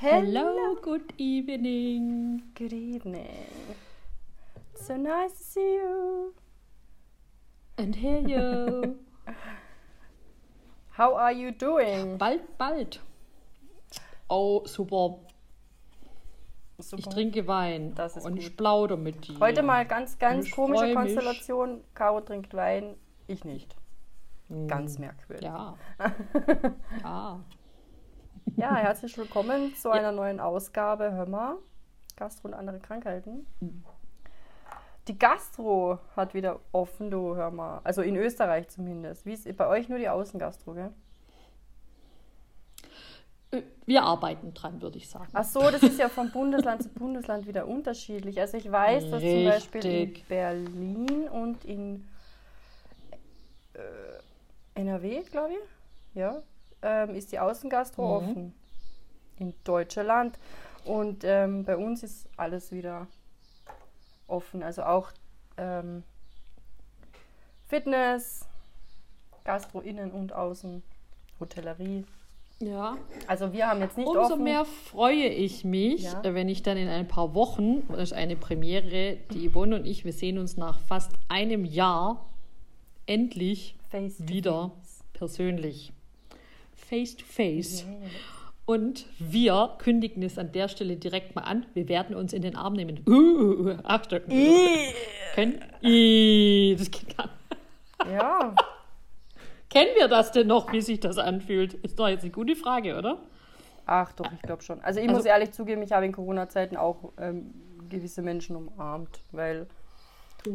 [0.00, 2.40] Hello, good evening.
[2.54, 3.50] Good evening.
[4.76, 6.34] So nice to see you.
[7.76, 9.00] And hear you.
[10.90, 12.16] How are you doing?
[12.16, 13.00] bald, bald.
[14.30, 15.16] Oh, super.
[16.78, 16.98] Super.
[17.00, 18.42] Ich trinke Wein Das ist und gut.
[18.42, 19.40] ich plaudere mit dir.
[19.40, 20.94] Heute mal ganz, ganz komische.
[20.94, 21.82] Konstellation.
[21.94, 22.94] Caro trinkt Wein,
[23.26, 23.74] ich nicht.
[24.68, 25.44] Ganz merkwürdig.
[25.44, 25.76] Ja.
[27.02, 27.40] ja.
[28.58, 31.12] Ja, herzlich willkommen zu einer neuen Ausgabe.
[31.12, 31.58] Hör mal,
[32.16, 33.46] Gastro und andere Krankheiten.
[35.06, 37.80] Die Gastro hat wieder offen, du hör mal.
[37.84, 39.24] Also in Österreich zumindest.
[39.26, 40.90] Wie ist bei euch nur die Außengastro, gell?
[43.86, 45.28] Wir arbeiten dran, würde ich sagen.
[45.34, 48.40] Ach so, das ist ja von Bundesland zu Bundesland wieder unterschiedlich.
[48.40, 50.26] Also ich weiß, dass zum Beispiel in Richtig.
[50.26, 52.08] Berlin und in
[53.74, 56.42] äh, NRW, glaube ich, ja,
[56.82, 58.28] ähm, ist die Außengastro Mhm.
[58.28, 58.54] offen.
[59.38, 60.38] In Deutschland.
[60.84, 63.06] Und ähm, bei uns ist alles wieder
[64.26, 64.62] offen.
[64.62, 65.10] Also auch
[65.56, 66.02] ähm,
[67.66, 68.46] Fitness,
[69.44, 70.82] Gastro innen und außen,
[71.40, 72.04] Hotellerie.
[72.60, 72.96] Ja.
[73.28, 74.42] Also wir haben jetzt nicht Umso offen.
[74.44, 76.22] mehr freue ich mich, Ja.
[76.22, 79.86] äh, wenn ich dann in ein paar Wochen, das ist eine Premiere, die Yvonne und
[79.86, 82.26] ich, wir sehen uns nach fast einem Jahr
[83.06, 85.04] endlich Face wieder face.
[85.12, 85.92] persönlich.
[86.88, 87.84] Face to face.
[88.64, 91.66] Und wir kündigen es an der Stelle direkt mal an.
[91.74, 93.00] Wir werden uns in den Arm nehmen.
[93.08, 94.20] Uh, Achtung.
[95.34, 98.12] Können, Ih, das geht gar nicht.
[98.14, 98.54] Ja,
[99.70, 101.74] Kennen wir das denn noch, wie sich das anfühlt?
[101.74, 103.18] Ist doch jetzt eine gute Frage, oder?
[103.90, 104.80] ach doch, ich glaube schon.
[104.82, 107.54] Also ich Also- muss ehrlich zugeben, ich habe in Corona-Zeiten auch ähm,
[107.88, 109.66] gewisse Menschen umarmt, weil
[110.46, 110.50] äh,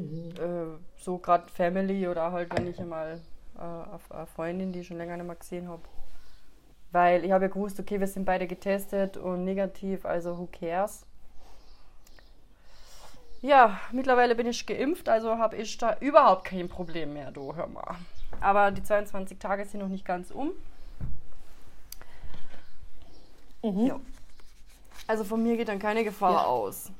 [0.97, 3.19] so gerade Family oder halt, wenn ich einmal
[3.57, 5.81] äh, eine eine Freundin, die ich schon länger nicht mehr gesehen habe.
[6.93, 11.05] Weil ich habe ja gewusst, okay, wir sind beide getestet und negativ, also who cares.
[13.41, 17.67] Ja, mittlerweile bin ich geimpft, also habe ich da überhaupt kein Problem mehr, du hör
[17.67, 17.95] mal.
[18.39, 20.51] Aber die 22 Tage sind noch nicht ganz um.
[23.63, 23.99] Ja.
[25.07, 26.45] Also von mir geht dann keine Gefahr Ja.
[26.45, 26.91] aus.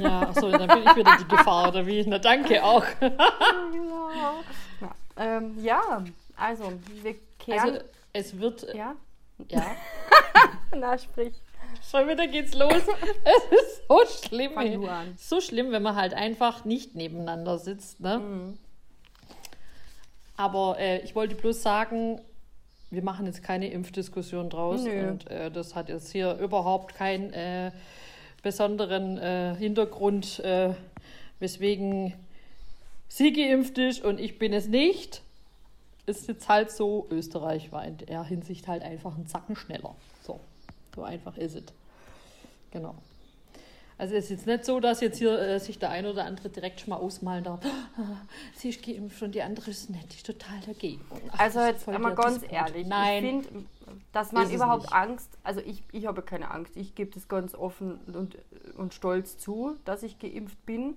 [0.00, 2.04] Ja, achso, dann bin ich wieder die Gefahr, oder wie?
[2.06, 2.84] Na, danke auch.
[4.80, 6.02] Ja, ähm, ja
[6.36, 6.72] also
[7.02, 7.60] wir kehren.
[7.60, 7.80] Also,
[8.12, 8.94] es wird, ja,
[9.48, 9.76] ja,
[10.76, 11.34] na sprich.
[11.90, 12.72] schon wieder geht's los.
[13.24, 14.52] Es ist so schlimm.
[14.52, 15.14] Fang an.
[15.18, 18.18] So schlimm, wenn man halt einfach nicht nebeneinander sitzt, ne?
[18.18, 18.58] Mhm.
[20.36, 22.20] Aber äh, ich wollte bloß sagen,
[22.90, 24.84] wir machen jetzt keine Impfdiskussion draus.
[24.84, 25.08] Nö.
[25.08, 27.72] Und äh, das hat jetzt hier überhaupt keinen äh,
[28.42, 30.74] besonderen äh, Hintergrund, äh,
[31.38, 32.14] weswegen
[33.08, 35.22] sie geimpft ist und ich bin es nicht.
[36.06, 39.94] Ist jetzt halt so, Österreich war in der Hinsicht halt einfach ein Zacken schneller.
[40.22, 40.40] So,
[40.94, 41.64] so einfach ist es.
[42.72, 42.94] Genau.
[43.98, 46.48] Also es ist jetzt nicht so, dass jetzt hier äh, sich der ein oder andere
[46.48, 47.60] direkt schon mal ausmalen darf.
[47.96, 48.22] "Ah,
[48.56, 51.04] Sie ist geimpft und die andere ist nicht, die ist total dagegen.
[51.30, 52.52] Ach, Also jetzt der ganz Disput.
[52.52, 53.64] ehrlich, Nein, ich finde,
[54.12, 54.92] dass man überhaupt nicht.
[54.92, 58.38] Angst, also ich, ich habe keine Angst, ich gebe das ganz offen und,
[58.76, 60.94] und stolz zu, dass ich geimpft bin.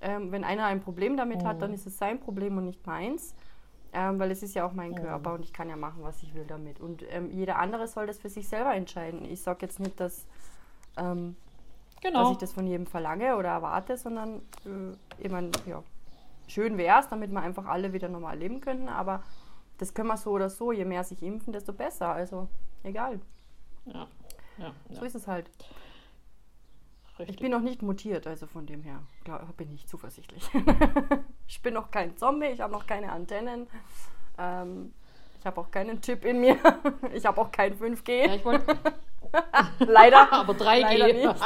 [0.00, 1.60] Ähm, wenn einer ein Problem damit hat, Mhm.
[1.60, 3.34] dann ist es sein Problem und nicht meins.
[3.94, 6.34] Ähm, weil es ist ja auch mein Körper und ich kann ja machen, was ich
[6.34, 6.80] will damit.
[6.80, 9.24] Und ähm, jeder andere soll das für sich selber entscheiden.
[9.24, 10.26] Ich sage jetzt nicht, dass,
[10.96, 11.36] ähm,
[11.96, 12.32] dass genau.
[12.32, 15.82] ich das von jedem verlange oder erwarte, sondern äh, ich mein, ja,
[16.48, 18.88] schön wäre es, damit wir einfach alle wieder normal leben könnten.
[18.88, 19.22] Aber
[19.76, 20.72] das können wir so oder so.
[20.72, 22.08] Je mehr sich impfen, desto besser.
[22.08, 22.48] Also
[22.84, 23.20] egal.
[23.84, 24.06] Ja,
[24.56, 25.50] ja, So ja, ist es halt.
[27.22, 27.36] Richtig.
[27.36, 30.48] Ich bin noch nicht mutiert, also von dem her glaub, bin ich zuversichtlich.
[31.46, 33.66] ich bin noch kein Zombie, ich habe noch keine Antennen.
[34.38, 34.92] Ähm,
[35.40, 36.56] ich habe auch keinen Chip in mir.
[37.12, 38.26] ich habe auch kein 5G.
[38.26, 38.44] ja, ich
[39.88, 40.32] Leider.
[40.32, 40.96] aber 3G.
[40.96, 41.44] Leider nicht.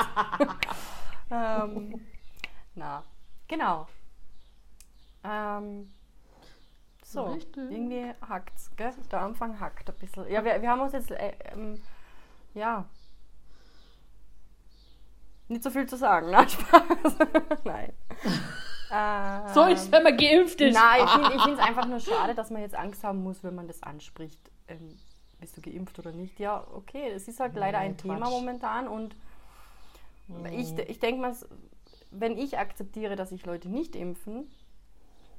[1.30, 2.06] ähm,
[2.74, 3.04] na,
[3.48, 3.86] genau.
[5.24, 5.92] Ähm,
[7.02, 7.70] so, Richtig.
[7.70, 8.92] irgendwie hackt's, gell?
[9.10, 10.28] Der Anfang hackt ein bisschen.
[10.28, 11.80] Ja, wir, wir haben uns jetzt, äh, ähm,
[12.52, 12.84] ja,
[15.48, 16.28] nicht so viel zu sagen.
[16.30, 17.16] Na, Spaß.
[17.64, 17.92] Nein.
[18.88, 20.74] Ähm, So ist, wenn man geimpft ist.
[20.74, 21.00] Nein,
[21.34, 23.82] ich finde es einfach nur schade, dass man jetzt Angst haben muss, wenn man das
[23.82, 24.38] anspricht.
[24.68, 24.96] Ähm,
[25.40, 26.38] bist du geimpft oder nicht?
[26.38, 28.02] Ja, okay, es ist halt leider ein Quatsch.
[28.02, 29.16] Thema momentan und
[30.52, 31.34] ich, ich denke mal,
[32.10, 34.48] wenn ich akzeptiere, dass sich Leute nicht impfen,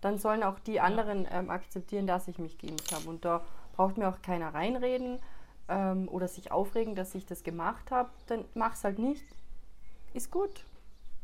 [0.01, 3.09] dann sollen auch die anderen ähm, akzeptieren, dass ich mich geimpft habe.
[3.09, 3.43] Und da
[3.75, 5.19] braucht mir auch keiner reinreden
[5.69, 8.09] ähm, oder sich aufregen, dass ich das gemacht habe.
[8.27, 9.23] Dann mach's halt nicht.
[10.17, 10.65] Ist gut.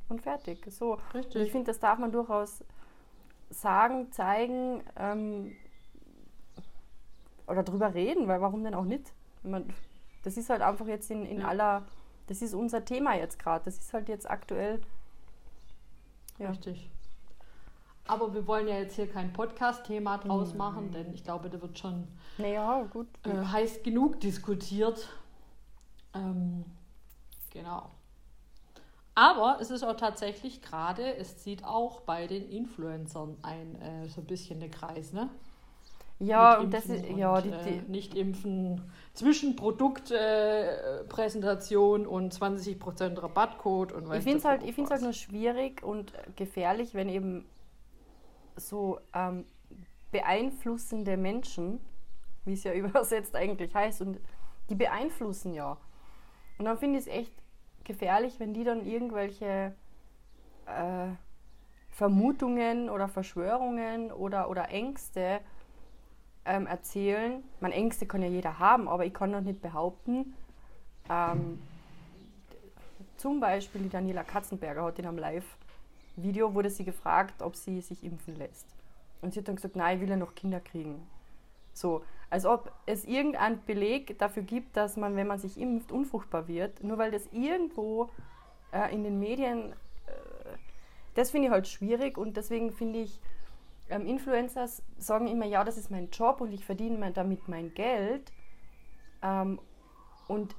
[0.08, 0.64] Und fertig.
[0.70, 1.00] So.
[1.14, 1.36] Richtig.
[1.36, 2.64] Und ich finde, das darf man durchaus
[3.50, 5.56] sagen, zeigen ähm,
[7.48, 9.12] oder drüber reden, weil warum denn auch nicht?
[9.42, 9.74] Man,
[10.24, 11.48] Das ist halt einfach jetzt in, in Ja.
[11.48, 11.84] aller,
[12.28, 13.66] das ist unser Thema jetzt gerade.
[13.66, 14.80] Das ist halt jetzt aktuell.
[16.38, 16.50] Ja.
[16.50, 16.90] Richtig.
[18.08, 21.80] Aber wir wollen ja jetzt hier kein Podcast-Thema draus machen, denn ich glaube, da wird
[21.80, 22.08] schon
[22.38, 23.08] Naja, gut.
[23.26, 25.10] äh, heiß genug diskutiert.
[26.14, 26.66] Ähm,
[27.50, 27.90] genau.
[29.16, 34.22] Aber es ist auch tatsächlich gerade, es zieht auch bei den Influencern ein äh, so
[34.22, 35.30] ein bisschen der Kreis, ne?
[36.20, 38.82] Ja, und das ist, ja, und, die, äh, die, nicht impfen
[39.14, 45.02] zwischen Produktpräsentation äh, und 20% Rabattcode und ich weiß finde es halt, ich find's halt
[45.02, 47.46] nur schwierig und gefährlich, wenn eben
[48.56, 49.44] so ähm,
[50.12, 51.82] beeinflussende Menschen,
[52.46, 54.20] wie es ja übersetzt eigentlich heißt, und
[54.70, 55.78] die beeinflussen ja.
[56.58, 57.34] Und dann finde ich es echt
[57.86, 59.74] gefährlich, wenn die dann irgendwelche
[60.66, 61.08] äh,
[61.92, 65.40] Vermutungen oder Verschwörungen oder, oder Ängste
[66.46, 67.44] ähm, erzählen.
[67.60, 70.34] Man Ängste kann ja jeder haben, aber ich kann doch nicht behaupten,
[71.10, 71.60] ähm,
[73.18, 78.04] zum Beispiel die Daniela Katzenberger hat in einem Live-Video, wurde sie gefragt, ob sie sich
[78.04, 78.66] impfen lässt.
[79.22, 81.08] Und sie hat dann gesagt, nein, ich will ja noch Kinder kriegen.
[81.74, 86.48] So, als ob es irgendeinen Beleg dafür gibt, dass man, wenn man sich impft, unfruchtbar
[86.48, 88.10] wird, nur weil das irgendwo
[88.72, 89.74] äh, in den Medien,
[90.08, 90.14] äh,
[91.16, 93.20] das finde ich halt schwierig und deswegen finde ich,
[93.90, 94.68] ähm, Influencer
[94.98, 98.32] sagen immer, ja, das ist mein Job und ich verdiene mein, damit mein Geld.
[99.22, 99.60] Ähm,
[100.28, 100.56] und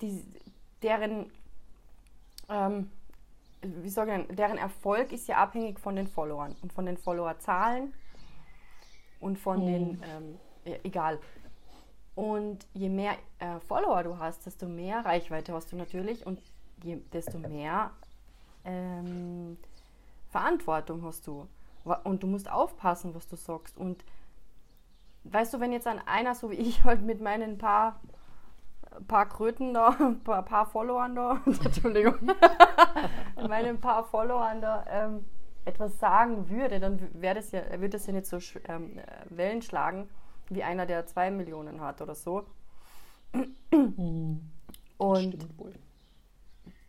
[0.00, 0.24] die,
[0.82, 1.30] deren,
[2.48, 2.90] ähm,
[3.62, 7.92] wie sagen, deren Erfolg ist ja abhängig von den Followern und von den Followerzahlen
[9.20, 9.66] und von Hm.
[9.66, 11.18] den, ähm, ja, egal.
[12.14, 16.40] Und je mehr äh, Follower du hast, desto mehr Reichweite hast du natürlich und
[16.82, 17.90] je, desto mehr
[18.64, 19.58] ähm,
[20.30, 21.46] Verantwortung hast du.
[22.04, 23.76] Und du musst aufpassen, was du sagst.
[23.78, 24.04] Und
[25.24, 28.00] weißt du, wenn jetzt an einer, so wie ich, halt mit meinen paar,
[29.06, 32.14] paar Kröten da, ein paar, paar Followern da, Entschuldigung,
[33.48, 35.24] meinen paar Followern da ähm,
[35.66, 39.62] etwas sagen würde, dann wäre das ja, würde das ja nicht so ähm, äh, Wellen
[39.62, 40.08] schlagen,
[40.48, 42.46] wie einer, der zwei Millionen hat oder so.
[43.72, 44.40] Hm,
[44.98, 45.46] Und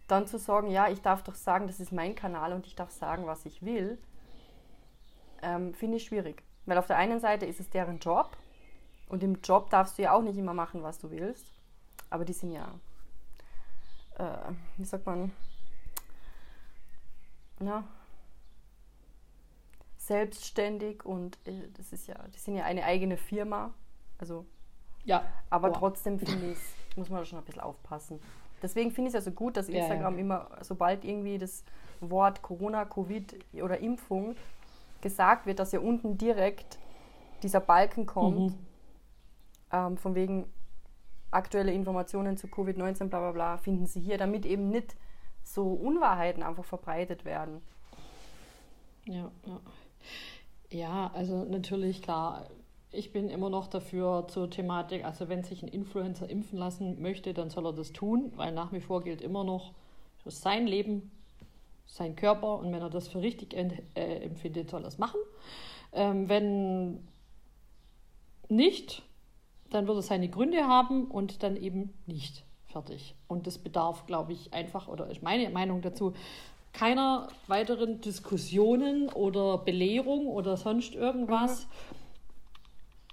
[0.08, 2.92] dann zu sagen, ja, ich darf doch sagen, das ist mein Kanal und ich darf
[2.92, 3.98] sagen, was ich will,
[5.42, 6.44] ähm, finde ich schwierig.
[6.66, 8.38] Weil auf der einen Seite ist es deren Job
[9.10, 11.54] und im Job darfst du ja auch nicht immer machen, was du willst.
[12.10, 12.74] Aber die sind ja,
[14.18, 15.32] äh, wie sagt man,
[17.60, 17.84] na,
[20.08, 23.74] selbstständig und äh, das ist ja, die sind ja eine eigene Firma.
[24.18, 24.46] Also
[25.04, 25.80] Ja, aber Boah.
[25.80, 28.20] trotzdem finde ich, muss man schon ein bisschen aufpassen.
[28.62, 29.80] Deswegen finde ich es ja so gut, dass Ja, ja.
[29.82, 31.64] Instagram immer, sobald irgendwie das
[32.02, 34.36] Wort Corona, Covid oder Impfung
[35.02, 36.80] gesagt wird, dass ja unten direkt
[37.44, 38.68] dieser Balken kommt, Mhm.
[39.72, 40.52] ähm, von wegen
[41.32, 44.96] aktuelle Informationen zu Covid-19, bla bla bla, finden sie hier, damit eben nicht
[45.44, 47.62] so Unwahrheiten einfach verbreitet werden.
[49.06, 49.62] Ja, ja.
[50.70, 52.48] Ja, also natürlich, klar.
[52.92, 57.34] Ich bin immer noch dafür zur Thematik, also wenn sich ein Influencer impfen lassen möchte,
[57.34, 59.74] dann soll er das tun, weil nach wie vor gilt immer noch,
[60.26, 61.12] sein Leben,
[61.86, 65.20] sein Körper und wenn er das für richtig äh, empfindet, soll er es machen.
[65.94, 67.08] Ähm, wenn
[68.50, 69.04] nicht,
[69.70, 72.44] dann wird er seine Gründe haben und dann eben nicht.
[72.68, 73.16] Fertig.
[73.28, 76.14] Und das bedarf, glaube ich, einfach, oder ist meine Meinung dazu,
[76.74, 81.68] keiner weiteren Diskussionen oder Belehrung oder sonst irgendwas.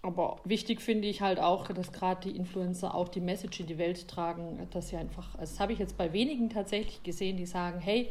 [0.03, 3.79] Aber wichtig finde ich halt auch, dass gerade die Influencer auch die Message in die
[3.79, 7.47] Welt tragen, dass sie einfach, also das habe ich jetzt bei wenigen tatsächlich gesehen, die
[7.47, 8.11] sagen, hey,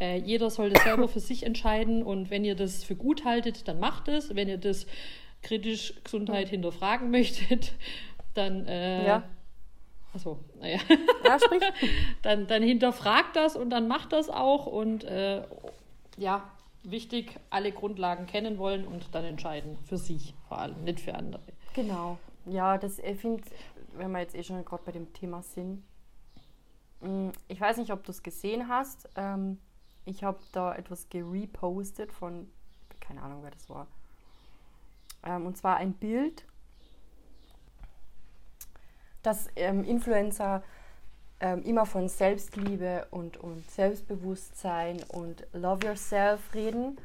[0.00, 3.68] äh, jeder soll das selber für sich entscheiden und wenn ihr das für gut haltet,
[3.68, 4.34] dann macht es.
[4.34, 4.86] Wenn ihr das
[5.42, 7.72] kritisch Gesundheit hinterfragen möchtet,
[8.34, 9.22] dann äh, Ja.
[10.14, 10.78] Achso, naja.
[11.24, 11.62] Ja, sprich.
[12.22, 15.42] dann, dann hinterfragt das und dann macht das auch und äh,
[16.16, 16.48] ja,
[16.84, 19.76] wichtig, alle Grundlagen kennen wollen und dann entscheiden.
[19.84, 21.42] Für sich vor allem, nicht für andere.
[21.74, 22.18] Genau.
[22.46, 23.42] Ja, das ich finde,
[23.96, 25.82] wenn wir jetzt eh schon gerade bei dem Thema sind,
[27.00, 29.08] mm, ich weiß nicht, ob du es gesehen hast.
[29.16, 29.58] Ähm,
[30.04, 32.48] ich habe da etwas gerepostet von,
[33.00, 33.86] keine Ahnung, wer das war.
[35.24, 36.44] Ähm, und zwar ein Bild,
[39.24, 40.62] das ähm, Influencer
[41.40, 46.96] ähm, immer von Selbstliebe und, und Selbstbewusstsein und Love Yourself reden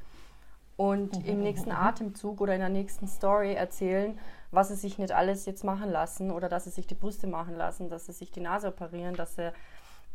[0.77, 4.17] und im nächsten Atemzug oder in der nächsten Story erzählen,
[4.51, 7.57] was sie sich nicht alles jetzt machen lassen oder dass sie sich die Brüste machen
[7.57, 9.51] lassen, dass sie sich die Nase operieren, dass sie,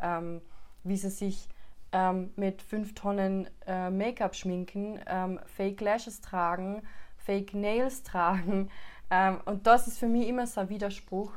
[0.01, 0.41] ähm,
[0.83, 1.49] wie sie sich
[1.93, 6.83] ähm, mit fünf Tonnen äh, Make-up schminken, ähm, Fake Lashes tragen,
[7.19, 8.71] Fake Nails tragen.
[9.11, 11.33] Ähm, und das ist für mich immer so ein Widerspruch,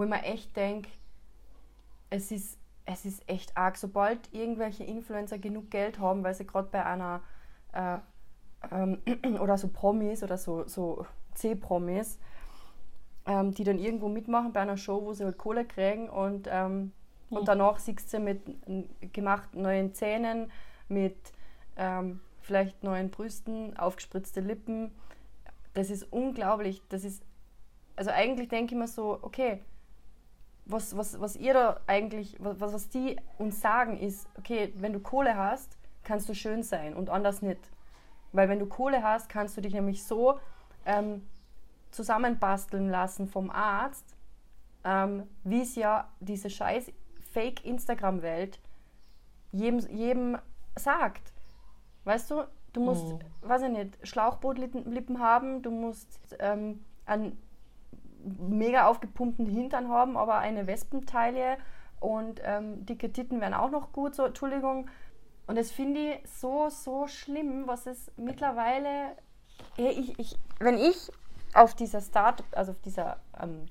[0.00, 0.88] wo ich mir echt denke,
[2.08, 3.76] es ist, es ist echt arg.
[3.76, 7.20] Sobald irgendwelche Influencer genug Geld haben, weil sie gerade bei einer
[7.74, 7.98] äh,
[8.72, 9.02] ähm,
[9.40, 11.04] oder so Promis oder so, so
[11.34, 12.18] C-Promis,
[13.26, 16.92] ähm, die dann irgendwo mitmachen bei einer Show, wo sie halt Kohle kriegen und, ähm,
[17.28, 17.36] mhm.
[17.36, 18.40] und danach siehst du sie mit
[19.12, 20.50] gemachten neuen Zähnen,
[20.88, 21.18] mit
[21.76, 24.92] ähm, vielleicht neuen Brüsten, aufgespritzte Lippen.
[25.74, 26.80] Das ist unglaublich.
[26.88, 27.22] Das ist,
[27.96, 29.60] also eigentlich denke ich mir so, okay,
[30.70, 35.00] was, was, was ihr da eigentlich, was, was die uns sagen, ist, okay, wenn du
[35.00, 37.60] Kohle hast, kannst du schön sein und anders nicht.
[38.32, 40.38] Weil wenn du Kohle hast, kannst du dich nämlich so
[40.86, 41.26] ähm,
[41.90, 44.16] zusammenbasteln lassen vom Arzt,
[44.84, 46.92] ähm, wie es ja diese scheiß
[47.32, 48.60] Fake-Instagram-Welt
[49.52, 50.38] jedem, jedem
[50.76, 51.32] sagt.
[52.04, 53.20] Weißt du, du musst, oh.
[53.42, 57.40] weiß ich nicht, Schlauchbootlippen haben, du musst ähm, einen
[58.24, 61.56] mega aufgepumpten Hintern haben, aber eine Wespenteile
[62.00, 64.88] und ähm, dicke Titten wären auch noch gut, so, Entschuldigung.
[65.46, 69.16] Und das finde ich so, so schlimm, was es mittlerweile,
[69.76, 71.10] ich, ich, wenn ich
[71.54, 73.66] auf dieser Start, also auf dieser, ähm,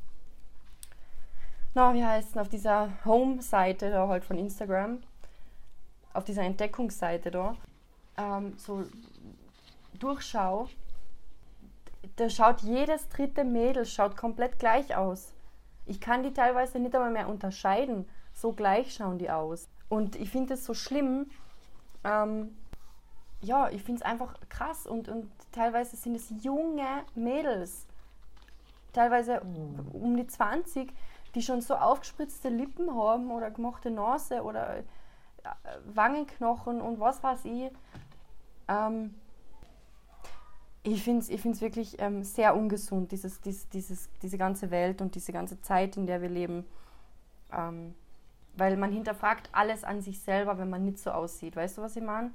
[1.73, 4.99] na, wie heißt es, auf dieser Home-Seite da halt von Instagram,
[6.13, 7.55] auf dieser Entdeckungsseite da,
[8.17, 8.83] ähm, so
[9.97, 10.67] durchschau,
[12.19, 15.33] da schaut jedes dritte Mädel schaut komplett gleich aus.
[15.85, 18.07] Ich kann die teilweise nicht einmal mehr unterscheiden.
[18.33, 19.69] So gleich schauen die aus.
[19.87, 21.29] Und ich finde es so schlimm.
[22.03, 22.57] Ähm,
[23.41, 24.85] ja, ich finde es einfach krass.
[24.85, 27.85] Und, und teilweise sind es junge Mädels,
[28.91, 29.87] teilweise mhm.
[29.93, 30.91] um die 20,
[31.35, 34.83] die schon so aufgespritzte Lippen haben oder gemachte Nase oder äh,
[35.85, 37.71] Wangenknochen und was weiß ich.
[38.67, 39.15] Ähm,
[40.91, 45.01] ich finde es ich find's wirklich ähm, sehr ungesund, dieses, dieses, dieses, diese ganze Welt
[45.01, 46.65] und diese ganze Zeit, in der wir leben.
[47.51, 47.95] Ähm,
[48.55, 51.55] weil man hinterfragt alles an sich selber, wenn man nicht so aussieht.
[51.55, 52.31] Weißt du, was ich meine?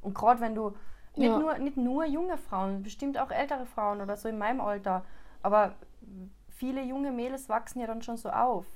[0.00, 0.74] Und gerade wenn du,
[1.16, 1.38] nicht, ja.
[1.38, 5.04] nur, nicht nur junge Frauen, bestimmt auch ältere Frauen oder so in meinem Alter,
[5.42, 5.74] aber
[6.48, 8.66] viele junge Mädels wachsen ja dann schon so auf.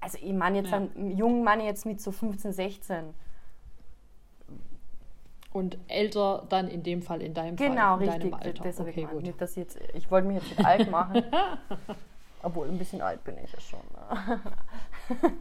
[0.00, 0.78] Also ich meine jetzt ja.
[0.78, 3.14] einen jungen Mann jetzt mit so 15, 16
[5.52, 8.62] und älter dann in dem Fall in deinem genau, Fall, in richtig, deinem Alter.
[8.62, 9.22] Deshalb okay, gut.
[9.22, 11.22] Nicht, dass jetzt, ich wollte mich jetzt nicht alt machen,
[12.42, 13.80] obwohl ein bisschen alt bin ich ja schon.
[13.92, 14.40] Ne?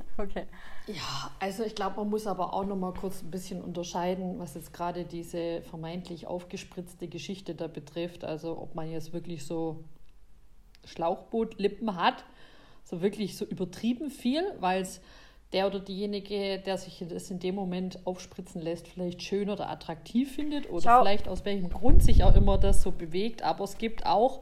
[0.18, 0.46] okay.
[0.88, 4.56] Ja, also ich glaube, man muss aber auch noch mal kurz ein bisschen unterscheiden, was
[4.56, 8.24] jetzt gerade diese vermeintlich aufgespritzte Geschichte da betrifft.
[8.24, 9.84] Also ob man jetzt wirklich so
[10.86, 12.26] Schlauchbootlippen hat,
[12.84, 15.02] so wirklich so übertrieben viel, weil es
[15.54, 20.34] der oder diejenige, der sich das in dem Moment aufspritzen lässt, vielleicht schön oder attraktiv
[20.34, 21.02] findet oder Schau.
[21.02, 23.44] vielleicht aus welchem Grund sich auch immer das so bewegt.
[23.44, 24.42] Aber es gibt auch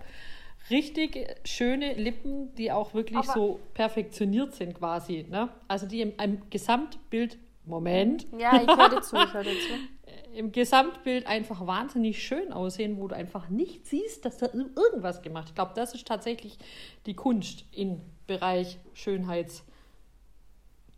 [0.70, 5.26] richtig schöne Lippen, die auch wirklich Aber so perfektioniert sind quasi.
[5.30, 5.50] Ne?
[5.68, 8.26] Also die im, im Gesamtbild, Moment.
[8.38, 9.50] Ja, ich höre zu, ich höre zu.
[10.36, 15.50] Im Gesamtbild einfach wahnsinnig schön aussehen, wo du einfach nicht siehst, dass da irgendwas gemacht
[15.50, 16.58] Ich glaube, das ist tatsächlich
[17.08, 19.64] die Kunst im Bereich Schönheits-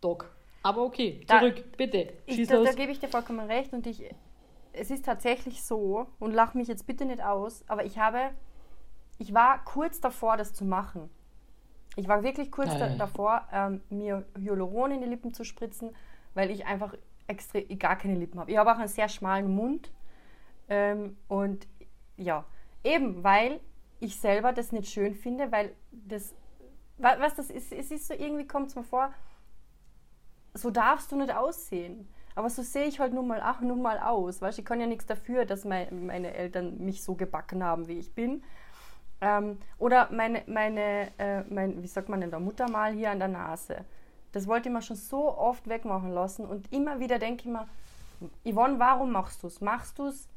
[0.02, 0.30] Doc.
[0.62, 2.12] Aber okay, zurück, da, bitte.
[2.26, 4.04] Ich, da, da gebe ich dir vollkommen recht und ich,
[4.72, 8.30] es ist tatsächlich so und lach mich jetzt bitte nicht aus, aber ich habe,
[9.18, 11.10] ich war kurz davor, das zu machen.
[11.96, 15.90] Ich war wirklich kurz da, davor, ähm, mir Hyaluron in die Lippen zu spritzen,
[16.34, 16.94] weil ich einfach
[17.26, 18.50] extrem, gar keine Lippen habe.
[18.50, 19.90] Ich habe auch einen sehr schmalen Mund
[20.68, 21.66] ähm, und
[22.16, 22.44] ja,
[22.84, 23.60] eben weil
[24.00, 26.34] ich selber das nicht schön finde, weil das,
[26.98, 29.12] was das ist, es ist so irgendwie kommt es mir vor,
[30.54, 32.08] so darfst du nicht aussehen.
[32.34, 34.40] Aber so sehe ich halt nun mal, ach, nun mal aus.
[34.40, 37.98] Weißt ich kann ja nichts dafür, dass mein, meine Eltern mich so gebacken haben, wie
[37.98, 38.42] ich bin.
[39.20, 43.28] Ähm, oder meine, meine äh, mein, wie sagt man denn da, Muttermal hier an der
[43.28, 43.84] Nase.
[44.32, 46.46] Das wollte ich mir schon so oft wegmachen lassen.
[46.46, 47.68] Und immer wieder denke ich mir,
[48.44, 49.60] Yvonne, warum machst du es?
[49.60, 50.28] Machst du es?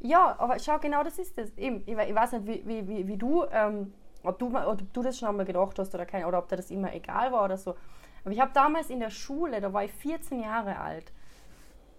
[0.00, 1.52] Ja, aber schau, genau das ist es.
[1.56, 3.92] Ich, ich weiß nicht, wie, wie, wie, wie du, ähm,
[4.22, 6.70] ob du, ob du das schon einmal gedacht hast oder kein, oder ob dir das
[6.70, 7.74] immer egal war oder so.
[8.24, 11.12] Aber ich habe damals in der Schule, da war ich 14 Jahre alt,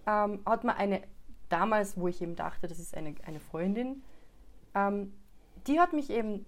[0.08, 1.02] ähm, hat mir eine,
[1.50, 4.04] damals, wo ich eben dachte, das ist eine, eine Freundin,
[4.74, 5.14] ähm,
[5.68, 6.46] die hat mich eben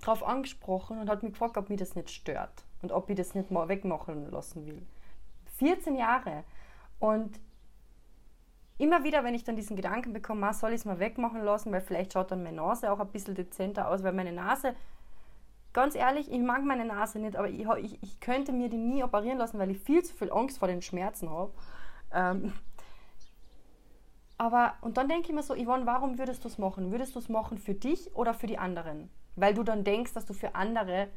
[0.00, 3.34] darauf angesprochen und hat mich gefragt, ob mich das nicht stört und ob ich das
[3.34, 4.82] nicht mal wegmachen lassen will.
[5.58, 6.44] 14 Jahre.
[6.98, 7.40] Und
[8.78, 11.80] immer wieder, wenn ich dann diesen Gedanken bekomme, soll ich es mal wegmachen lassen, weil
[11.80, 14.74] vielleicht schaut dann meine Nase auch ein bisschen dezenter aus, weil meine Nase
[15.72, 19.02] ganz ehrlich, ich mag meine Nase nicht, aber ich, ich, ich könnte mir die nie
[19.02, 21.52] operieren lassen, weil ich viel zu viel Angst vor den Schmerzen habe.
[22.12, 22.52] Ähm,
[24.38, 26.90] aber, und dann denke ich mir so, Yvonne, warum würdest du es machen?
[26.90, 29.08] Würdest du es machen für dich oder für die anderen?
[29.36, 31.08] Weil du dann denkst, dass du für andere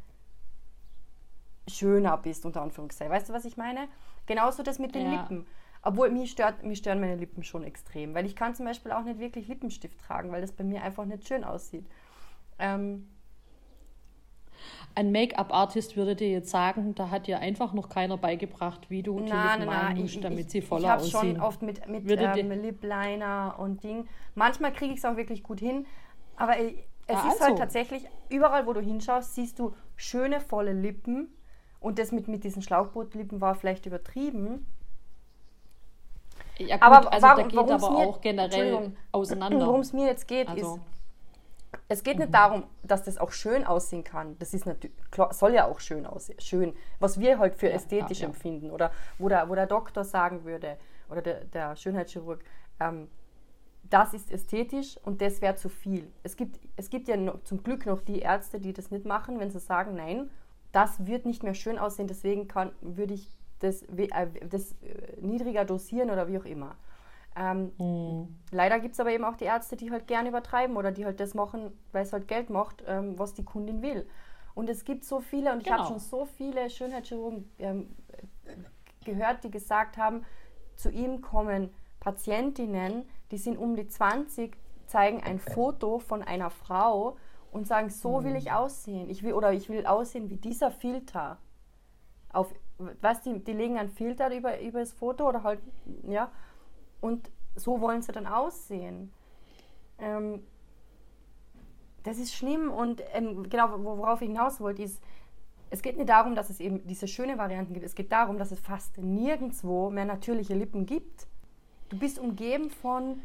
[1.68, 3.12] schöner bist, unter Anführungszeichen.
[3.12, 3.88] Weißt du, was ich meine?
[4.26, 5.22] Genauso das mit den Ja.
[5.22, 5.48] Lippen.
[5.82, 9.04] Obwohl, mich, stört, mich stören meine Lippen schon extrem, weil ich kann zum Beispiel auch
[9.04, 11.86] nicht wirklich Lippenstift tragen, weil das bei mir einfach nicht schön aussieht.
[12.58, 13.08] Ähm,
[14.98, 19.20] Ein Make-up-Artist würde dir jetzt sagen, da hat dir einfach noch keiner beigebracht, wie du
[19.20, 21.36] die Lippen malen musst, damit sie voller ich habe aussehen.
[21.36, 24.08] schon oft mit, mit ähm, Lip Liner und Ding.
[24.36, 25.86] Manchmal kriege ich es auch wirklich gut hin,
[26.38, 26.72] aber es
[27.10, 27.56] Ja, ist halt also.
[27.58, 31.28] tatsächlich, überall wo du hinschaust, siehst du schöne, volle Lippen.
[31.82, 34.66] Und das mit, mit diesen Schlauchbootlippen war vielleicht übertrieben.
[36.58, 39.68] ja, gut, aber also warum- da geht aber mir- auch generell auseinander.
[39.68, 40.82] Worum es mir jetzt geht, Also- ist,
[41.88, 44.38] es geht nicht darum, dass das auch schön aussehen kann.
[44.40, 44.96] Das ist natürlich,
[45.32, 46.40] soll ja auch schön aussehen.
[46.40, 48.30] Schön, was wir halt für Ja, ästhetisch ja, ja.
[48.30, 48.72] empfinden.
[48.72, 50.78] Oder wo der, wo der Doktor sagen würde,
[51.10, 52.44] oder der, der Schönheitschirurg,
[52.80, 53.08] ähm,
[53.90, 56.12] das ist ästhetisch und das wäre zu viel.
[56.24, 59.40] Es gibt, es gibt ja noch, zum Glück noch die Ärzte, die das nicht machen,
[59.40, 60.30] wenn sie sagen, nein,
[60.72, 63.30] das wird nicht mehr schön aussehen, deswegen kann, würde ich
[63.60, 66.76] das, äh, das äh, niedriger dosieren oder wie auch immer.
[67.36, 68.28] Ähm, Hm.
[68.52, 71.20] Leider gibt es aber eben auch die Ärzte, die halt gern übertreiben oder die halt
[71.20, 74.08] das machen, weil es halt Geld macht, ähm, was die Kundin will.
[74.54, 75.90] Und es gibt so viele, und ich habe Genau.
[75.90, 77.90] schon so viele Schönheitschirurgen ähm,
[79.04, 80.24] gehört, die gesagt haben,
[80.76, 84.56] zu ihm kommen Patientinnen, die sind um die 20,
[84.88, 87.18] zeigen ein Foto von einer Frau
[87.52, 89.10] und sagen, so will ich aussehen.
[89.10, 91.38] Ich will, oder ich will aussehen wie dieser Filter.
[92.32, 92.54] Auf,
[93.02, 95.60] was, die, die legen einen Filter über, über das Foto oder halt,
[96.04, 96.32] ja,
[97.06, 99.12] und so wollen sie dann aussehen.
[100.00, 100.42] Ähm,
[102.04, 105.02] das ist schlimm und ähm, genau, wo- worauf ich hinaus wollte, ist,
[105.70, 107.86] es geht nicht darum, dass es eben diese schöne Varianten gibt.
[107.86, 111.28] Es geht darum, dass es fast nirgendwo mehr natürliche Lippen gibt.
[111.90, 113.22] Du bist umgeben von,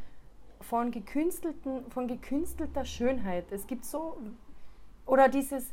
[0.60, 3.50] von, gekünstelten, von gekünstelter Schönheit.
[3.50, 4.16] Es gibt so,
[5.06, 5.72] oder dieses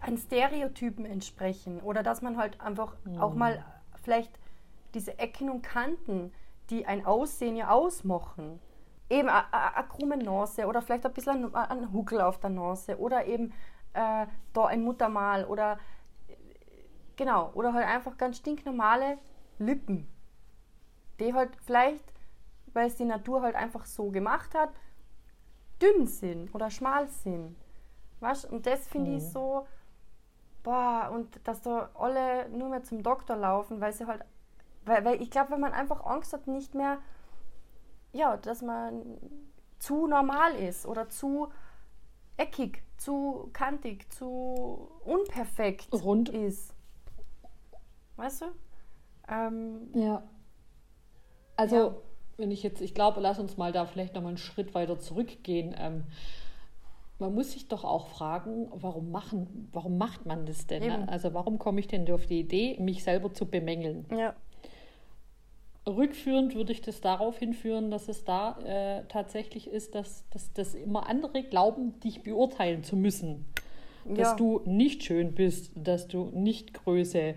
[0.00, 3.64] an Stereotypen entsprechen oder dass man halt einfach auch mal
[4.02, 4.32] vielleicht
[4.92, 6.32] diese Ecken und Kanten,
[6.70, 8.60] die ein Aussehen ja ausmachen,
[9.10, 13.52] eben eine krumme Nase oder vielleicht ein bisschen ein, Huckel auf der Nase oder eben
[13.92, 15.78] äh, da ein Muttermal oder
[17.16, 19.18] genau, oder halt einfach ganz stinknormale
[19.58, 20.08] Lippen,
[21.20, 22.12] die halt vielleicht,
[22.72, 24.70] weil es die Natur halt einfach so gemacht hat,
[25.80, 27.56] dünn sind oder schmal sind.
[28.20, 28.50] Weißt?
[28.50, 29.66] Und das finde ich so,
[30.62, 34.24] boah, und dass da alle nur mehr zum Doktor laufen, weil sie halt,
[34.84, 36.98] weil, weil ich glaube, wenn man einfach Angst hat, nicht mehr,
[38.12, 39.02] ja, dass man
[39.78, 41.48] zu normal ist oder zu
[42.36, 46.28] eckig, zu kantig, zu unperfekt Rund.
[46.28, 46.74] ist.
[48.16, 48.46] Weißt du?
[49.28, 50.22] Ähm, Ja.
[51.56, 51.94] Also, Ja.
[52.36, 55.74] wenn ich jetzt, ich glaube, lass uns mal da vielleicht nochmal einen Schritt weiter zurückgehen.
[55.78, 56.04] Ähm,
[57.20, 60.82] man muss sich doch auch fragen, warum machen, warum macht man das denn?
[60.82, 61.08] Eben.
[61.08, 64.06] Also warum komme ich denn auf die Idee, mich selber zu bemängeln?
[64.10, 64.34] ja.
[65.86, 70.74] Rückführend würde ich das darauf hinführen, dass es da äh, tatsächlich ist, dass, dass, dass
[70.74, 73.44] immer andere glauben, dich beurteilen zu müssen.
[74.06, 74.36] Dass Ja.
[74.36, 77.34] du nicht schön bist, dass du nicht Größe äh,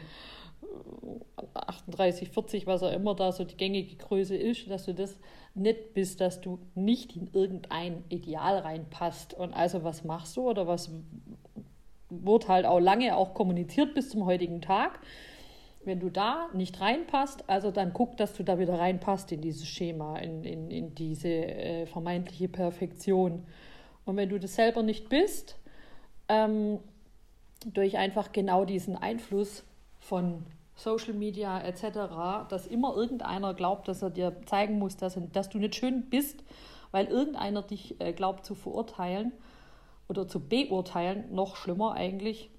[1.53, 5.19] 38, 40, was auch immer da so die gängige Größe ist, dass du das
[5.53, 9.33] nicht bist, dass du nicht in irgendein Ideal reinpasst.
[9.33, 10.91] Und also was machst du oder was
[12.09, 14.99] wurde halt auch lange auch kommuniziert bis zum heutigen Tag.
[15.87, 19.65] Wenn du da nicht reinpasst, also dann guck, dass du da wieder reinpasst in dieses
[19.65, 23.45] Schema, in, in, in diese äh, vermeintliche Perfektion.
[24.03, 25.57] Und wenn du das selber nicht bist,
[26.27, 26.79] ähm,
[27.65, 29.63] durch einfach genau diesen Einfluss
[29.97, 30.45] von
[30.75, 35.57] Social Media etc., dass immer irgendeiner glaubt, dass er dir zeigen muss, dass, dass du
[35.57, 36.43] nicht schön bist,
[36.91, 39.31] weil irgendeiner dich äh, glaubt zu verurteilen
[40.09, 42.49] oder zu beurteilen, noch schlimmer eigentlich,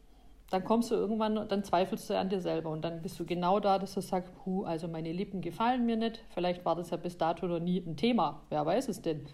[0.51, 3.61] dann kommst du irgendwann, dann zweifelst du an dir selber und dann bist du genau
[3.61, 6.97] da, dass du sagst, puh, also meine Lippen gefallen mir nicht, vielleicht war das ja
[6.97, 9.27] bis dato noch nie ein Thema, wer weiß es denn.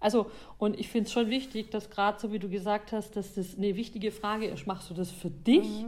[0.00, 3.34] Also, und ich finde es schon wichtig, dass gerade so wie du gesagt hast, dass
[3.34, 5.84] das eine wichtige Frage ist, machst du das für dich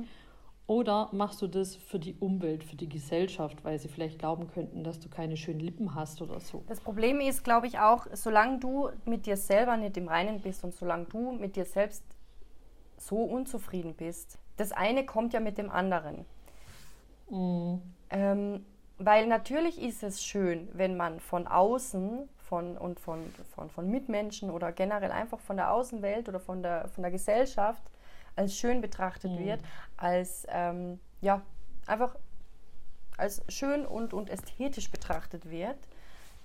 [0.67, 4.85] oder machst du das für die Umwelt, für die Gesellschaft, weil sie vielleicht glauben könnten,
[4.85, 6.65] dass du keine schönen Lippen hast oder so.
[6.69, 10.65] Das Problem ist, glaube ich, auch, solange du mit dir selber nicht im Reinen bist
[10.65, 12.05] und solange du mit dir selbst
[12.99, 16.27] so unzufrieden bist, das eine kommt ja mit dem anderen.
[18.11, 18.65] Ähm,
[18.99, 24.51] weil natürlich ist es schön, wenn man von außen von, und von, von, von Mitmenschen
[24.51, 27.83] oder generell einfach von der Außenwelt oder von der, von der Gesellschaft
[28.37, 29.61] als schön betrachtet wird,
[29.97, 31.41] als ähm, ja,
[31.87, 32.17] einfach
[33.17, 35.79] als schön und, und ästhetisch betrachtet wird.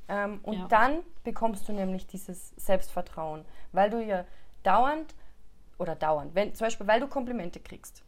[0.08, 0.68] Ähm, und Ja.
[0.68, 4.26] dann bekommst du nämlich dieses Selbstvertrauen, weil du ja
[4.64, 5.16] dauernd
[5.78, 8.05] oder dauernd, wenn, zum Beispiel, weil du Komplimente kriegst.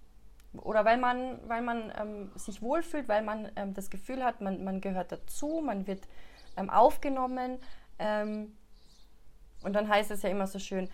[0.60, 4.64] Oder weil man, weil man ähm, sich wohlfühlt, weil man ähm, das Gefühl hat, man,
[4.64, 6.08] man gehört dazu, man wird
[6.56, 7.60] ähm, aufgenommen.
[8.00, 8.54] Ähm,
[9.64, 10.90] und dann heißt es ja immer so schön,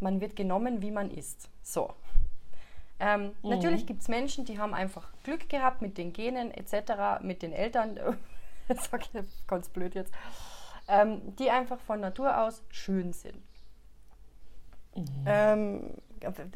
[0.00, 1.48] man wird genommen, wie man ist.
[1.62, 1.94] So.
[3.00, 3.50] Ähm, mhm.
[3.50, 7.52] Natürlich gibt es Menschen, die haben einfach Glück gehabt mit den Genen etc., mit den
[7.52, 7.98] Eltern,
[8.68, 10.12] sag ich ganz blöd jetzt,
[10.88, 13.42] ähm, die einfach von Natur aus schön sind.
[14.94, 15.94] Mhm.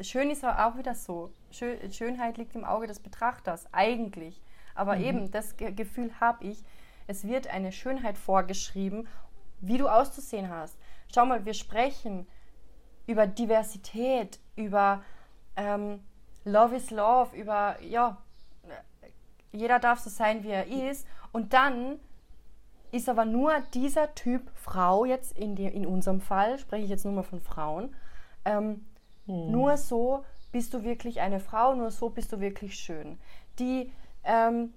[0.01, 1.31] Schön ist auch wieder so.
[1.51, 4.41] Schönheit liegt im Auge des Betrachters, eigentlich.
[4.75, 5.03] Aber mhm.
[5.03, 6.63] eben, das Gefühl habe ich,
[7.07, 9.07] es wird eine Schönheit vorgeschrieben,
[9.59, 10.77] wie du auszusehen hast.
[11.13, 12.27] Schau mal, wir sprechen
[13.07, 15.03] über Diversität, über
[15.55, 16.01] ähm,
[16.43, 18.17] Love is Love, über, ja,
[19.51, 21.07] jeder darf so sein, wie er ist.
[21.31, 21.99] Und dann
[22.91, 27.05] ist aber nur dieser Typ Frau jetzt in, die, in unserem Fall, spreche ich jetzt
[27.05, 27.95] nur mal von Frauen,
[28.45, 28.85] ähm,
[29.27, 29.51] hm.
[29.51, 33.19] nur so bist du wirklich eine Frau, nur so bist du wirklich schön.
[33.59, 33.91] Die,
[34.23, 34.73] ähm,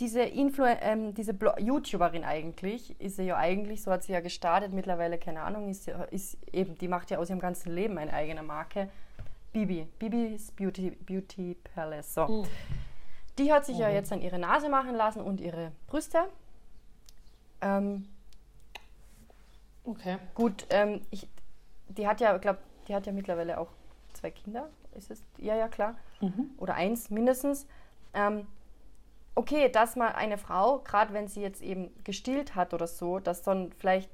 [0.00, 4.72] diese, Influ ähm, diese YouTuberin eigentlich, ist sie ja eigentlich, so hat sie ja gestartet,
[4.72, 8.42] mittlerweile, keine Ahnung, ist, ist eben, die macht ja aus ihrem ganzen Leben eine eigene
[8.42, 8.90] Marke.
[9.52, 12.14] Bibi, Bibis Beauty, Beauty Palace.
[12.14, 12.26] So.
[12.26, 12.46] Mhm.
[13.38, 13.82] Die hat sich mhm.
[13.82, 16.18] ja jetzt dann ihre Nase machen lassen und ihre Brüste.
[17.60, 18.08] Ähm,
[19.84, 20.18] okay.
[20.34, 21.28] Gut, ähm, ich,
[21.96, 23.68] die hat ja, glaube die hat ja mittlerweile auch
[24.12, 24.68] zwei Kinder.
[24.94, 25.24] Ist es?
[25.38, 25.94] Ja, ja, klar.
[26.20, 26.50] Mhm.
[26.58, 27.66] Oder eins mindestens.
[28.14, 28.46] Ähm,
[29.34, 33.42] okay, dass mal eine Frau, gerade wenn sie jetzt eben gestillt hat oder so, dass
[33.42, 34.10] dann vielleicht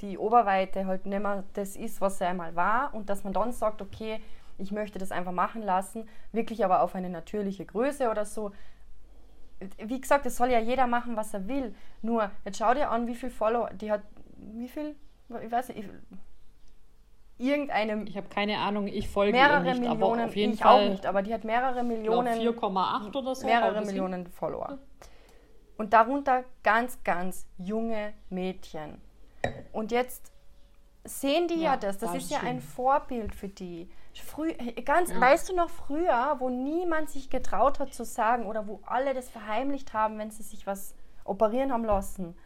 [0.00, 3.52] die Oberweite halt nicht mehr das ist, was sie einmal war und dass man dann
[3.52, 4.20] sagt, okay,
[4.58, 8.52] ich möchte das einfach machen lassen, wirklich aber auf eine natürliche Größe oder so.
[9.78, 11.74] Wie gesagt, es soll ja jeder machen, was er will.
[12.02, 14.02] Nur, jetzt schau dir an, wie viel Follower, die hat,
[14.36, 14.96] wie viel,
[15.42, 15.86] ich weiß nicht,
[17.40, 18.06] irgendeinem.
[18.06, 20.90] Ich habe keine Ahnung, ich folge mehrere nicht, Millionen, aber auf jeden ich Fall, auch
[20.90, 22.40] nicht, aber die hat mehrere Millionen.
[22.40, 23.46] 4,8 oder so.
[23.46, 24.26] Mehrere Millionen?
[24.26, 24.78] Follower.
[25.76, 29.00] Und darunter ganz, ganz junge Mädchen.
[29.72, 30.30] Und jetzt
[31.04, 31.98] sehen die ja, ja das.
[31.98, 33.90] Das, das ist ja ein Vorbild für die.
[34.12, 34.52] Früh,
[34.84, 35.20] ganz, ja.
[35.20, 39.30] Weißt du noch früher, wo niemand sich getraut hat zu sagen oder wo alle das
[39.30, 42.36] verheimlicht haben, wenn sie sich was operieren haben lassen?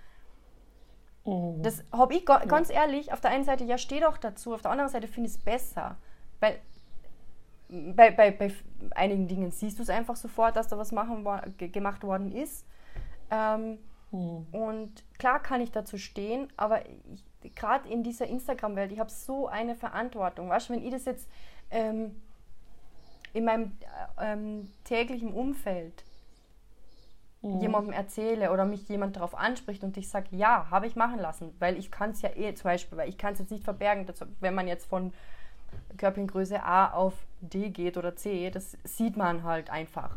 [1.25, 1.57] Oh.
[1.63, 2.83] Das habe ich ganz ja.
[2.83, 5.37] ehrlich, auf der einen Seite, ja, steh doch dazu, auf der anderen Seite finde ich
[5.37, 5.97] es besser.
[6.41, 6.59] Weil
[7.69, 8.53] bei, bei, bei
[8.95, 12.67] einigen Dingen siehst du es einfach sofort, dass da was machen, gemacht worden ist.
[13.31, 13.79] Ähm,
[14.11, 14.47] mhm.
[14.53, 16.83] Und klar kann ich dazu stehen, aber
[17.55, 20.51] gerade in dieser Instagram-Welt, ich habe so eine Verantwortung.
[20.51, 21.29] Weißt du, wenn ich das jetzt
[21.71, 22.21] ähm,
[23.33, 23.73] in meinem
[24.19, 26.05] äh, ähm, täglichen Umfeld
[27.45, 27.61] mhm.
[27.61, 31.55] jemandem erzähle oder mich jemand darauf anspricht und ich sage, ja, habe ich machen lassen,
[31.59, 34.07] weil ich kann es ja eh zum Beispiel, weil ich kann es jetzt nicht verbergen,
[34.07, 35.13] dass, wenn man jetzt von
[35.97, 40.17] Körpergröße A auf D geht oder C, das sieht man halt einfach.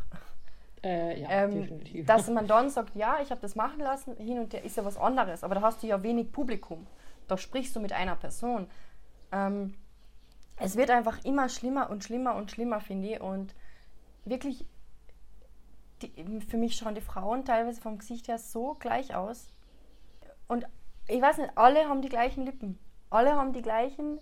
[0.83, 4.53] Äh, ja, ähm, dass man dann sagt, ja, ich habe das machen lassen, hin und
[4.53, 6.87] her ist ja was anderes, aber da hast du ja wenig Publikum.
[7.27, 8.67] Da sprichst du mit einer Person.
[9.31, 9.73] Ähm,
[10.57, 13.21] es wird einfach immer schlimmer und schlimmer und schlimmer, finde ich.
[13.21, 13.53] Und
[14.25, 14.65] wirklich
[16.01, 19.49] die, für mich schauen die Frauen teilweise vom Gesicht her so gleich aus.
[20.47, 20.65] Und
[21.07, 22.77] ich weiß nicht, alle haben die gleichen Lippen.
[23.09, 24.19] Alle haben die gleichen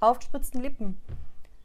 [0.00, 1.00] aufgespritzten Lippen.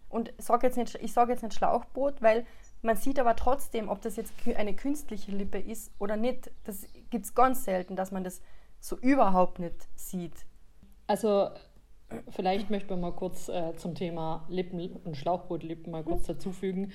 [0.09, 2.45] Und sag jetzt nicht, ich sage jetzt nicht Schlauchboot, weil
[2.81, 6.51] man sieht aber trotzdem, ob das jetzt eine künstliche Lippe ist oder nicht.
[6.63, 8.41] Das gibt es ganz selten, dass man das
[8.79, 10.45] so überhaupt nicht sieht.
[11.07, 11.49] Also
[12.29, 16.93] vielleicht möchte man mal kurz äh, zum Thema Lippen und Schlauchbootlippen mal kurz dazufügen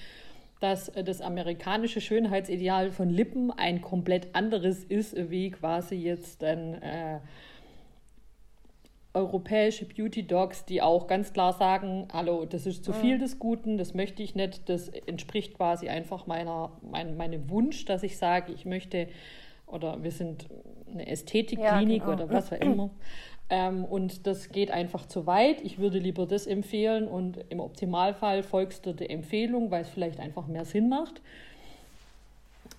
[0.60, 6.80] dass äh, das amerikanische Schönheitsideal von Lippen ein komplett anderes ist, wie quasi jetzt ein
[6.82, 7.18] äh,
[9.12, 13.20] europäische Beauty Dogs, die auch ganz klar sagen, hallo, das ist zu viel mhm.
[13.20, 18.04] des Guten, das möchte ich nicht, das entspricht quasi einfach meiner, mein, meinem Wunsch, dass
[18.04, 19.08] ich sage, ich möchte,
[19.66, 20.46] oder wir sind
[20.92, 22.24] eine Ästhetikklinik ja, genau.
[22.24, 22.90] oder was auch immer.
[23.50, 25.60] Ähm, und das geht einfach zu weit.
[25.62, 30.20] Ich würde lieber das empfehlen und im Optimalfall folgst du der Empfehlung, weil es vielleicht
[30.20, 31.20] einfach mehr Sinn macht.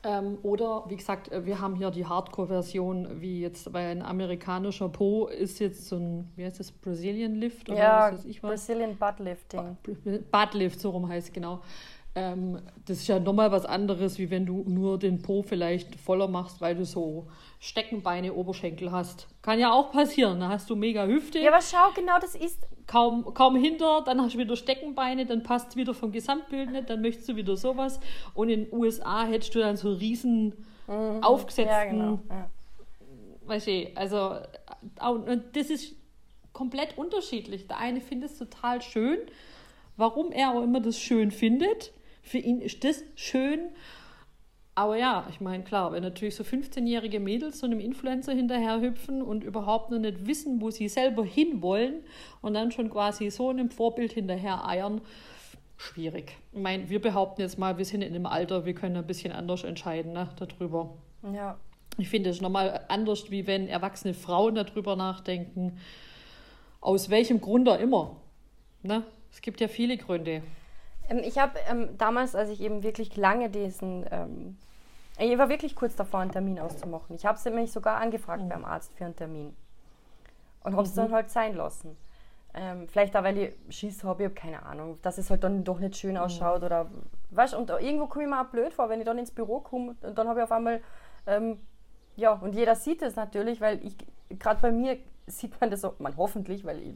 [0.04, 4.90] Ähm, oder wie gesagt, äh, wir haben hier die Hardcore-Version, wie jetzt bei ein amerikanischer
[4.90, 7.70] Po ist jetzt so ein, wie heißt das, Brazilian Lift?
[7.70, 8.50] Oder ja, was ich was?
[8.52, 9.78] Brazilian Butt Lifting.
[10.32, 11.62] Butt Lift, so rum heißt es genau.
[12.14, 16.28] Ähm, das ist ja nochmal was anderes, wie wenn du nur den Po vielleicht voller
[16.28, 17.28] machst, weil du so
[17.60, 19.28] Steckenbeine, Oberschenkel hast.
[19.42, 20.42] Kann ja auch passieren.
[20.42, 21.40] Da hast du mega Hüfte.
[21.40, 22.68] Ja, aber schau, genau das ist.
[22.88, 26.90] Kaum, kaum hinter, dann hast du wieder Steckenbeine, dann passt es wieder vom Gesamtbild nicht,
[26.90, 28.02] dann möchtest du wieder sowas.
[28.34, 31.24] Und in den USA hättest du dann so riesen mhm.
[31.24, 31.72] aufgesetzten.
[31.72, 32.20] Ja, genau.
[32.30, 32.50] Ja.
[33.46, 34.36] Weißt du, also
[35.54, 35.96] das ist
[36.52, 37.68] komplett unterschiedlich.
[37.68, 39.20] Der eine findet es total schön,
[39.96, 41.94] warum er auch immer das schön findet
[42.32, 43.72] Für ihn ist das schön.
[44.74, 49.44] Aber ja, ich meine, klar, wenn natürlich so 15-jährige Mädels so einem Influencer hinterherhüpfen und
[49.44, 52.06] überhaupt noch nicht wissen, wo sie selber hinwollen
[52.42, 55.02] und dann schon quasi so einem Vorbild hinterher eiern,
[55.76, 56.38] schwierig.
[56.54, 59.34] Ich meine, wir behaupten jetzt mal, wir sind in einem Alter, wir können ein bisschen
[59.34, 60.94] anders entscheiden ne, darüber.
[61.34, 61.58] Ja.
[61.98, 65.80] Ich finde es nochmal anders, wie wenn erwachsene Frauen darüber nachdenken,
[66.80, 68.16] aus welchem Grund auch immer.
[68.84, 69.04] Ne?
[69.34, 70.44] Es gibt ja viele Gründe.
[71.12, 74.58] Ähm, ich habe ähm, damals, als ich eben wirklich lange diesen, ähm,
[75.20, 77.16] ich war wirklich kurz davor, einen Termin auszumachen.
[77.16, 78.50] Ich habe sie mich sogar angefragt mhm.
[78.50, 79.56] beim Arzt für einen Termin
[80.64, 81.02] und habe es mhm.
[81.02, 81.98] dann halt sein lassen.
[82.54, 85.64] Ähm, vielleicht auch, weil ich Schiss habe, ich habe keine Ahnung, dass es halt dann
[85.64, 86.22] doch nicht schön mhm.
[86.22, 86.66] ausschaut mhm.
[86.66, 86.88] oder
[87.32, 89.96] weißt und irgendwo komme ich mir auch blöd vor, wenn ich dann ins Büro komme
[90.02, 90.82] und dann habe ich auf einmal
[91.28, 91.60] ähm,
[92.16, 93.96] ja, und jeder sieht es natürlich, weil ich,
[94.38, 94.98] gerade bei mir
[95.28, 96.94] sieht man das, auch, man hoffentlich, weil ich,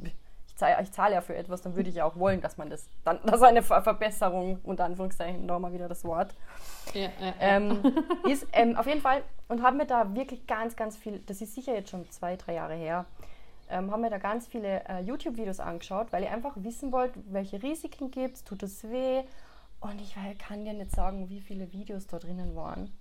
[0.55, 2.69] ich, zahle, ich zahle ja für etwas, dann würde ich ja auch wollen, dass man
[2.69, 6.33] das, dann, dass eine Verbesserung, unter Anführungszeichen, nochmal wieder das Wort,
[6.93, 7.33] ja, ja, ja.
[7.39, 7.81] Ähm,
[8.29, 8.47] ist.
[8.53, 11.73] Ähm, auf jeden Fall, und haben mir da wirklich ganz, ganz viel, das ist sicher
[11.73, 13.05] jetzt schon zwei, drei Jahre her,
[13.69, 17.61] ähm, haben mir da ganz viele äh, YouTube-Videos angeschaut, weil ich einfach wissen wollte, welche
[17.61, 19.23] Risiken gibt es, tut es weh.
[19.81, 22.91] Und ich kann dir nicht sagen, wie viele Videos da drinnen waren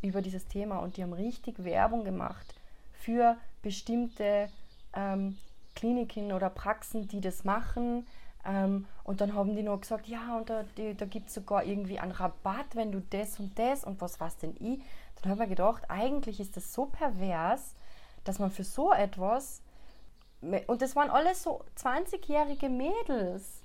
[0.00, 2.54] über dieses Thema und die haben richtig Werbung gemacht
[2.94, 4.48] für bestimmte
[4.94, 5.36] ähm,
[5.76, 8.06] Kliniken oder Praxen, die das machen.
[8.44, 12.00] Ähm, und dann haben die noch gesagt, ja, und da, da gibt es sogar irgendwie
[12.00, 14.80] einen Rabatt, wenn du das und das und was was denn ich.
[15.22, 17.74] Dann habe ich mir gedacht, eigentlich ist das so pervers,
[18.24, 19.62] dass man für so etwas,
[20.40, 23.62] und das waren alles so 20-jährige Mädels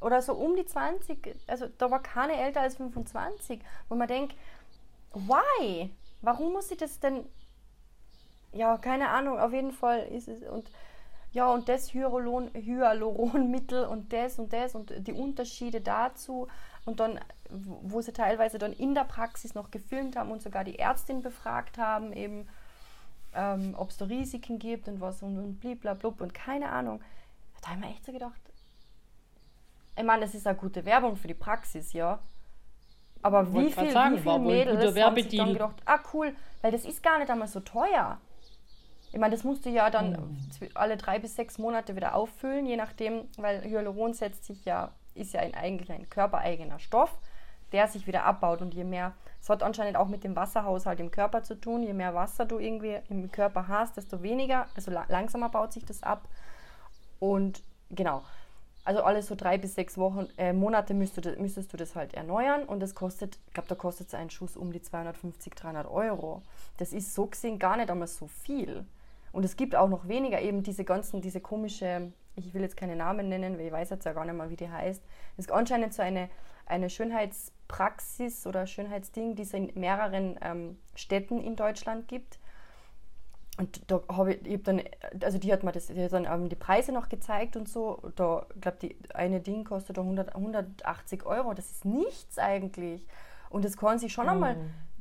[0.00, 4.34] oder so um die 20, also da war keine älter als 25, wo man denkt,
[5.12, 5.90] why?
[6.20, 7.24] Warum muss ich das denn?
[8.52, 10.70] Ja, keine Ahnung, auf jeden Fall ist es und
[11.38, 16.48] ja, und das Hyaluron, Hyaluronmittel und das und das und die Unterschiede dazu
[16.84, 20.80] und dann, wo sie teilweise dann in der Praxis noch gefilmt haben und sogar die
[20.80, 22.48] Ärztin befragt haben, eben,
[23.34, 27.00] ähm, ob es da Risiken gibt und was und, und bliblablub und keine Ahnung.
[27.62, 28.40] Da habe ich mir echt so gedacht,
[29.96, 32.18] ich meine, das ist eine gute Werbung für die Praxis, ja.
[33.22, 36.84] Aber wie viel, sagen, wie viele Mädels haben sich dann gedacht, ah cool, weil das
[36.84, 38.18] ist gar nicht einmal so teuer.
[39.12, 40.68] Ich meine, das musst du ja dann mhm.
[40.74, 45.32] alle drei bis sechs Monate wieder auffüllen, je nachdem, weil Hyaluron setzt sich ja, ist
[45.32, 47.18] ja ein, eigentlich ein körpereigener Stoff,
[47.72, 48.60] der sich wieder abbaut.
[48.60, 51.94] Und je mehr, es hat anscheinend auch mit dem Wasserhaushalt im Körper zu tun, je
[51.94, 56.28] mehr Wasser du irgendwie im Körper hast, desto weniger, also langsamer baut sich das ab.
[57.18, 58.22] Und genau,
[58.88, 62.14] also alle so drei bis sechs Wochen, äh, Monate müsstest du, müsstest du das halt
[62.14, 65.86] erneuern und das kostet, ich glaube, da kostet es einen Schuss um die 250, 300
[65.86, 66.42] Euro.
[66.78, 68.86] Das ist so gesehen gar nicht einmal so viel.
[69.32, 72.96] Und es gibt auch noch weniger eben diese ganzen, diese komische, ich will jetzt keine
[72.96, 75.02] Namen nennen, weil ich weiß jetzt ja gar nicht mal, wie die heißt.
[75.36, 76.28] Das ist anscheinend so eine,
[76.66, 82.38] eine Schönheitspraxis oder Schönheitsding, die es in mehreren ähm, Städten in Deutschland gibt
[83.58, 84.82] und da habe ich, ich hab dann,
[85.20, 88.00] also die hat mir das, die hat dann die Preise noch gezeigt und so.
[88.14, 91.54] Da, glaube die eine Ding kostet da 100, 180 Euro.
[91.54, 93.04] Das ist nichts eigentlich.
[93.50, 94.30] Und das kann sich schon mhm.
[94.30, 94.56] einmal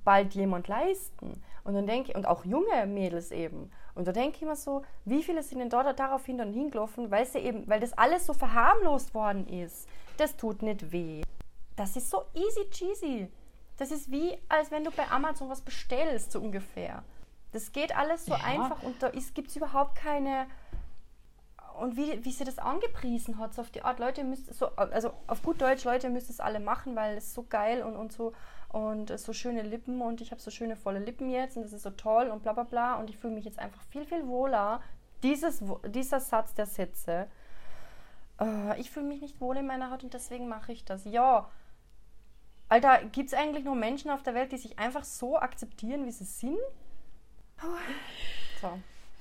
[0.08, 1.44] bald jemand leisten.
[1.66, 3.70] Und dann denke und auch junge Mädels eben.
[3.94, 7.26] Und da denke ich mir so, wie viele sind denn da daraufhin dann hingelaufen, weil
[7.26, 9.86] sie eben, weil das alles so verharmlost worden ist.
[10.16, 11.24] Das tut nicht weh.
[11.76, 13.28] Das ist so easy cheesy.
[13.78, 17.04] Das ist wie, als wenn du bei Amazon was bestellst, so ungefähr.
[17.52, 18.44] Das geht alles so ja.
[18.46, 20.48] einfach und da gibt es überhaupt keine.
[21.82, 25.12] Und wie, wie sie das angepriesen hat, so auf die Art, Leute müsst so, also
[25.28, 28.32] auf gut Deutsch, Leute müsst es alle machen, weil es so geil und, und so
[28.70, 31.84] und so schöne Lippen und ich habe so schöne volle Lippen jetzt und das ist
[31.84, 34.82] so toll und bla bla bla und ich fühle mich jetzt einfach viel, viel wohler.
[35.24, 37.28] Dieses, dieser Satz der Sätze,
[38.40, 41.06] äh, ich fühle mich nicht wohl in meiner Haut und deswegen mache ich das.
[41.06, 41.50] Ja,
[42.70, 46.12] Alter, gibt es eigentlich nur Menschen auf der Welt, die sich einfach so akzeptieren, wie
[46.12, 46.58] sie sind?
[48.62, 48.70] So.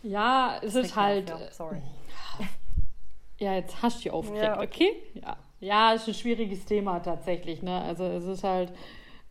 [0.02, 1.30] Ja, es ist halt.
[1.30, 1.50] Auf, ja.
[1.52, 1.82] Sorry.
[3.38, 5.02] Ja, jetzt hast du dich aufgeregt, ja, okay.
[5.12, 5.20] okay?
[5.20, 5.36] Ja.
[5.60, 7.62] Ja, ist ein schwieriges Thema tatsächlich.
[7.62, 7.82] Ne?
[7.82, 8.72] Also es ist halt,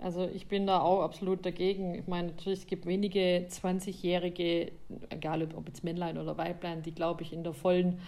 [0.06, 1.96] also ich bin da auch absolut dagegen.
[1.96, 4.72] Ich meine, natürlich, es gibt wenige 20-Jährige,
[5.10, 8.00] egal ob jetzt Männlein oder Weiblein, die, glaube ich, in der vollen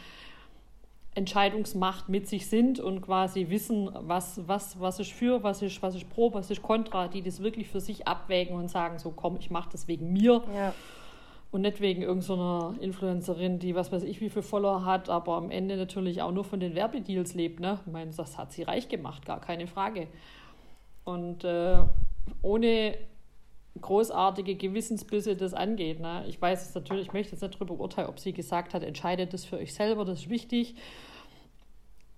[1.15, 5.95] Entscheidungsmacht mit sich sind und quasi wissen, was, was, was ist für, was ist, was
[5.95, 9.37] ist pro, was ist kontra, die das wirklich für sich abwägen und sagen, so komm,
[9.39, 10.43] ich mache das wegen mir.
[10.53, 10.75] Ja.
[11.49, 15.35] Und nicht wegen irgendeiner so Influencerin, die was weiß ich wie viel Follower hat, aber
[15.35, 17.59] am Ende natürlich auch nur von den Werbedeals lebt.
[17.59, 17.79] Ne?
[17.87, 20.07] Ich meine, das hat sie reich gemacht, gar keine Frage.
[21.07, 21.77] Und äh,
[22.41, 22.97] ohne
[23.79, 26.01] großartige Gewissensbisse das angeht.
[26.01, 26.25] Ne?
[26.27, 29.31] Ich weiß es natürlich, ich möchte jetzt nicht darüber urteilen, ob sie gesagt hat, entscheidet
[29.31, 30.75] das für euch selber, das ist wichtig.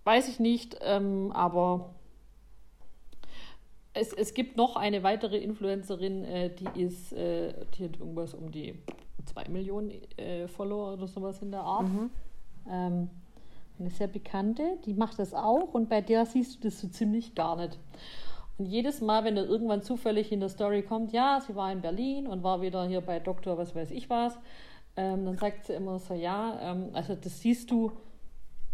[0.06, 1.94] Weiß ich nicht, ähm, aber
[3.94, 8.52] es, es gibt noch eine weitere Influencerin, äh, die ist, äh, die hat irgendwas um
[8.52, 8.74] die
[9.24, 11.88] 2 Millionen äh, Follower oder sowas in der Art.
[11.88, 12.10] Mhm.
[12.68, 13.10] Ähm,
[13.78, 17.36] eine sehr bekannte, die macht das auch und bei der siehst du das so ziemlich
[17.36, 17.78] gar nicht.
[18.60, 21.80] Und jedes Mal, wenn er irgendwann zufällig in der Story kommt, ja, sie war in
[21.82, 24.38] Berlin und war wieder hier bei Doktor, was weiß ich was,
[24.98, 27.94] ähm, dann sagt sie immer so, ja, ähm, also das siehst du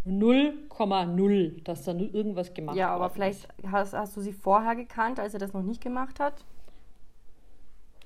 [0.08, 5.19] 0,0, dass da nur irgendwas gemacht Ja, aber vielleicht hast, hast du sie vorher gekannt,
[5.19, 6.34] als er das noch nicht gemacht hat.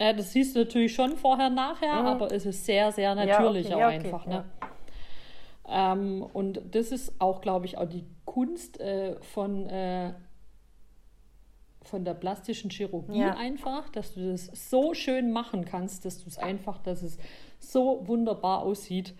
[0.02, 2.08] Ja, das siehst du natürlich schon vorher, nachher, Mhm.
[2.08, 4.26] aber es ist sehr, sehr natürlich okay, auch ja, okay, einfach.
[4.26, 4.32] ja.
[4.32, 4.46] Ne?
[5.72, 10.14] Ähm, und das ist auch, glaube ich, auch die Kunst äh, von, äh,
[11.90, 13.36] von der plastischen Chirurgie Ja.
[13.36, 17.18] einfach, dass du das so schön machen kannst, dass du es einfach, dass es
[17.60, 19.16] so wunderbar aussieht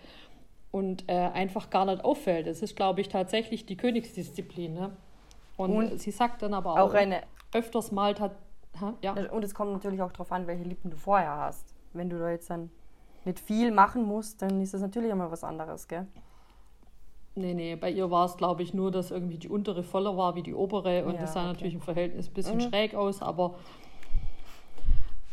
[0.72, 2.48] und äh, einfach gar nicht auffällt.
[2.48, 4.74] Das ist, glaube ich, tatsächlich die Königsdisziplin.
[4.74, 4.92] Ne?
[5.58, 7.22] Und, Und sie sagt dann aber auch, Auch eine,
[7.54, 8.32] öfters mal, tat,
[8.80, 9.14] ha, ja.
[9.32, 11.74] und es kommt natürlich auch darauf an, welche Lippen du vorher hast.
[11.94, 12.70] Wenn du da jetzt dann
[13.26, 16.08] nicht viel machen musst, dann ist das natürlich immer was anderes, gell?
[17.40, 20.36] Nee, nee, bei ihr war es, glaube ich, nur, dass irgendwie die untere voller war
[20.36, 21.54] wie die obere und Ja, das sah okay.
[21.54, 22.62] natürlich im Verhältnis ein bisschen Mhm.
[22.62, 23.56] schräg aus, aber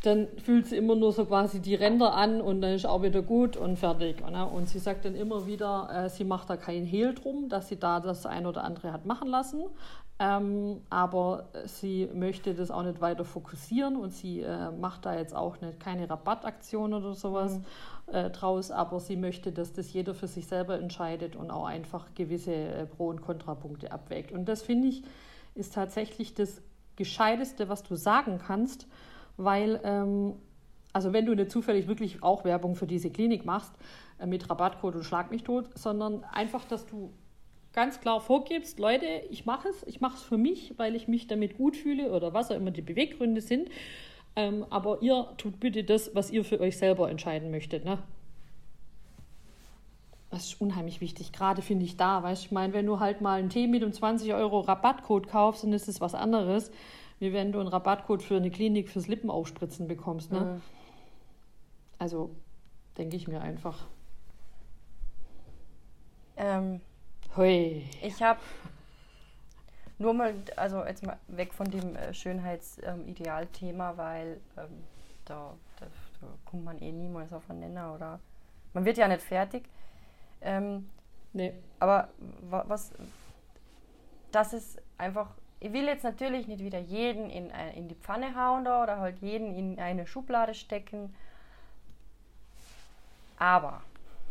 [0.07, 3.23] dann fühlt sie immer nur so quasi die Ränder an und dann ist auch wieder
[3.23, 4.25] gut und fertig.
[4.31, 4.47] Ne?
[4.47, 7.79] Und sie sagt dann immer wieder, äh, sie macht da kein Hehl drum, dass sie
[7.79, 9.65] da das ein oder andere hat machen lassen.
[10.19, 15.37] Ähm, aber sie möchte das auch nicht weiter fokussieren und sie äh, macht da jetzt
[15.37, 17.61] auch nicht, keine Rabattaktion oder sowas
[18.07, 22.07] äh, draus, aber sie möchte, dass das jeder für sich selber entscheidet und auch einfach
[22.15, 24.33] gewisse äh, Pro- und Kontrapunkte abwägt.
[24.33, 25.03] Und das finde ich
[25.55, 26.63] ist tatsächlich das
[26.97, 28.87] Gescheiteste, was du sagen kannst,
[29.37, 30.35] weil, ähm,
[30.93, 33.73] also wenn du nicht zufällig wirklich auch Werbung für diese Klinik machst,
[34.19, 37.11] äh, mit Rabattcode und Schlag mich tot, sondern einfach, dass du
[37.73, 41.27] ganz klar vorgibst, Leute, ich mache es, ich mache es für mich, weil ich mich
[41.27, 43.69] damit gut fühle oder was auch immer die Beweggründe sind.
[44.35, 47.85] Ähm, aber ihr tut bitte das, was ihr für euch selber entscheiden möchtet.
[47.85, 47.99] Ne?
[50.31, 53.39] Das ist unheimlich wichtig, gerade finde ich da, weißt ich meine, wenn du halt mal
[53.39, 56.71] einen Tee mit einem 20 Euro Rabattcode kaufst, dann ist es was anderes,
[57.19, 60.31] wie wenn du einen Rabattcode für eine Klinik fürs Lippenaufspritzen bekommst.
[60.33, 60.41] Ne?
[60.41, 60.63] Mhm.
[61.99, 62.31] Also
[62.99, 63.87] denke ich mir einfach,
[66.37, 66.81] Ähm,
[67.37, 67.85] hui.
[68.03, 68.41] ich habe
[69.99, 74.85] nur mal, also jetzt mal weg von dem äh, Schönheitsidealthema, weil ähm,
[75.25, 75.87] da, da,
[76.21, 78.21] da kommt man eh niemals auf einen Nenner oder
[78.75, 79.65] man wird ja nicht fertig.
[80.41, 80.91] Ähm,
[81.33, 81.53] Nee.
[81.81, 82.09] Aber
[82.49, 82.93] wa- was,
[84.33, 88.35] das ist einfach, ich will jetzt natürlich nicht wieder jeden in, ein- in die Pfanne
[88.37, 91.15] hauen da oder halt jeden in eine Schublade stecken.
[93.39, 93.83] Aber,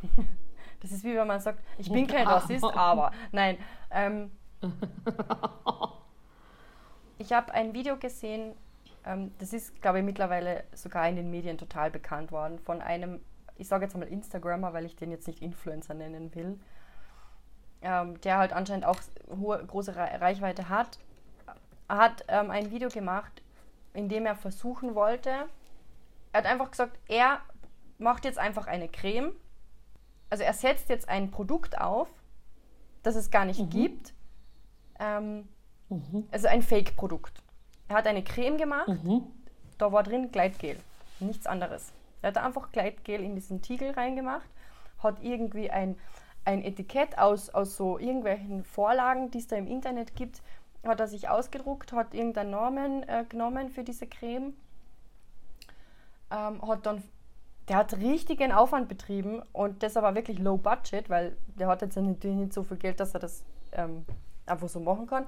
[0.81, 3.57] das ist wie wenn man sagt, ich bin kein Rassist, aber, nein.
[3.91, 4.31] Ähm,
[7.17, 8.53] ich habe ein Video gesehen,
[9.05, 13.21] ähm, das ist, glaube ich, mittlerweile sogar in den Medien total bekannt worden, von einem,
[13.57, 16.59] ich sage jetzt mal Instagrammer, weil ich den jetzt nicht Influencer nennen will
[17.81, 18.97] ähm, der halt anscheinend auch
[19.39, 20.97] hohe, große Re- Reichweite hat,
[21.89, 23.41] hat ähm, ein Video gemacht,
[23.93, 25.29] in dem er versuchen wollte,
[26.31, 27.39] er hat einfach gesagt, er
[27.97, 29.31] macht jetzt einfach eine Creme,
[30.29, 32.09] also er setzt jetzt ein Produkt auf,
[33.03, 34.13] das es gar nicht gibt,
[34.99, 35.47] ähm,
[35.89, 36.27] Mhm.
[36.31, 37.43] also ein Fake-Produkt.
[37.87, 39.21] Er hat eine Creme gemacht, Mhm.
[39.77, 40.77] da war drin Gleitgel,
[41.19, 41.93] nichts anderes.
[42.23, 44.49] Er hat einfach Gleitgel in diesen Tiegel reingemacht,
[44.97, 45.95] hat irgendwie ein,
[46.43, 50.41] ein Etikett aus, aus so irgendwelchen Vorlagen, die es da im Internet gibt,
[50.87, 54.53] hat er sich ausgedruckt, hat irgendeinen Namen äh, genommen für diese Creme,
[56.31, 57.03] ähm, hat dann,
[57.67, 61.95] der hat richtigen Aufwand betrieben und das aber wirklich low budget, weil der hat jetzt
[61.95, 64.05] natürlich nicht so viel Geld, dass er das ähm,
[64.45, 65.25] einfach so machen kann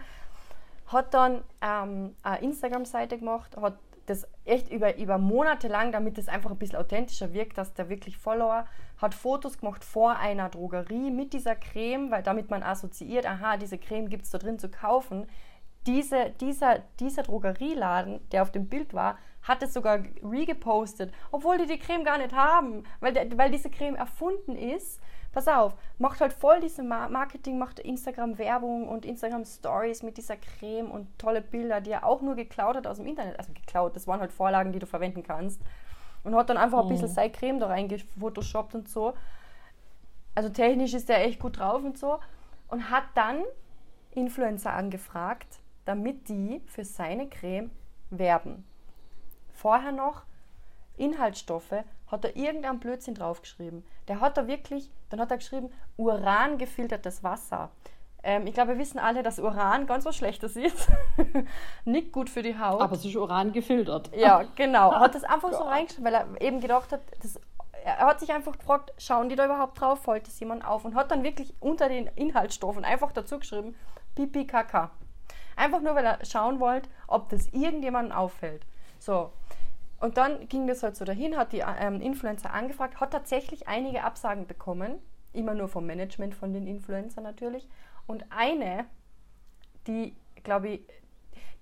[0.87, 6.29] hat dann ähm, eine Instagram-Seite gemacht, hat das echt über, über Monate lang, damit es
[6.29, 8.65] einfach ein bisschen authentischer wirkt, dass der wirklich Follower
[9.01, 13.77] hat Fotos gemacht vor einer Drogerie mit dieser Creme, weil damit man assoziiert, aha, diese
[13.77, 15.27] Creme gibt es da drin zu kaufen.
[15.87, 21.65] Diese, dieser, dieser Drogerieladen, der auf dem Bild war, hat es sogar regepostet, obwohl die
[21.65, 24.99] die Creme gar nicht haben, weil, der, weil diese Creme erfunden ist.
[25.31, 30.89] Pass auf, macht halt voll diese Ma- Marketing, macht Instagram-Werbung und Instagram-Stories mit dieser Creme
[30.89, 33.37] und tolle Bilder, die er auch nur geklaut hat aus dem Internet.
[33.37, 35.61] Also geklaut, das waren halt Vorlagen, die du verwenden kannst.
[36.23, 39.13] Und hat dann einfach ein bisschen seine Creme da reingefotoshoppt und so.
[40.35, 42.19] Also technisch ist der echt gut drauf und so.
[42.67, 43.43] Und hat dann
[44.11, 45.47] Influencer angefragt,
[45.87, 47.71] damit die für seine Creme
[48.09, 48.65] werben.
[49.53, 50.23] Vorher noch
[50.97, 53.83] Inhaltsstoffe, hat er irgendeinen Blödsinn draufgeschrieben.
[54.07, 57.71] Der hat da wirklich, dann hat er geschrieben, Uran gefiltertes Wasser,
[58.23, 60.87] Ähm, ich glaube, wir wissen alle, dass Uran ganz was Schlechtes ist.
[61.85, 62.81] Nicht gut für die Haut.
[62.81, 64.09] Aber es ist Uran gefiltert.
[64.15, 64.91] Ja, genau.
[64.91, 67.39] Er hat das einfach so reingeschrieben, weil er eben gedacht hat, das,
[67.85, 70.83] er hat sich einfach gefragt, schauen die da überhaupt drauf, fällt das jemand auf?
[70.83, 73.75] Und hat dann wirklich unter den Inhaltsstoffen einfach dazu geschrieben,
[74.15, 74.91] Pipi Kaka.
[75.57, 78.65] Einfach nur, weil er schauen wollte, ob das irgendjemandem auffällt.
[78.99, 79.31] So.
[79.99, 84.03] Und dann ging das halt so dahin, hat die ähm, Influencer angefragt, hat tatsächlich einige
[84.03, 84.99] Absagen bekommen,
[85.33, 87.67] immer nur vom Management von den Influencern natürlich.
[88.05, 88.85] Und eine,
[89.87, 90.81] die, glaube ich,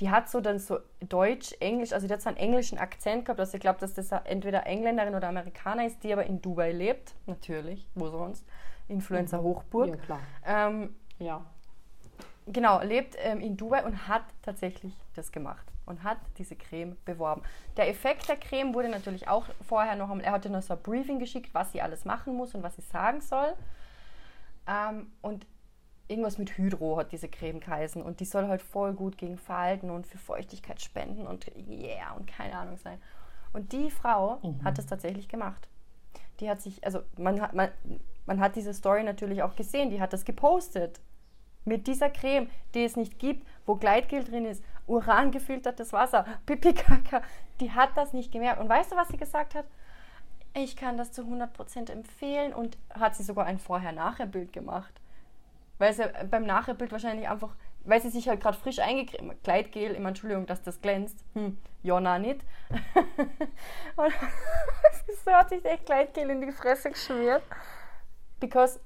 [0.01, 3.39] die hat so dann so Deutsch, Englisch, also die hat so einen englischen Akzent gehabt,
[3.39, 7.15] also ich glaube, dass das entweder Engländerin oder Amerikaner ist, die aber in Dubai lebt,
[7.27, 8.45] natürlich, wo sonst,
[8.89, 9.87] Influencer Hochburg.
[9.87, 10.19] Ja, klar.
[10.45, 11.45] Ähm, Ja.
[12.47, 17.43] Genau, lebt ähm, in Dubai und hat tatsächlich das gemacht und hat diese Creme beworben.
[17.77, 21.19] Der Effekt der Creme wurde natürlich auch vorher noch, er hatte noch so ein Briefing
[21.19, 23.53] geschickt, was sie alles machen muss und was sie sagen soll.
[24.67, 25.45] Ähm, und
[26.07, 29.89] irgendwas mit Hydro hat diese Creme geheißen und die soll halt voll gut gegen Falten
[29.89, 32.99] und für Feuchtigkeit spenden und yeah und keine Ahnung sein.
[33.53, 35.69] Und die Frau hat es tatsächlich gemacht.
[36.39, 37.69] Die hat sich, also man hat, man,
[38.25, 40.99] man hat diese Story natürlich auch gesehen, die hat das gepostet.
[41.65, 47.21] Mit dieser Creme, die es nicht gibt, wo Gleitgel drin ist, urangefiltertes Wasser, Pipi Kaka,
[47.59, 48.59] die hat das nicht gemerkt.
[48.59, 49.65] Und weißt du, was sie gesagt hat?
[50.53, 54.93] Ich kann das zu 100% empfehlen und hat sie sogar ein Vorher-Nachher-Bild gemacht.
[55.77, 60.09] Weil sie beim Nachherbild wahrscheinlich einfach, weil sie sich halt gerade frisch eingecremt, Gleitgel, immer
[60.09, 61.17] Entschuldigung, dass das glänzt.
[61.33, 62.39] Hm, Jonna nicht.
[63.97, 64.13] und
[65.25, 67.43] so hat sich echt Gleitgel in die Fresse geschmiert.
[68.39, 68.79] Because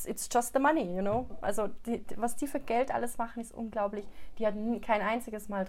[0.00, 1.26] it's, it's just the money, you know.
[1.40, 4.06] Also die, was die für Geld alles machen, ist unglaublich.
[4.38, 5.66] Die hat kein einziges Mal.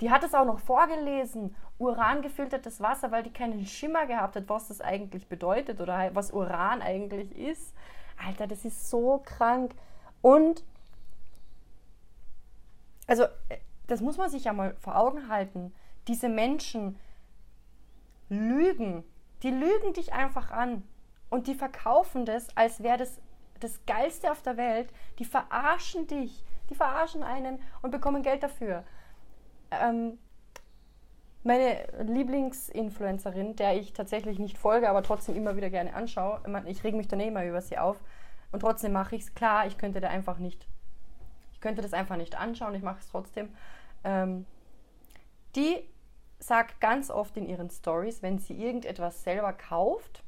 [0.00, 4.48] Die hat es auch noch vorgelesen, Uran gefiltertes Wasser, weil die keinen Schimmer gehabt hat,
[4.48, 7.74] was das eigentlich bedeutet oder was Uran eigentlich ist.
[8.24, 9.74] Alter, das ist so krank.
[10.20, 10.64] Und
[13.06, 15.72] also äh, das muss man sich ja mal vor Augen halten.
[16.08, 16.98] Diese Menschen
[18.28, 19.04] lügen.
[19.42, 20.82] Die lügen dich einfach an.
[21.30, 23.20] Und die verkaufen das, als wäre das
[23.62, 24.92] das Geilste auf der Welt.
[25.18, 26.44] Die verarschen dich.
[26.70, 28.84] Die verarschen einen und bekommen Geld dafür.
[29.70, 30.18] Ähm,
[31.44, 36.70] meine Lieblingsinfluencerin, der ich tatsächlich nicht folge, aber trotzdem immer wieder gerne anschaue, ich, meine,
[36.70, 37.96] ich reg mich dann eh immer über sie auf
[38.52, 39.34] und trotzdem mache ich es.
[39.34, 40.68] Klar, ich könnte da einfach nicht,
[41.52, 43.48] ich könnte das einfach nicht anschauen, ich mache es trotzdem.
[44.04, 44.46] Ähm,
[45.56, 45.82] die
[46.38, 50.22] sagt ganz oft in ihren Stories, wenn sie irgendetwas selber kauft,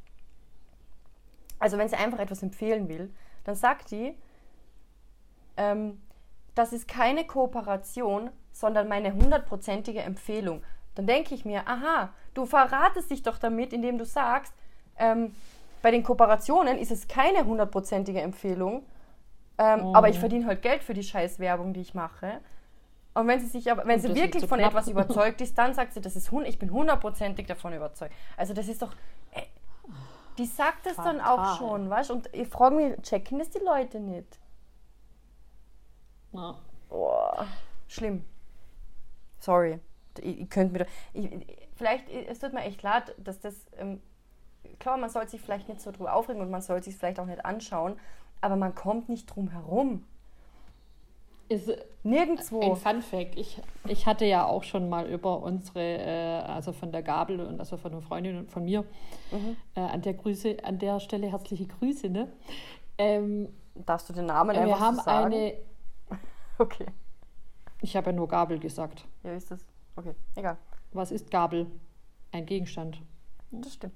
[1.58, 3.14] also wenn sie einfach etwas empfehlen will,
[3.44, 4.14] dann sagt die,
[5.56, 6.00] ähm,
[6.54, 10.62] das ist keine Kooperation, sondern meine hundertprozentige Empfehlung.
[10.94, 14.52] Dann denke ich mir, aha, du verratest dich doch damit, indem du sagst,
[14.96, 15.34] ähm,
[15.82, 18.84] bei den Kooperationen ist es keine hundertprozentige Empfehlung,
[19.58, 22.40] ähm, aber ich verdiene halt Geld für die scheiß Werbung, die ich mache.
[23.12, 24.70] Und wenn sie sich aber, wenn sie wirklich zu von knapp.
[24.72, 28.12] etwas überzeugt ist, dann sagt sie, das ist hun- ich bin hundertprozentig davon überzeugt.
[28.36, 28.92] Also das ist doch,
[30.38, 32.10] die sagt es dann auch schon, weißt?
[32.10, 34.38] Und ich frage mich, checken das die Leute nicht?
[36.32, 36.56] Ja.
[36.88, 37.46] Boah,
[37.88, 38.24] schlimm.
[39.38, 39.78] Sorry.
[40.18, 44.00] Ich, ich könnte mir ich, ich- vielleicht, es tut mir echt leid, dass das, ähm,
[44.78, 47.26] klar, man soll sich vielleicht nicht so drüber aufregen und man soll sich vielleicht auch
[47.26, 47.98] nicht anschauen,
[48.40, 50.04] aber man kommt nicht drum herum.
[51.48, 51.70] Ist
[52.02, 52.60] Nirgendwo.
[52.62, 53.38] ein Fun Fact.
[53.38, 57.60] Ich, ich hatte ja auch schon mal über unsere, äh, also von der Gabel und
[57.60, 58.82] also von einer Freundin und von mir,
[59.30, 59.56] Mhm.
[59.74, 62.32] äh, an der Grüße, an der Stelle herzliche Grüße, ne?
[62.98, 65.34] Ähm, Darfst du den Namen einfach wir haben sagen?
[65.34, 65.54] eine,
[66.58, 66.86] Okay.
[67.82, 69.04] ich habe ja nur Gabel gesagt.
[69.24, 69.66] Ja, ist das.
[69.96, 70.56] Okay, egal.
[70.92, 71.66] Was ist Gabel?
[72.30, 73.00] Ein Gegenstand.
[73.50, 73.94] Das stimmt.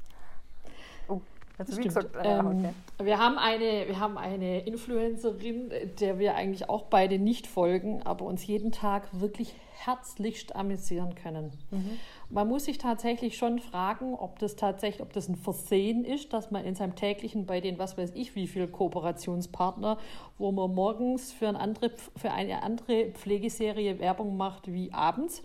[1.59, 2.14] Du wie gesagt?
[2.14, 2.70] Ja, ähm, okay.
[3.02, 8.26] wir, haben eine, wir haben eine Influencerin, der wir eigentlich auch beide nicht folgen, aber
[8.26, 9.54] uns jeden Tag wirklich
[9.84, 11.52] herzlichst amüsieren können.
[11.70, 11.98] Mhm.
[12.30, 16.50] Man muss sich tatsächlich schon fragen, ob das tatsächlich, ob das ein Versehen ist, dass
[16.50, 19.98] man in seinem täglichen bei den, was weiß ich, wie viel Kooperationspartner,
[20.36, 25.42] wo man morgens für, ein andere, für eine andere Pflegeserie Werbung macht wie abends.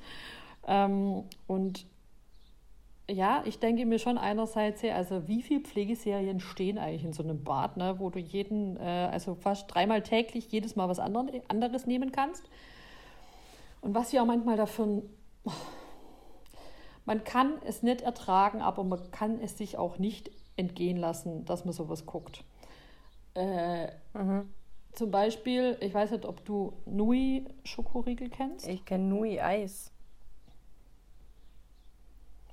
[0.68, 1.86] Ähm, und
[3.10, 7.24] ja, ich denke mir schon einerseits, ja, also wie viele Pflegeserien stehen eigentlich in so
[7.24, 11.42] einem Bad, ne, wo du jeden, äh, also fast dreimal täglich jedes Mal was andere,
[11.50, 12.44] anderes nehmen kannst.
[13.82, 15.04] Und was wir auch manchmal dafür,
[17.06, 21.66] man kann es nicht ertragen, aber man kann es sich auch nicht entgehen lassen, dass
[21.66, 22.44] man sowas guckt.
[23.34, 24.48] Äh, Mhm.
[24.94, 28.68] zum Beispiel, ich weiß nicht, ob du Nui Schokoriegel kennst.
[28.68, 29.92] Ich kenne Nui Eis.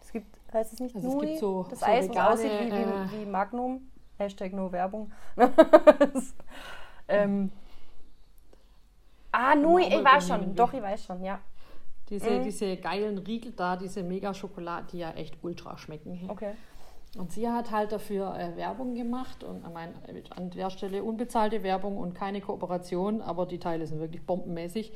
[0.00, 1.26] Es gibt, heißt es nicht Also es Nui?
[1.26, 3.90] gibt so- das so Eis, vegane, aussieht wie, äh, wie, wie Magnum.
[4.18, 5.10] Hashtag no Werbung.
[7.08, 7.50] ähm,
[9.32, 10.54] ah, Nui, ich weiß schon.
[10.54, 11.40] Doch, ich weiß schon, ja.
[12.10, 12.42] Diese, mhm.
[12.42, 16.28] diese geilen Riegel da, diese Mega-Schokolade, die ja echt ultra schmecken.
[16.28, 16.52] Okay.
[17.16, 19.94] Und sie hat halt dafür äh, Werbung gemacht und ich meine,
[20.36, 24.92] an der Stelle unbezahlte Werbung und keine Kooperation, aber die Teile sind wirklich bombenmäßig.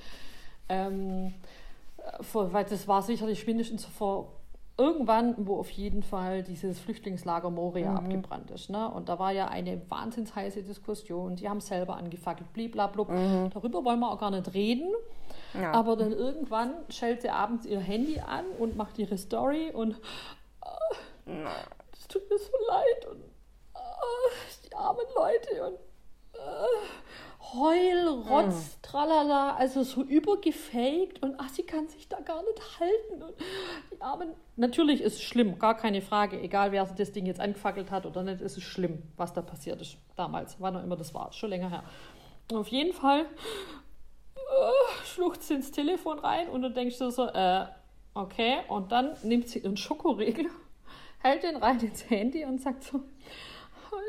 [0.69, 1.35] Ähm,
[2.21, 4.33] vor, weil das war sicherlich mindestens vor
[4.77, 7.97] irgendwann, wo auf jeden Fall dieses Flüchtlingslager Moria mhm.
[7.97, 8.71] abgebrannt ist.
[8.71, 8.91] Ne?
[8.91, 11.37] Und da war ja eine wahnsinns heiße Diskussion.
[11.37, 13.09] Die haben selber angefackelt, bliblablub.
[13.09, 13.51] Mhm.
[13.53, 14.93] Darüber wollen wir auch gar nicht reden.
[15.55, 15.73] Ja.
[15.73, 20.01] Aber dann irgendwann schellt sie abends ihr Handy an und macht ihre Story und
[21.27, 25.75] es äh, tut mir so leid und äh, die armen Leute und
[26.35, 28.83] äh, Heul, Rotz, mhm.
[28.83, 33.23] tralala, also so übergefaked und ach, sie kann sich da gar nicht halten.
[33.23, 33.35] Und
[33.93, 37.91] die Armen, natürlich ist es schlimm, gar keine Frage, egal wer das Ding jetzt angefackelt
[37.91, 41.15] hat oder nicht, ist es schlimm, was da passiert ist damals, wann auch immer das
[41.15, 41.85] war, schon länger her.
[42.51, 47.27] Und auf jeden Fall äh, schlucht sie ins Telefon rein und du denkst du so,
[47.29, 47.67] äh,
[48.15, 50.47] okay, und dann nimmt sie ihren Schokoriegel,
[51.19, 53.01] hält den rein ins Handy und sagt so,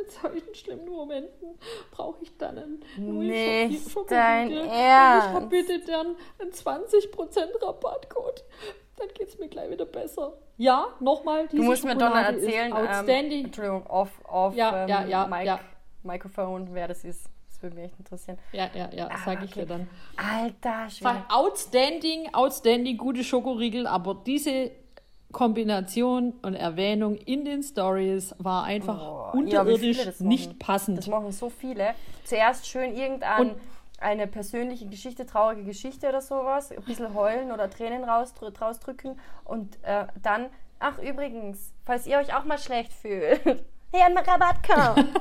[0.04, 1.60] in solchen schlimmen Momenten
[1.92, 5.28] brauche ich dann einen Nicht dein Ernst.
[5.28, 8.44] Ich habe bitte dann einen 20% Rabattcode.
[8.98, 10.34] Dann geht es mir gleich wieder besser.
[10.58, 11.48] Ja, nochmal.
[11.48, 15.60] Du musst mir doch erzählen, ähm, Entschuldigung, off, off ja, ähm, ja, ja, Mic, ja.
[16.04, 17.30] Mikrofon, wer das ist.
[17.50, 18.38] Das würde mich echt interessieren.
[18.52, 19.62] Ja, ja, ja, ah, sage ich okay.
[19.62, 19.90] dir dann.
[20.18, 21.08] Alter, schön.
[21.30, 24.72] Outstanding, outstanding, gute Schokoriegel, aber diese
[25.36, 30.98] Kombination und Erwähnung in den Stories war einfach oh, unterirdisch ja, nicht passend.
[30.98, 31.94] Das machen so viele.
[32.24, 33.56] Zuerst schön irgendein und
[34.00, 39.78] eine persönliche Geschichte, traurige Geschichte oder sowas, ein bisschen heulen oder Tränen raus, rausdrücken und
[39.84, 40.46] äh, dann,
[40.80, 43.42] ach übrigens, falls ihr euch auch mal schlecht fühlt,
[43.94, 45.06] hier ein Rabattcode.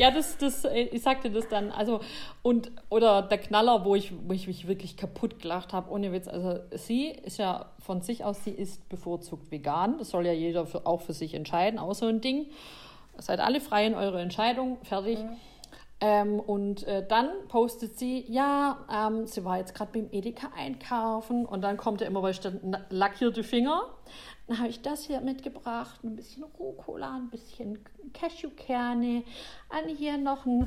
[0.00, 2.00] ja, das, das, äh, ich sagte das dann, also,
[2.40, 6.26] und, oder der Knaller, wo ich, wo ich mich wirklich kaputt gelacht habe, ohne Witz,
[6.26, 10.64] also sie ist ja von sich aus, sie ist bevorzugt vegan, das soll ja jeder
[10.64, 12.46] für, auch für sich entscheiden, auch so ein Ding.
[13.18, 15.18] Seid alle frei in eurer Entscheidung, fertig.
[15.18, 15.36] Mhm.
[16.00, 21.44] Ähm, und äh, dann postet sie, ja, ähm, sie war jetzt gerade beim Edeka einkaufen
[21.44, 23.82] und dann kommt ja immer, weil stand lackierte Finger.
[24.50, 27.78] Dann habe ich das hier mitgebracht, ein bisschen Rucola, ein bisschen
[28.12, 29.22] Cashewkerne,
[29.68, 30.66] an hier noch ein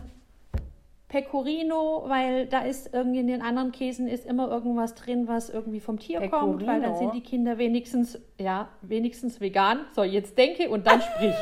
[1.09, 5.81] Pecorino, weil da ist irgendwie in den anderen Käsen ist immer irgendwas drin, was irgendwie
[5.81, 6.51] vom Tier Pecorino.
[6.51, 9.81] kommt, weil dann sind die Kinder wenigstens, ja, wenigstens vegan.
[9.91, 11.35] So, jetzt denke und dann sprich.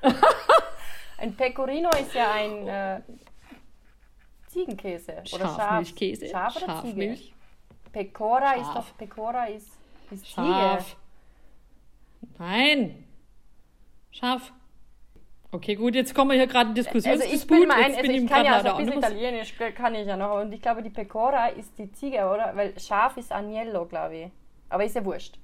[1.18, 3.00] ein Pecorino ist ja ein äh,
[4.46, 6.26] Ziegenkäse oder Schafmilchkäse.
[6.28, 7.20] Schaf, Schaf oder Schafmilch.
[7.20, 7.34] Ziege?
[7.92, 8.60] Pecora Schaf.
[8.62, 9.68] ist doch Pecora ist,
[10.10, 10.86] ist Schaf.
[10.86, 10.99] Ziege.
[12.40, 13.04] Nein.
[14.10, 14.52] Scharf.
[15.52, 17.12] Okay, gut, jetzt kommen wir hier gerade in Diskussion.
[17.12, 20.06] Also ich bin mal ein, also ich kann ja also ein bisschen Italienisch, kann ich
[20.06, 20.40] ja noch.
[20.40, 22.52] Und ich glaube, die Pecora ist die Ziege, oder?
[22.54, 24.30] Weil Schaf ist Agnello, glaube ich.
[24.70, 25.38] Aber ist ja wurscht.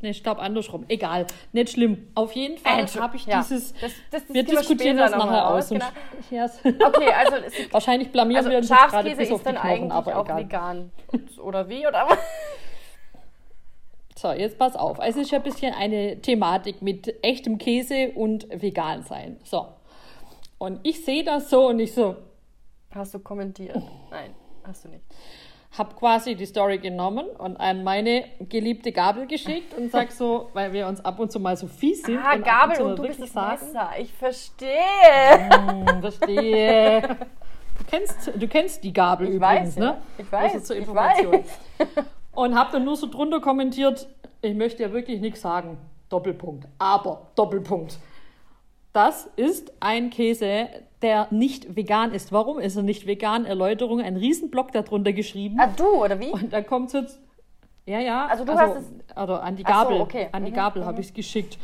[0.00, 0.84] Ne, ich glaube andersrum.
[0.88, 2.08] Egal, nicht schlimm.
[2.14, 3.38] Auf jeden Fall äh, habe ich ja.
[3.38, 3.72] dieses.
[3.72, 5.70] Das, das, das wir diskutieren das nachher aus.
[5.70, 5.86] Genau.
[6.64, 7.36] Okay, also
[7.72, 10.24] wahrscheinlich blamieren also wir uns gerade bis ist auf die dann Knochen, eigentlich aber auch
[10.24, 10.38] egal.
[10.38, 10.92] vegan.
[11.42, 11.86] Oder wie?
[11.86, 12.18] Oder was?
[14.22, 15.00] So, jetzt pass auf.
[15.02, 19.40] Es ist ja ein bisschen eine Thematik mit echtem Käse und vegan sein.
[19.42, 19.66] So.
[20.58, 22.14] Und ich sehe das so und ich so.
[22.94, 23.82] Hast du kommentiert?
[24.12, 25.02] Nein, hast du nicht.
[25.76, 30.72] Hab quasi die Story genommen und an meine geliebte Gabel geschickt und sag so, weil
[30.72, 32.20] wir uns ab und zu mal so fies sind.
[32.22, 33.90] Ah, und Gabel und, und du bist das Messer.
[33.98, 34.68] Ich verstehe.
[35.50, 37.02] Mm, verstehe.
[37.76, 39.96] Du kennst, du kennst die Gabel ich übrigens, weiß, ne?
[40.16, 40.54] Ich weiß.
[40.54, 41.34] Also zur Information.
[41.34, 42.04] Ich weiß.
[42.32, 44.08] Und habe dann nur so drunter kommentiert,
[44.40, 45.78] ich möchte ja wirklich nichts sagen.
[46.08, 46.66] Doppelpunkt.
[46.78, 47.98] Aber Doppelpunkt.
[48.92, 50.68] Das ist ein Käse,
[51.00, 52.32] der nicht vegan ist.
[52.32, 53.44] Warum ist er nicht vegan?
[53.44, 55.58] Erläuterung, ein Riesenblock darunter geschrieben.
[55.58, 56.30] Ah, du, oder wie?
[56.30, 57.18] Und da kommt jetzt.
[57.86, 58.26] Ja, ja.
[58.26, 59.16] Also du also, hast es.
[59.16, 59.96] Also an die Gabel.
[59.96, 60.28] So, okay.
[60.32, 60.86] An die mhm, Gabel mhm.
[60.86, 61.58] habe ich es geschickt.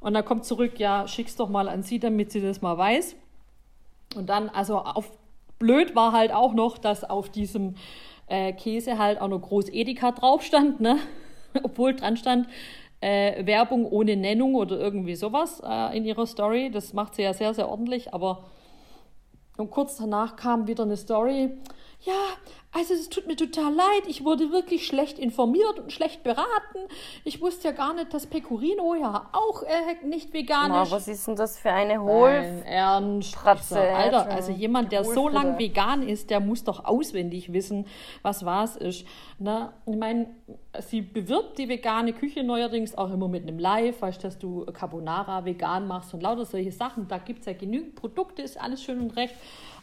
[0.00, 3.16] Und dann kommt zurück, ja, schick's doch mal an sie, damit sie das mal weiß.
[4.16, 5.10] Und dann, also auf
[5.58, 7.76] blöd war halt auch noch, dass auf diesem
[8.30, 10.98] äh, Käse halt auch noch groß Edeka drauf stand, ne?
[11.62, 12.48] obwohl dran stand,
[13.00, 16.70] äh, Werbung ohne Nennung oder irgendwie sowas äh, in ihrer Story.
[16.70, 18.44] Das macht sie ja sehr, sehr ordentlich, aber
[19.56, 21.50] und kurz danach kam wieder eine Story.
[22.02, 22.12] Ja,
[22.72, 26.78] also es tut mir total leid, ich wurde wirklich schlecht informiert und schlecht beraten.
[27.24, 30.92] Ich wusste ja gar nicht, dass Pecorino ja auch äh, nicht vegan ist.
[30.92, 32.62] was ist denn das für eine Hohl?
[32.64, 33.36] Ernst.
[33.62, 37.86] Sag, Alter, also jemand, der so lang vegan ist, der muss doch auswendig wissen,
[38.22, 39.04] was was ist.
[39.38, 40.28] Na, ich meine,
[40.78, 44.64] sie bewirbt die vegane Küche neuerdings auch immer mit einem Live, weißt du, dass du
[44.66, 47.08] Carbonara vegan machst und lauter solche Sachen.
[47.08, 49.34] Da gibt es ja genügend Produkte, ist alles schön und recht.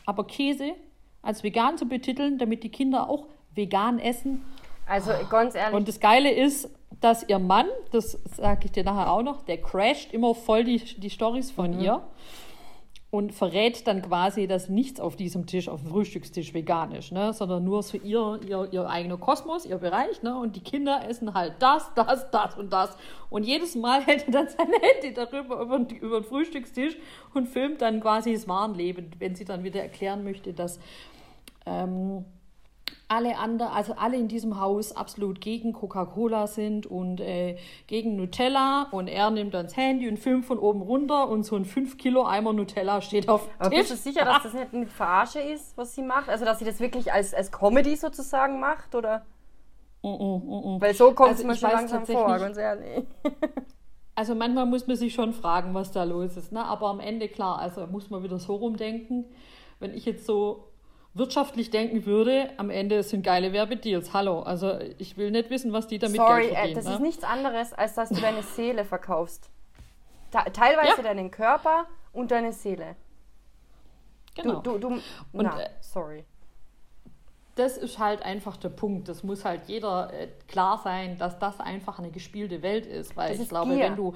[0.05, 0.73] Aber Käse
[1.27, 4.43] als vegan zu betiteln, damit die Kinder auch vegan essen,
[4.87, 6.69] Also ganz ehrlich, und das Geile ist,
[7.01, 10.77] dass ihr Mann, das sage ich dir nachher auch noch, der crasht immer voll die,
[10.77, 11.79] die Stories von Mhm.
[11.81, 12.01] ihr
[13.09, 17.31] und verrät dann quasi, dass nichts auf diesem Tisch, auf dem Frühstückstisch vegan ist, ne?
[17.33, 20.21] sondern nur so ihr, ihr, ihr eigener Kosmos, ihr Bereich.
[20.23, 20.37] Ne?
[20.37, 22.97] Und die Kinder essen halt das, das, das und das.
[23.29, 26.97] Und jedes Mal hält er dann sein Handy darüber über, den- über den Frühstückstisch
[27.33, 30.77] und filmt dann quasi das Warenleben, wenn sie dann wieder erklären möchte, dass
[31.67, 32.25] ähm,
[33.09, 37.57] alle anderen, also alle in diesem Haus absolut gegen Coca-Cola sind und äh,
[37.87, 41.55] gegen Nutella und er nimmt dann das Handy und filmt von oben runter und so
[41.55, 43.79] ein 5 Kilo Eimer Nutella steht auf dem Tisch.
[43.79, 46.27] bist du sicher, dass das nicht mit Verarsche ist, was sie macht?
[46.29, 48.93] Also, dass sie das wirklich als, als Comedy sozusagen macht?
[48.93, 49.25] Oder?
[50.03, 50.81] Mm, mm, mm, mm.
[50.81, 53.05] Weil so kommt Also es mir schon langsam tatsächlich- vor, ganz ehrlich.
[54.15, 56.51] Also manchmal muss man sich schon fragen, was da los ist.
[56.51, 56.65] Ne?
[56.65, 59.25] Aber am Ende, klar, also muss man wieder so rumdenken.
[59.79, 60.66] Wenn ich jetzt so
[61.17, 64.13] wirtschaftlich denken würde, am Ende sind geile Werbedeals.
[64.13, 66.75] Hallo, also ich will nicht wissen, was die damit Sorry, Geld äh, verdienen.
[66.75, 66.93] das ne?
[66.95, 69.49] ist nichts anderes, als dass du deine Seele verkaufst.
[70.31, 71.03] Te- Teilweise Ja.
[71.03, 72.95] deinen Körper und deine Seele.
[74.35, 74.59] genau.
[74.61, 75.01] Du, du, du, Und,
[75.33, 76.25] na, äh, sorry.
[77.55, 79.07] das ist halt einfach der Punkt.
[79.09, 83.15] Das muss halt jeder äh, klar sein, dass das einfach eine gespielte Welt ist.
[83.17, 83.85] Weil Das ich ist glaube, Gier.
[83.85, 84.13] wenn du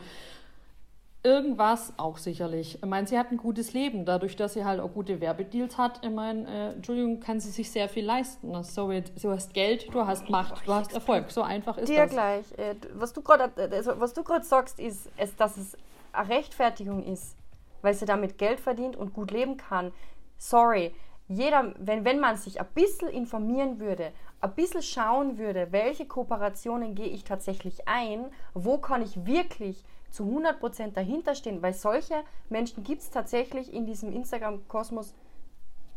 [1.24, 2.76] irgendwas auch sicherlich.
[2.76, 6.03] Ich meine, sie hat ein gutes Leben, dadurch, dass sie halt auch gute Werbedeals hat.
[6.03, 8.63] Ich meine, äh, Entschuldigung, kann sie sich sehr viel leisten.
[8.63, 11.30] So, du hast Geld, du hast Macht, du hast Erfolg.
[11.30, 12.11] So einfach ist Dir das.
[12.11, 12.45] gleich.
[12.57, 15.78] Äh, was du gerade äh, also, was du gerade sagst, ist, es, dass es
[16.11, 17.36] eine Rechtfertigung ist,
[17.82, 19.91] weil sie damit Geld verdient und gut leben kann.
[20.38, 20.93] Sorry.
[21.28, 24.11] Jeder, wenn, wenn man sich ein bisschen informieren würde,
[24.41, 30.24] ein bisschen schauen würde, welche Kooperationen gehe ich tatsächlich ein, wo kann ich wirklich zu
[30.24, 35.14] 100% dahinter stehen, weil solche Menschen gibt es tatsächlich in diesem Instagram-Kosmos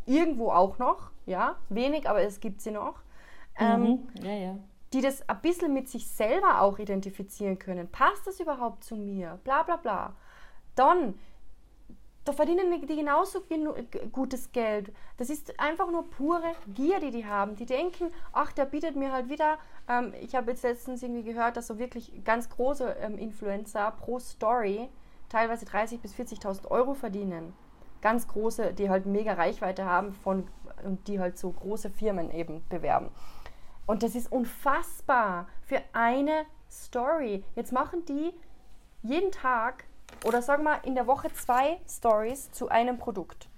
[0.06, 3.02] irgendwo auch noch, ja, wenig, aber es gibt sie noch.
[3.58, 4.08] Ähm, Mhm.
[4.22, 4.58] Ja, ja.
[4.92, 7.88] die das ein bisschen mit sich selber auch identifizieren können.
[7.88, 9.38] Passt das überhaupt zu mir?
[9.44, 10.14] Bla bla bla.
[10.74, 11.14] Dann,
[12.24, 13.42] da verdienen die genauso
[14.12, 14.92] gutes Geld.
[15.18, 17.54] Das ist einfach nur pure Gier, die die haben.
[17.56, 19.58] Die denken, ach, der bietet mir halt wieder.
[19.88, 24.18] Ähm, ich habe jetzt letztens irgendwie gehört, dass so wirklich ganz große ähm, Influencer pro
[24.18, 24.88] Story
[25.28, 27.52] teilweise 30.000 bis 40.000 Euro verdienen.
[28.00, 30.46] Ganz große, die halt mega Reichweite haben von
[30.82, 33.10] und die halt so große Firmen eben bewerben.
[33.86, 37.44] Und das ist unfassbar für eine Story.
[37.54, 38.32] Jetzt machen die
[39.02, 39.84] jeden Tag
[40.24, 43.48] oder sagen wir in der Woche zwei Stories zu einem Produkt.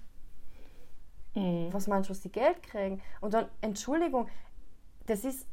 [1.71, 3.01] Was meinst du, was die Geld kriegen?
[3.21, 4.27] Und dann, Entschuldigung,
[5.05, 5.47] das ist,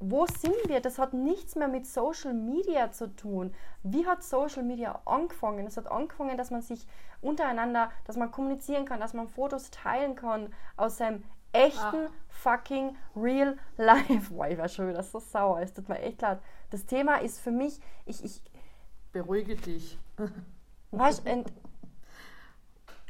[0.00, 0.80] wo sind wir?
[0.80, 3.54] Das hat nichts mehr mit Social Media zu tun.
[3.82, 5.66] Wie hat Social Media angefangen?
[5.66, 6.86] Es hat angefangen, dass man sich
[7.20, 13.58] untereinander, dass man kommunizieren kann, dass man Fotos teilen kann aus seinem echten fucking real
[13.76, 14.32] life.
[14.32, 15.60] Boah, ich war schon wieder so sauer.
[15.60, 16.40] Es tut mir echt leid.
[16.70, 18.40] Das Thema ist für mich, ich, ich,
[19.22, 19.98] Beruhige dich.
[20.90, 21.52] Weißt, und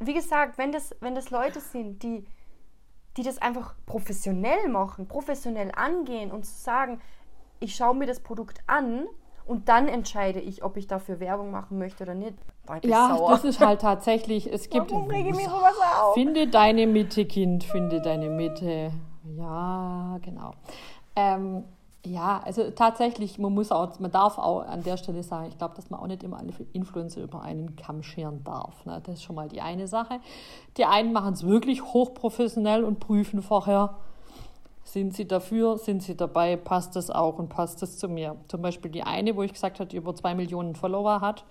[0.01, 2.25] wie gesagt, wenn das, wenn das Leute sind, die,
[3.17, 7.01] die das einfach professionell machen, professionell angehen und zu sagen,
[7.61, 9.07] ich schaue mir das Produkt an
[9.47, 12.35] und dann entscheide ich, ob ich dafür Werbung machen möchte oder nicht.
[12.65, 13.31] Boah, Ja, sauer.
[13.31, 14.91] das ist halt tatsächlich, es gibt.
[14.91, 16.15] Warum rege ich mich sowas auf?
[16.15, 18.93] Finde deine Mitte, Kind, finde deine Mitte.
[19.37, 20.53] Ja, genau.
[21.17, 21.65] Ähm,
[22.07, 25.75] ja, also tatsächlich, man muss auch, man darf auch an der Stelle sagen, ich glaube,
[25.75, 28.85] dass man auch nicht immer alle Influencer über einen Kamm scheren darf.
[28.87, 29.01] Ne?
[29.05, 30.21] Das ist schon mal die eine Sache.
[30.77, 33.97] Die einen machen es wirklich hochprofessionell und prüfen vorher,
[34.85, 38.37] sind sie dafür, sind sie dabei, passt das auch und passt das zu mir.
[38.47, 41.45] Zum Beispiel die eine, wo ich gesagt habe, die über zwei Millionen Follower hat,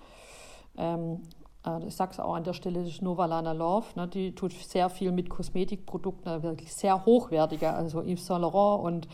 [0.76, 1.22] ähm,
[1.64, 3.86] äh, ich sage es auch an der Stelle, das ist Novalana Love.
[3.96, 4.08] Ne?
[4.08, 9.08] Die tut sehr viel mit Kosmetikprodukten, wirklich sehr hochwertiger, also Yves Saint Laurent und,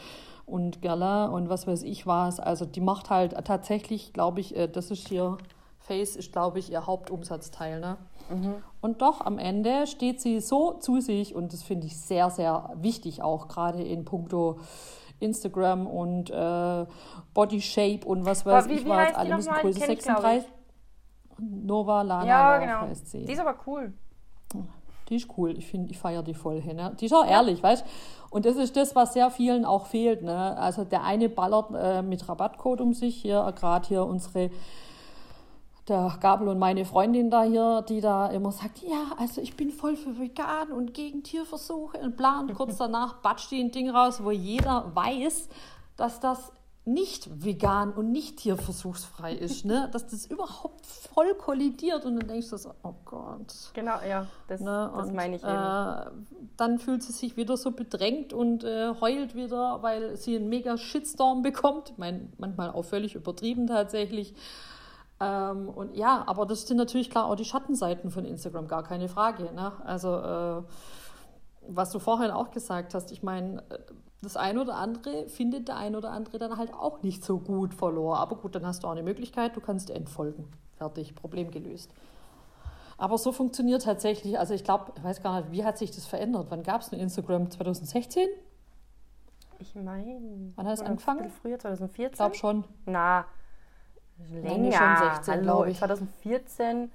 [0.46, 2.40] und Guerlain und was weiß ich was.
[2.40, 5.38] Also die macht halt tatsächlich, glaube ich, äh, das ist hier,
[5.78, 7.80] Face ist, glaube ich, ihr Hauptumsatzteil.
[7.80, 7.96] Ne?
[8.80, 12.70] Und doch am Ende steht sie so zu sich und das finde ich sehr, sehr
[12.76, 14.58] wichtig, auch gerade in puncto
[15.20, 16.86] Instagram und äh,
[17.34, 19.14] Body Shape und was weiß wie- ich wie was.
[19.14, 19.52] Alle müssen?
[19.52, 20.50] Größe Kenn ich, glaub 36.
[21.38, 22.80] Nova Lana ja, genau.
[22.88, 23.24] heißt sie.
[23.24, 23.92] Die ist aber cool.
[25.08, 25.56] Die ist cool.
[25.58, 26.60] Ich finde, ich feiere die voll.
[26.62, 26.94] Ne?
[26.98, 27.84] Die ist auch ehrlich, weißt
[28.34, 30.22] Und das ist das, was sehr vielen auch fehlt.
[30.22, 30.58] Ne?
[30.58, 33.14] Also der eine ballert äh, mit Rabattcode um sich.
[33.14, 34.50] Hier, gerade hier unsere
[35.86, 39.70] der Gabel und meine Freundin da hier, die da immer sagt, ja, also ich bin
[39.70, 42.40] voll für vegan und gegen Tierversuche und bla.
[42.40, 45.48] Und kurz danach batscht die ein Ding raus, wo jeder weiß,
[45.96, 46.50] dass das
[46.86, 49.88] nicht vegan und nicht tierversuchsfrei ist, ne?
[49.92, 53.54] dass das überhaupt voll kollidiert und dann denkst du so, oh Gott.
[53.72, 54.92] Genau, ja, das, ne?
[54.94, 55.52] das meine ich eben.
[55.52, 56.06] Äh,
[56.56, 60.76] dann fühlt sie sich wieder so bedrängt und äh, heult wieder, weil sie einen mega
[60.76, 61.90] Shitstorm bekommt.
[61.90, 64.34] Ich meine, manchmal auch völlig übertrieben tatsächlich.
[65.20, 69.08] Ähm, und ja, aber das sind natürlich klar auch die Schattenseiten von Instagram, gar keine
[69.08, 69.44] Frage.
[69.54, 69.72] Ne?
[69.84, 70.62] Also, äh,
[71.66, 73.78] was du vorhin auch gesagt hast, ich meine, äh,
[74.24, 77.74] das eine oder andere findet der eine oder andere dann halt auch nicht so gut
[77.74, 78.18] verloren.
[78.18, 80.48] Aber gut, dann hast du auch eine Möglichkeit, du kannst entfolgen.
[80.76, 81.92] Fertig, Problem gelöst.
[82.96, 86.06] Aber so funktioniert tatsächlich, also ich glaube, ich weiß gar nicht, wie hat sich das
[86.06, 86.46] verändert?
[86.50, 87.50] Wann gab es ein Instagram?
[87.50, 88.28] 2016?
[89.58, 90.52] Ich meine.
[90.56, 91.30] Wann hat es angefangen?
[91.30, 92.12] Früher, 2014?
[92.12, 92.64] Ich glaube schon.
[92.86, 93.24] Na,
[94.30, 94.72] länger.
[94.72, 95.78] schon 16, Hallo, ich.
[95.78, 96.90] 2014.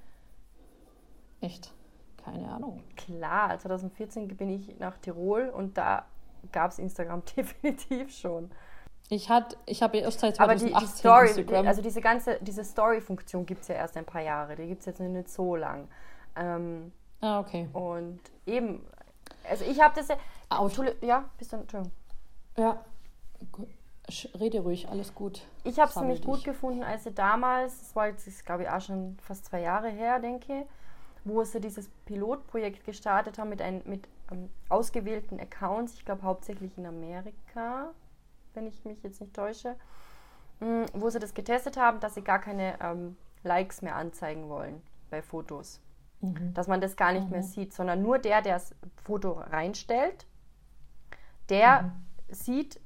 [1.41, 1.71] Echt?
[2.23, 2.83] Keine Ahnung.
[2.95, 6.05] Klar, 2014 bin ich nach Tirol und da
[6.51, 8.51] gab es Instagram definitiv schon.
[9.11, 9.27] Ich,
[9.65, 11.67] ich habe ja erst seit 2018 Aber die, die Story, Instagram.
[11.67, 14.55] also diese ganze diese Story-Funktion gibt es ja erst ein paar Jahre.
[14.55, 15.87] Die gibt es jetzt nicht so lang.
[16.35, 17.67] Ähm, ah, okay.
[17.73, 18.85] Und eben,
[19.49, 20.17] also ich habe das ja.
[21.01, 21.57] Ja, bist du.
[21.57, 21.91] Entschuldigung.
[22.55, 22.83] Ja,
[24.39, 25.41] rede ruhig, alles gut.
[25.63, 28.81] Ich habe es nämlich gut gefunden, als sie damals, das war jetzt, glaube ich, auch
[28.81, 30.65] schon fast zwei Jahre her, denke
[31.25, 36.77] wo sie dieses Pilotprojekt gestartet haben mit, ein, mit ähm, ausgewählten Accounts, ich glaube hauptsächlich
[36.77, 37.91] in Amerika,
[38.53, 39.75] wenn ich mich jetzt nicht täusche,
[40.59, 44.49] mh, mm, wo sie das getestet haben, dass sie gar keine ähm, Likes mehr anzeigen
[44.49, 45.81] wollen bei Fotos.
[46.21, 46.53] Mhm.
[46.53, 47.31] Dass man das gar nicht mhm.
[47.31, 50.25] mehr sieht, sondern nur der, der das Foto reinstellt,
[51.49, 51.91] der mhm.
[52.29, 52.79] sieht,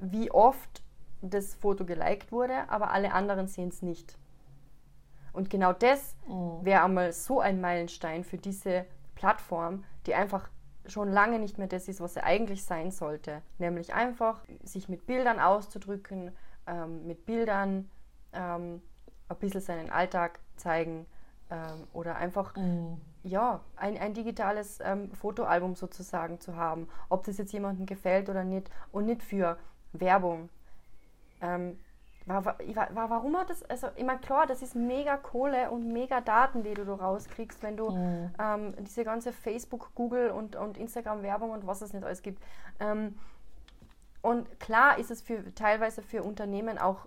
[0.00, 0.82] wie oft
[1.22, 4.16] das Foto geliked wurde, aber alle anderen sehen es nicht.
[5.32, 6.60] Und genau das oh.
[6.62, 10.48] wäre einmal so ein Meilenstein für diese Plattform, die einfach
[10.88, 13.42] schon lange nicht mehr das ist, was sie eigentlich sein sollte.
[13.58, 16.32] Nämlich einfach sich mit Bildern auszudrücken,
[16.66, 17.90] ähm, mit Bildern
[18.32, 18.82] ähm,
[19.28, 21.06] ein bisschen seinen Alltag zeigen
[21.50, 22.94] ähm, oder einfach mm.
[23.22, 26.88] ja, ein, ein digitales ähm, Fotoalbum sozusagen zu haben.
[27.08, 29.58] Ob das jetzt jemandem gefällt oder nicht und nicht für
[29.92, 30.48] Werbung.
[32.28, 36.84] Warum hat das, also immer klar, das ist mega Kohle und mega Daten, die du
[36.84, 38.30] da rauskriegst, wenn du mhm.
[38.38, 42.42] ähm, diese ganze Facebook, Google und, und Instagram-Werbung und was es nicht alles gibt.
[42.80, 43.18] Ähm,
[44.20, 47.06] und klar ist es für, teilweise für Unternehmen auch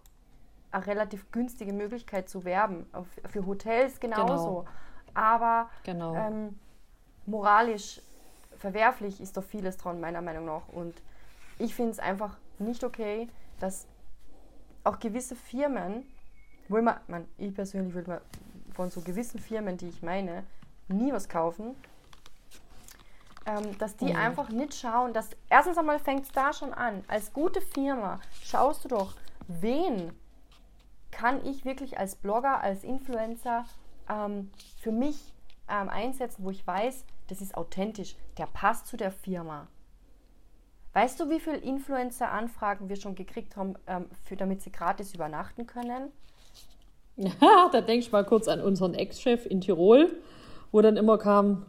[0.71, 2.87] eine relativ günstige Möglichkeit zu werben.
[3.29, 4.25] Für Hotels genauso.
[4.25, 4.65] Genau.
[5.13, 6.15] Aber genau.
[6.15, 6.59] ähm,
[7.25, 8.01] moralisch
[8.57, 10.67] verwerflich ist doch vieles dran, meiner Meinung nach.
[10.69, 11.01] Und
[11.57, 13.27] ich finde es einfach nicht okay,
[13.59, 13.87] dass
[14.83, 16.05] auch gewisse Firmen,
[16.67, 18.21] wo man, man, ich persönlich würde mal
[18.73, 20.43] von so gewissen Firmen, die ich meine,
[20.87, 21.75] nie was kaufen,
[23.45, 24.15] ähm, dass die mhm.
[24.15, 27.03] einfach nicht schauen, dass erstens einmal fängt es da schon an.
[27.07, 29.15] Als gute Firma schaust du doch,
[29.47, 30.13] wen
[31.11, 33.65] kann ich wirklich als Blogger, als Influencer
[34.09, 35.33] ähm, für mich
[35.67, 39.67] ähm, einsetzen, wo ich weiß, das ist authentisch, der passt zu der Firma.
[40.93, 45.65] Weißt du, wie viele Influencer-Anfragen wir schon gekriegt haben, ähm, für, damit sie gratis übernachten
[45.65, 46.11] können?
[47.15, 47.31] Ja,
[47.71, 50.11] da denke ich mal kurz an unseren Ex-Chef in Tirol,
[50.71, 51.65] wo dann immer kam,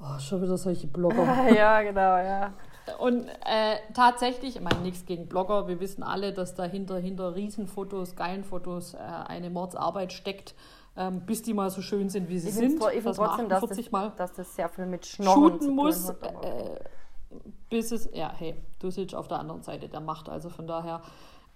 [0.00, 1.52] oh, schon wieder solche Blogger.
[1.54, 2.54] ja, genau, ja.
[2.98, 8.16] Und äh, tatsächlich, ich meine nichts gegen Blogger, wir wissen alle, dass dahinter hinter Riesenfotos,
[8.16, 10.54] geilen Fotos äh, eine Mordsarbeit steckt,
[10.96, 12.82] ähm, bis die mal so schön sind, wie sie ich sind.
[12.82, 16.08] Ich finde trotzdem, dass das, mal dass das sehr viel mit Schnorren zu muss.
[16.08, 16.80] Hat, äh,
[17.68, 21.02] bis es, ja, hey, du sitzt auf der anderen Seite der Macht, also von daher.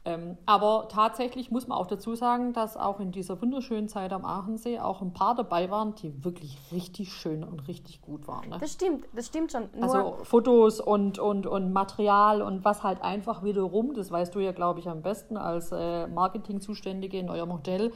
[0.04, 4.24] Ähm, aber tatsächlich muss man auch dazu sagen, dass auch in dieser wunderschönen Zeit am
[4.24, 8.48] Aachensee auch ein paar dabei waren, die wirklich richtig schön und richtig gut waren.
[8.48, 8.58] Ne?
[8.58, 9.68] Das stimmt, das stimmt schon.
[9.74, 14.40] Nur also Fotos und, und, und Material und was halt einfach wiederum, das weißt du
[14.40, 17.92] ja, glaube ich, am besten als äh, Marketingzuständige in eurem Hotel,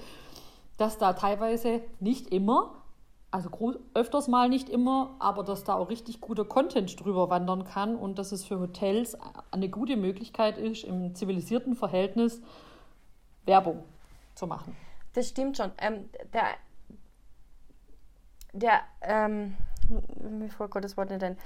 [0.76, 2.70] dass da teilweise nicht immer,
[3.30, 3.50] also
[3.94, 8.18] öfters mal nicht immer, aber dass da auch richtig guter Content drüber wandern kann und
[8.18, 9.16] dass es für Hotels
[9.50, 12.40] eine gute Möglichkeit ist, im zivilisierten Verhältnis
[13.44, 13.84] Werbung
[14.34, 14.76] zu machen.
[15.14, 15.72] Das stimmt schon.
[15.78, 16.44] Ähm, der,
[18.52, 19.56] der, ähm,
[20.18, 21.38] mir folgt Gottes Wort nicht ein.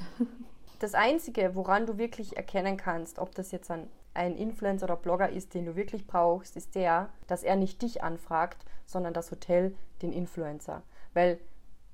[0.80, 5.28] Das Einzige, woran du wirklich erkennen kannst, ob das jetzt ein, ein Influencer oder Blogger
[5.28, 9.76] ist, den du wirklich brauchst, ist der, dass er nicht dich anfragt, sondern das Hotel
[10.00, 10.82] den Influencer.
[11.12, 11.38] Weil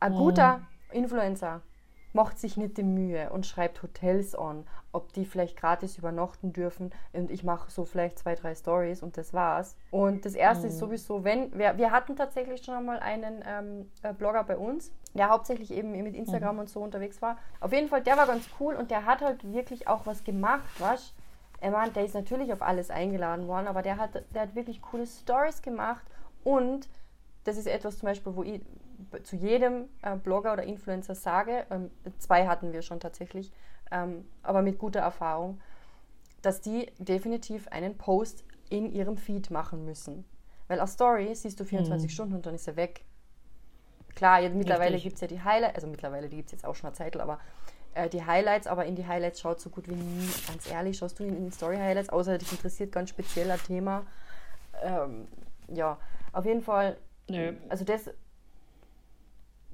[0.00, 0.60] ein guter
[0.92, 1.62] Influencer
[2.16, 6.90] macht sich nicht die Mühe und schreibt Hotels an, ob die vielleicht gratis übernachten dürfen
[7.12, 9.76] und ich mache so vielleicht zwei, drei Stories und das war's.
[9.90, 10.72] Und das erste mhm.
[10.72, 14.90] ist sowieso, wenn, wir, wir hatten tatsächlich schon einmal einen ähm, äh, Blogger bei uns,
[15.12, 16.60] der hauptsächlich eben mit Instagram mhm.
[16.60, 17.36] und so unterwegs war.
[17.60, 20.64] Auf jeden Fall, der war ganz cool und der hat halt wirklich auch was gemacht,
[20.78, 21.14] was?
[21.60, 24.80] Er meint, der ist natürlich auf alles eingeladen worden, aber der hat, der hat wirklich
[24.80, 26.04] coole Stories gemacht
[26.44, 26.88] und
[27.44, 28.60] das ist etwas zum Beispiel, wo ich
[29.22, 33.52] zu jedem äh, Blogger oder Influencer sage, ähm, zwei hatten wir schon tatsächlich,
[33.90, 35.60] ähm, aber mit guter Erfahrung,
[36.42, 40.24] dass die definitiv einen Post in ihrem Feed machen müssen.
[40.68, 42.12] Weil auf Story siehst du 24 mhm.
[42.12, 43.04] Stunden und dann ist er weg.
[44.14, 46.88] Klar, jetzt, mittlerweile gibt es ja die Highlights, also mittlerweile gibt es jetzt auch schon
[46.88, 47.38] eine Zeit, aber
[47.94, 50.28] äh, die Highlights, aber in die Highlights schaut so gut wie nie.
[50.48, 54.06] Ganz ehrlich, schaust du in die Story-Highlights, außer dich interessiert ganz speziell ein Thema.
[54.82, 55.28] Ähm,
[55.68, 55.98] ja,
[56.32, 56.96] auf jeden Fall.
[57.28, 57.54] Nö.
[57.68, 58.10] Also das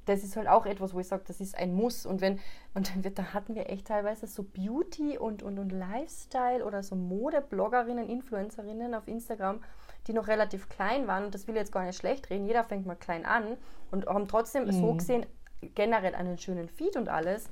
[0.05, 2.05] das ist halt auch etwas, wo ich sage, das ist ein Muss.
[2.05, 2.39] Und wenn,
[2.73, 6.83] und dann, wird, da hatten wir echt teilweise so Beauty und, und, und Lifestyle oder
[6.83, 9.61] so Modebloggerinnen, Influencerinnen auf Instagram,
[10.07, 11.25] die noch relativ klein waren.
[11.25, 12.45] Und das will ich jetzt gar nicht schlecht reden.
[12.45, 13.57] Jeder fängt mal klein an
[13.91, 14.71] und haben trotzdem mhm.
[14.71, 15.25] so gesehen
[15.75, 17.49] generell einen schönen Feed und alles.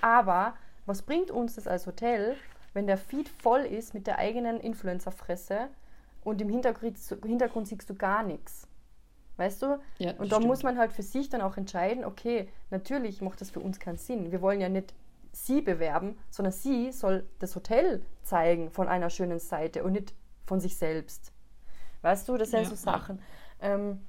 [0.00, 0.54] Aber
[0.86, 2.36] was bringt uns das als Hotel,
[2.74, 5.68] wenn der Feed voll ist mit der eigenen Influencerfresse
[6.24, 8.66] und im Hintergrund, Hintergrund siehst du gar nichts?
[9.42, 9.80] Weißt du?
[9.98, 10.46] Ja, und da stimmt.
[10.46, 13.96] muss man halt für sich dann auch entscheiden, okay, natürlich macht das für uns keinen
[13.96, 14.30] Sinn.
[14.30, 14.94] Wir wollen ja nicht
[15.32, 20.14] sie bewerben, sondern sie soll das Hotel zeigen von einer schönen Seite und nicht
[20.46, 21.32] von sich selbst.
[22.02, 23.18] Weißt du, das sind ja, so Sachen.
[23.60, 23.74] Ja.
[23.74, 24.02] Ähm,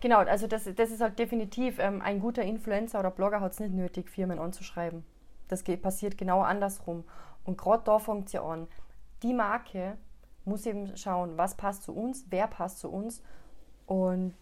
[0.00, 3.60] genau, also das, das ist halt definitiv, ähm, ein guter Influencer oder Blogger hat es
[3.60, 5.04] nicht nötig, Firmen anzuschreiben.
[5.48, 7.04] Das passiert genau andersrum.
[7.44, 8.66] Und gerade da fängt es ja an.
[9.22, 9.98] Die Marke
[10.44, 13.22] muss eben schauen, was passt zu uns, wer passt zu uns
[13.86, 14.34] und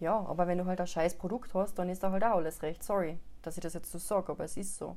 [0.00, 2.62] ja, aber wenn du halt ein scheiß Produkt hast, dann ist da halt auch alles
[2.62, 2.82] recht.
[2.82, 4.96] Sorry, dass ich das jetzt so sage, aber es ist so.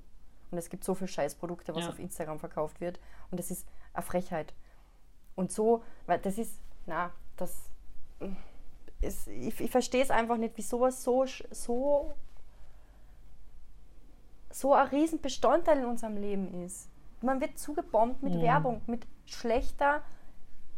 [0.49, 1.89] Und es gibt so viele Scheißprodukte, was ja.
[1.89, 2.99] auf Instagram verkauft wird.
[3.30, 4.54] Und das ist eine Frechheit.
[5.36, 6.54] Und so, weil das ist,
[6.86, 7.70] na, das
[9.01, 12.14] ist, ich, ich verstehe es einfach nicht, wie sowas so, so,
[14.51, 16.88] so ein Riesenbestandteil in unserem Leben ist.
[17.24, 18.41] Man wird zugebombt mit mhm.
[18.41, 20.01] Werbung, mit schlechter,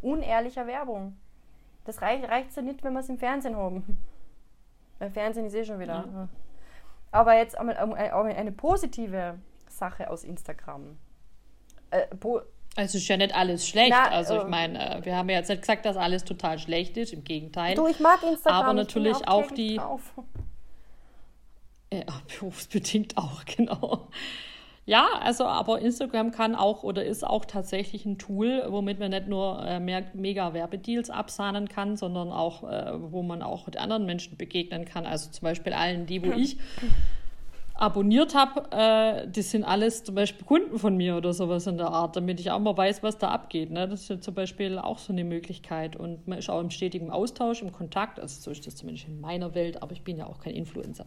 [0.00, 1.16] unehrlicher Werbung.
[1.84, 3.98] Das reicht, reicht ja nicht, wenn wir es im Fernsehen haben.
[4.98, 6.04] Beim Fernsehen ist eh schon wieder.
[6.12, 6.28] Ja.
[7.10, 9.38] Aber jetzt einmal eine positive
[9.68, 10.96] Sache aus Instagram.
[11.90, 12.06] Äh,
[12.76, 13.90] also ist ja nicht alles schlecht.
[13.90, 16.96] Na, also ich äh, meine, wir haben ja jetzt nicht gesagt, dass alles total schlecht
[16.96, 17.12] ist.
[17.12, 17.74] Im Gegenteil.
[17.74, 18.64] Du, ich mag Instagram.
[18.64, 19.76] Aber natürlich auch, auch die.
[19.76, 19.98] Ja,
[22.38, 24.08] berufsbedingt auch, genau.
[24.86, 29.26] Ja, also aber Instagram kann auch oder ist auch tatsächlich ein Tool, womit man nicht
[29.26, 34.36] nur äh, mehr, mega Werbedeals absahnen kann, sondern auch, äh, wo man auch anderen Menschen
[34.36, 35.04] begegnen kann.
[35.04, 36.58] Also zum Beispiel allen, die, wo ich
[37.74, 41.88] abonniert habe, äh, das sind alles zum Beispiel Kunden von mir oder sowas in der
[41.88, 43.72] Art, damit ich auch mal weiß, was da abgeht.
[43.72, 43.88] Ne?
[43.88, 45.96] Das ist ja zum Beispiel auch so eine Möglichkeit.
[45.96, 48.20] Und man ist auch im stetigen Austausch, im Kontakt.
[48.20, 51.06] Also so ist das zumindest in meiner Welt, aber ich bin ja auch kein Influencer.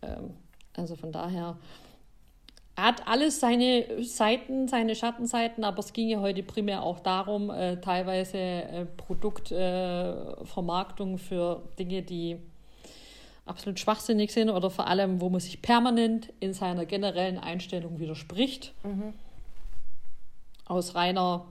[0.00, 0.30] Ähm,
[0.74, 1.58] also von daher
[2.82, 7.80] hat alles seine Seiten, seine Schattenseiten, aber es ging ja heute primär auch darum, äh,
[7.80, 12.38] teilweise äh, Produktvermarktung äh, für Dinge, die
[13.46, 18.74] absolut schwachsinnig sind oder vor allem, wo man sich permanent in seiner generellen Einstellung widerspricht.
[18.82, 19.14] Mhm.
[20.66, 21.46] Aus reiner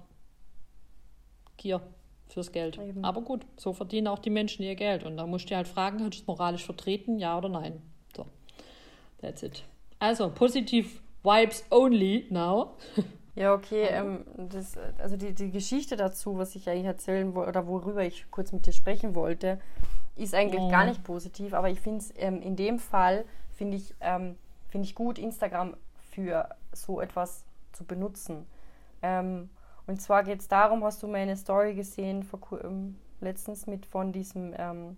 [1.57, 1.82] Gier
[2.27, 2.77] fürs Geld.
[2.77, 3.05] Eben.
[3.05, 5.05] Aber gut, so verdienen auch die Menschen ihr Geld.
[5.05, 7.82] Und da musst du halt fragen, kannst du es moralisch vertreten, ja oder nein?
[8.15, 8.25] So,
[9.19, 9.63] that's it.
[9.99, 12.78] Also, positiv Vibes only now.
[13.36, 13.88] Ja, okay.
[13.89, 18.30] Ähm, das, also die, die Geschichte dazu, was ich eigentlich erzählen wollte oder worüber ich
[18.30, 19.59] kurz mit dir sprechen wollte,
[20.15, 20.69] ist eigentlich ja.
[20.69, 24.86] gar nicht positiv, aber ich finde es ähm, in dem Fall, finde ich, ähm, find
[24.86, 25.76] ich gut, Instagram
[26.11, 28.45] für so etwas zu benutzen.
[29.01, 29.49] Ähm,
[29.88, 34.11] und zwar geht es darum, hast du meine Story gesehen vor, ähm, letztens mit von
[34.11, 34.97] diesem ähm,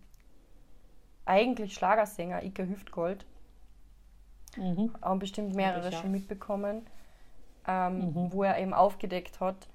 [1.25, 3.25] eigentlich Schlagersänger Ike Hüftgold.
[4.57, 4.91] Mhm.
[5.01, 6.85] Haben bestimmt mehrere schon mitbekommen,
[7.67, 8.33] ähm, mhm.
[8.33, 9.67] wo er eben aufgedeckt hat,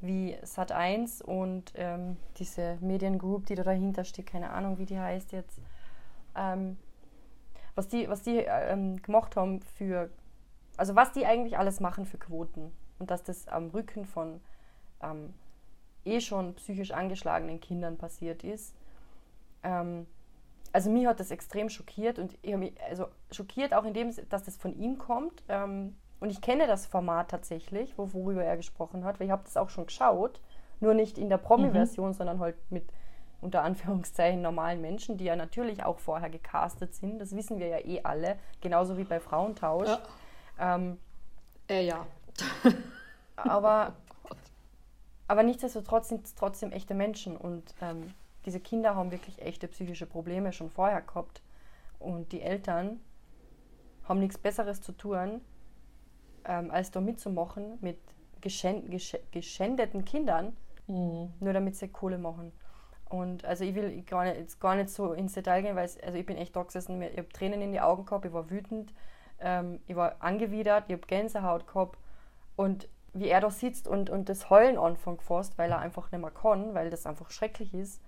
[0.00, 5.32] wie Sat1 und ähm, diese Mediengroup, die da dahinter steht, keine Ahnung, wie die heißt
[5.32, 5.60] jetzt,
[6.34, 6.78] ähm,
[7.74, 10.10] was die, was die ähm, gemacht haben für,
[10.76, 14.40] also was die eigentlich alles machen für Quoten und dass das am Rücken von
[15.02, 15.34] ähm,
[16.04, 18.74] eh schon psychisch angeschlagenen Kindern passiert ist.
[19.62, 20.06] Ähm,
[20.72, 24.44] also mich hat das extrem schockiert und ich mich, also schockiert auch in dem, dass
[24.44, 25.42] das von ihm kommt.
[25.48, 29.42] Ähm, und ich kenne das Format tatsächlich, wo, worüber er gesprochen hat, weil ich habe
[29.44, 30.40] das auch schon geschaut,
[30.80, 32.14] nur nicht in der Promi-Version, mhm.
[32.14, 32.84] sondern halt mit
[33.40, 37.18] unter Anführungszeichen normalen Menschen, die ja natürlich auch vorher gecastet sind.
[37.18, 39.88] Das wissen wir ja eh alle, genauso wie bei Frauentausch.
[39.88, 40.74] Ja.
[40.76, 40.98] Ähm,
[41.68, 42.06] äh, ja.
[43.36, 43.94] aber,
[45.26, 48.12] aber nichtsdestotrotz sind es trotzdem echte Menschen und ähm,
[48.46, 51.42] diese Kinder haben wirklich echte psychische Probleme schon vorher gehabt.
[51.98, 53.00] Und die Eltern
[54.04, 55.40] haben nichts Besseres zu tun,
[56.44, 57.98] ähm, als da mitzumachen mit
[58.40, 58.90] geschänd
[59.30, 61.32] geschändeten Kindern, mhm.
[61.40, 62.52] nur damit sie Kohle machen.
[63.10, 66.00] Und also ich will gar nicht, jetzt gar nicht so ins Detail gehen, weil es,
[66.00, 68.48] also ich bin echt da gesessen, ich habe Tränen in die Augen gehabt, ich war
[68.50, 68.94] wütend,
[69.40, 71.98] ähm, ich war angewidert, ich habe Gänsehaut gehabt
[72.56, 76.20] und wie er da sitzt und, und das Heulen anfängt fast, weil er einfach nicht
[76.20, 78.00] mehr kann, weil das einfach schrecklich ist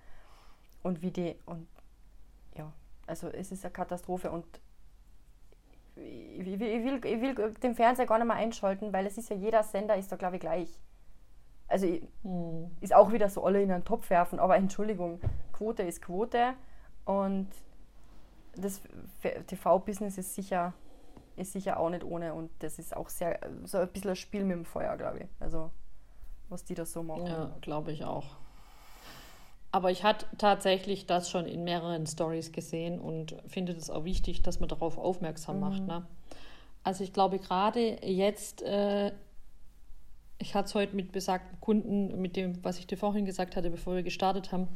[0.83, 1.67] und wie die und
[2.55, 2.71] ja,
[3.07, 4.45] also es ist eine Katastrophe und
[5.95, 9.35] ich, ich, will, ich will den Fernseher gar nicht mehr einschalten, weil es ist ja
[9.35, 10.79] jeder Sender ist da glaube ich gleich.
[11.67, 12.71] Also hm.
[12.81, 15.19] ist auch wieder so alle in einen Topf werfen, aber Entschuldigung,
[15.53, 16.53] Quote ist Quote
[17.05, 17.49] und
[18.55, 18.81] das
[19.47, 20.73] TV-Business ist sicher,
[21.35, 24.43] ist sicher auch nicht ohne und das ist auch sehr so ein bisschen ein Spiel
[24.43, 25.27] mit dem Feuer, glaube ich.
[25.39, 25.71] Also
[26.49, 27.25] was die da so machen.
[27.25, 28.37] Ja, glaube ich auch.
[29.73, 34.43] Aber ich hatte tatsächlich das schon in mehreren Stories gesehen und finde es auch wichtig,
[34.43, 35.61] dass man darauf aufmerksam mhm.
[35.61, 35.87] macht.
[35.87, 36.05] Ne?
[36.83, 39.11] Also ich glaube gerade jetzt, äh,
[40.37, 43.71] ich hatte es heute mit besagten Kunden, mit dem, was ich dir vorhin gesagt hatte,
[43.71, 44.67] bevor wir gestartet haben,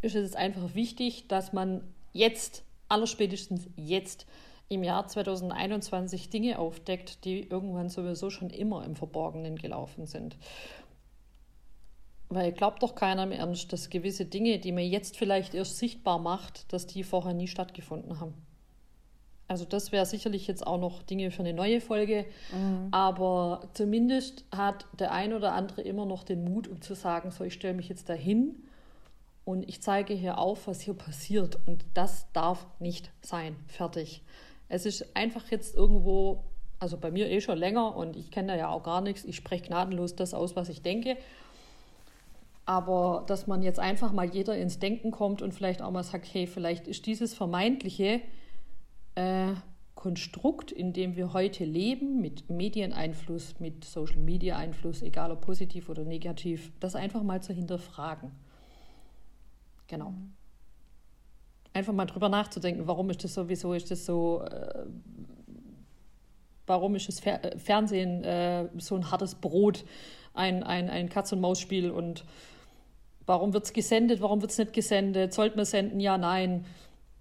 [0.00, 4.26] ist es einfach wichtig, dass man jetzt, allerspätestens jetzt,
[4.68, 10.36] im Jahr 2021 Dinge aufdeckt, die irgendwann sowieso schon immer im Verborgenen gelaufen sind.
[12.30, 16.20] Weil glaubt doch keiner im Ernst, dass gewisse Dinge, die man jetzt vielleicht erst sichtbar
[16.20, 18.34] macht, dass die vorher nie stattgefunden haben.
[19.48, 22.24] Also das wäre sicherlich jetzt auch noch Dinge für eine neue Folge.
[22.52, 22.86] Mhm.
[22.92, 27.42] Aber zumindest hat der ein oder andere immer noch den Mut, um zu sagen, so
[27.42, 28.62] ich stelle mich jetzt dahin
[29.44, 31.58] und ich zeige hier auf, was hier passiert.
[31.66, 33.56] Und das darf nicht sein.
[33.66, 34.22] Fertig.
[34.68, 36.44] Es ist einfach jetzt irgendwo,
[36.78, 39.24] also bei mir eh schon länger und ich kenne da ja auch gar nichts.
[39.24, 41.16] Ich spreche gnadenlos das aus, was ich denke.
[42.70, 46.32] Aber dass man jetzt einfach mal jeder ins Denken kommt und vielleicht auch mal sagt,
[46.32, 48.20] hey, vielleicht ist dieses vermeintliche
[49.16, 49.54] äh,
[49.96, 55.88] Konstrukt, in dem wir heute leben, mit Medieneinfluss, mit Social Media Einfluss, egal ob positiv
[55.88, 58.30] oder negativ, das einfach mal zu hinterfragen.
[59.88, 60.14] Genau.
[61.72, 64.86] Einfach mal drüber nachzudenken, warum ist das so, wieso ist das so, äh,
[66.68, 69.84] warum ist das Fer äh, Fernsehen äh, so ein hartes Brot,
[70.34, 72.24] ein, ein, ein Katz-und-Maus-Spiel und
[73.26, 74.20] Warum wird es gesendet?
[74.20, 75.32] Warum wird es nicht gesendet?
[75.32, 76.00] Sollte man senden?
[76.00, 76.64] Ja, nein.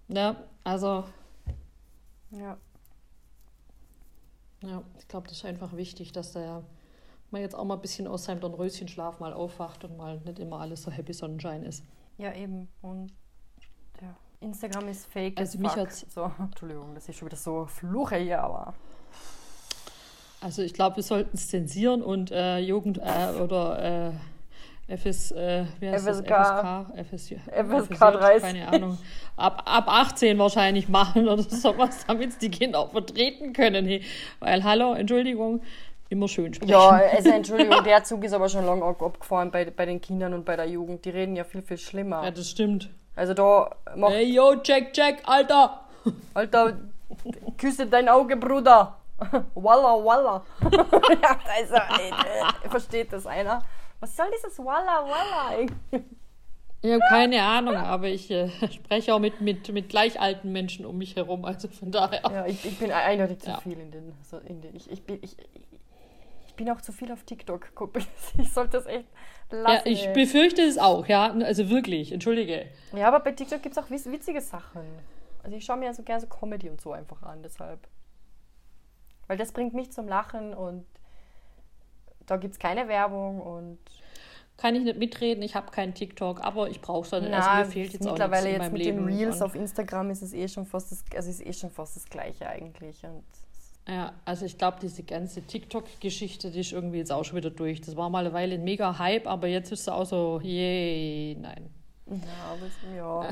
[0.07, 1.03] Ja, also.
[2.31, 2.57] Ja.
[4.61, 6.63] Ja, ich glaube, das ist einfach wichtig, dass der
[7.31, 10.59] man jetzt auch mal ein bisschen aus seinem Dornröschenschlaf mal aufwacht und mal nicht immer
[10.59, 11.83] alles so happy Sonnenschein ist.
[12.17, 12.67] Ja, eben.
[12.81, 13.13] Und
[14.01, 14.15] ja.
[14.41, 15.39] Instagram ist fake.
[15.39, 18.73] Also mich hat so, Entschuldigung, das ist schon wieder so Fluche hier, aber.
[20.41, 24.11] Also ich glaube, wir sollten es zensieren und äh, Jugend äh, oder äh,
[24.89, 26.25] FS, äh, wie heißt FSK?
[26.25, 28.41] FSK, FSJ, FSK 30.
[28.41, 28.97] Keine Ahnung.
[29.37, 33.85] Ab, ab 18 wahrscheinlich machen oder sowas, damit die Kinder auch vertreten können.
[33.85, 34.01] Hey.
[34.39, 35.61] Weil, hallo, Entschuldigung,
[36.09, 36.71] immer schön sprechen.
[36.71, 40.43] Ja, also Entschuldigung, der Zug ist aber schon lange abgefahren bei, bei den Kindern und
[40.43, 41.05] bei der Jugend.
[41.05, 42.23] Die reden ja viel, viel schlimmer.
[42.23, 42.89] Ja, das stimmt.
[43.15, 44.13] Also da macht...
[44.13, 45.81] Hey, yo, check, check, Alter!
[46.33, 46.77] Alter,
[47.57, 48.95] küsse dein Auge, Bruder!
[49.53, 50.43] Walla, walla!
[50.71, 53.61] ja, also, ey, versteht das einer?
[53.99, 55.67] Was soll dieses Walla Walla?
[56.81, 60.85] Ich habe keine Ahnung, aber ich äh, spreche auch mit, mit, mit gleich alten Menschen
[60.85, 62.21] um mich herum, also von daher.
[62.23, 63.59] Ja, ich, ich bin eindeutig zu ja.
[63.59, 64.13] viel in den.
[64.23, 65.35] So in den ich, ich, bin, ich,
[66.47, 67.67] ich bin auch zu viel auf TikTok.
[68.37, 69.07] Ich sollte das echt
[69.49, 69.87] lassen.
[69.87, 70.13] Ja, ich ey.
[70.13, 71.31] befürchte es auch, ja.
[71.31, 72.67] Also wirklich, entschuldige.
[72.95, 74.83] Ja, aber bei TikTok gibt es auch witzige Sachen.
[75.43, 77.87] Also ich schaue mir so gerne so Comedy und so einfach an, deshalb.
[79.27, 80.85] Weil das bringt mich zum Lachen und
[82.29, 83.79] da gibt es keine Werbung und.
[84.57, 87.33] Kann ich nicht mitreden, ich habe keinen TikTok, aber ich brauche es dann.
[87.33, 90.33] Also mir fehlt jetzt mittlerweile auch jetzt mit Leben den Reels auf Instagram ist es
[90.33, 93.01] eh schon fast das, also ist eh schon fast das Gleiche eigentlich.
[93.05, 93.23] Und
[93.87, 97.79] ja, also ich glaube, diese ganze TikTok-Geschichte, die ist irgendwie jetzt auch schon wieder durch.
[97.79, 101.37] Das war mal eine Weile ein mega Hype, aber jetzt ist es auch so, yay,
[101.39, 101.69] nein.
[102.05, 102.17] Ja,
[102.51, 103.29] aber ja.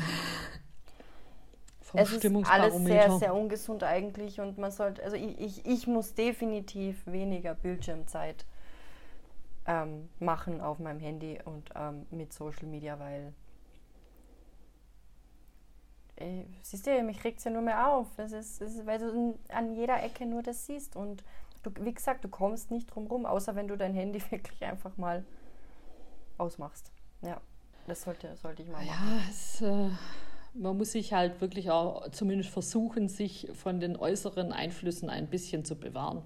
[1.82, 5.88] Vom es ist alles sehr, sehr ungesund eigentlich und man sollte, also ich, ich, ich
[5.88, 8.46] muss definitiv weniger Bildschirmzeit
[9.68, 13.34] ähm, machen auf meinem Handy und ähm, mit Social Media, weil
[16.16, 18.08] ey, siehst du, mich regt es ja nur mehr auf.
[18.18, 21.24] Es ist, es ist, weil du an jeder Ecke nur das siehst und
[21.64, 24.98] du, wie gesagt, du kommst nicht drum rum, außer wenn du dein Handy wirklich einfach
[24.98, 25.24] mal
[26.38, 26.92] ausmachst.
[27.22, 27.42] Ja.
[27.88, 29.22] das sollte, sollte ich mal Ja, machen.
[29.30, 29.90] es, äh,
[30.54, 35.66] man muss sich halt wirklich auch zumindest versuchen, sich von den äußeren Einflüssen ein bisschen
[35.66, 36.24] zu bewahren.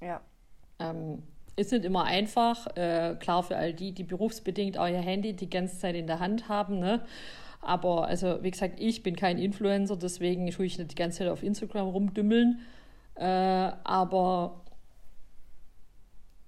[0.00, 0.20] Ja.
[0.78, 1.22] Ähm,
[1.60, 5.50] ist nicht immer einfach, äh, klar für all die, die berufsbedingt auch ihr Handy die
[5.50, 7.02] ganze Zeit in der Hand haben, ne?
[7.62, 11.28] Aber also, wie gesagt, ich bin kein Influencer, deswegen tue ich nicht die ganze Zeit
[11.28, 12.60] auf Instagram rumdümmeln.
[13.16, 14.62] Äh, aber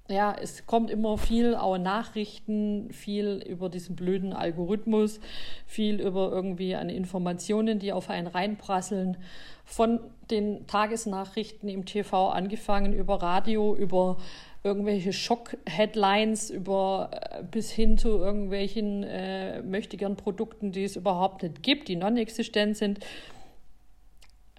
[0.09, 5.21] ja, es kommt immer viel auch Nachrichten, viel über diesen blöden Algorithmus,
[5.67, 9.17] viel über irgendwie an Informationen, die auf einen reinprasseln.
[9.65, 10.01] Von
[10.31, 14.17] den Tagesnachrichten im TV angefangen, über Radio, über
[14.65, 21.63] irgendwelche Schock-Headlines, über äh, bis hin zu irgendwelchen äh, möchtegern Produkten, die es überhaupt nicht
[21.63, 23.01] gibt, die non-existent sind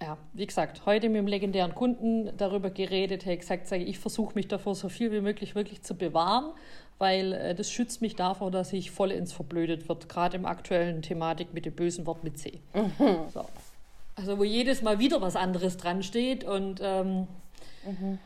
[0.00, 4.34] ja, wie gesagt, heute mit dem legendären Kunden darüber geredet, er gesagt, sage ich versuche
[4.34, 6.52] mich davor so viel wie möglich wirklich zu bewahren,
[6.98, 11.02] weil äh, das schützt mich davor, dass ich voll ins Verblödet wird, gerade im aktuellen
[11.02, 12.60] Thematik mit dem bösen Wort mit C.
[12.74, 13.30] Mhm.
[13.32, 13.44] So.
[14.16, 17.26] Also wo jedes Mal wieder was anderes dran steht und ähm,
[17.84, 18.18] mhm.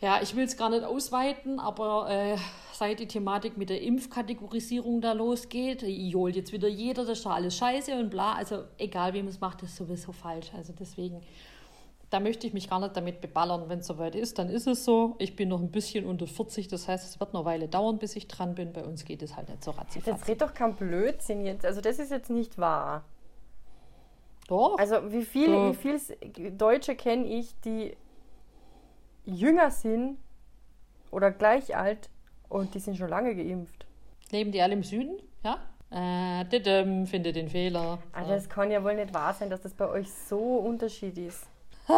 [0.00, 2.36] Ja, ich will es gar nicht ausweiten, aber äh,
[2.72, 7.32] seit die Thematik mit der Impfkategorisierung da losgeht, johlt jetzt wieder jeder, das ist doch
[7.32, 8.32] alles scheiße und bla.
[8.32, 10.52] Also egal, wie man es macht, ist sowieso falsch.
[10.56, 11.20] Also deswegen,
[12.08, 13.68] da möchte ich mich gar nicht damit beballern.
[13.68, 15.16] Wenn es soweit ist, dann ist es so.
[15.18, 17.98] Ich bin noch ein bisschen unter 40, das heißt, es wird noch eine Weile dauern,
[17.98, 18.72] bis ich dran bin.
[18.72, 20.06] Bei uns geht es halt nicht so ratzig.
[20.06, 21.66] Jetzt red doch kein Blödsinn jetzt.
[21.66, 23.04] Also das ist jetzt nicht wahr.
[24.48, 24.78] Doch.
[24.78, 27.94] Also wie viele wie viel Deutsche kenne ich, die
[29.24, 30.18] jünger sind
[31.10, 32.08] oder gleich alt
[32.48, 33.86] und die sind schon lange geimpft.
[34.30, 35.18] Leben die alle im Süden?
[35.42, 35.58] Ja?
[35.90, 37.98] Äh, didem, finde den Fehler.
[38.12, 41.46] Also es kann ja wohl nicht wahr sein, dass das bei euch so unterschiedlich ist.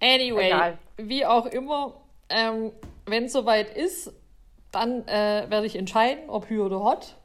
[0.00, 0.78] anyway, Egal.
[0.96, 1.94] wie auch immer,
[2.30, 2.72] ähm,
[3.04, 4.12] wenn es soweit ist,
[4.72, 7.16] dann äh, werde ich entscheiden, ob Hü oder Hot.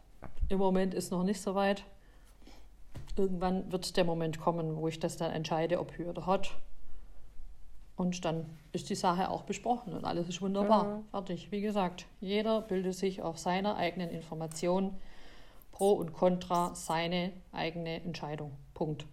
[0.49, 1.83] Im Moment ist noch nicht so weit.
[3.15, 6.55] Irgendwann wird der Moment kommen, wo ich das dann entscheide, ob Hü oder Hot.
[7.95, 10.85] Und dann ist die Sache auch besprochen und alles ist wunderbar.
[10.85, 11.05] Mhm.
[11.11, 11.51] Fertig.
[11.51, 14.95] Wie gesagt, jeder bildet sich auf seiner eigenen Information
[15.71, 18.51] pro und contra seine eigene Entscheidung.
[18.73, 19.05] Punkt.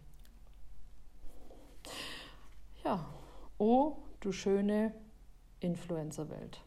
[2.85, 3.05] Ja.
[3.59, 4.95] Oh, du schöne
[5.61, 6.63] Influencer-Welt.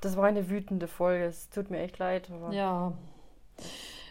[0.00, 1.24] Das war eine wütende Folge.
[1.24, 2.30] Es tut mir echt leid.
[2.52, 2.92] ja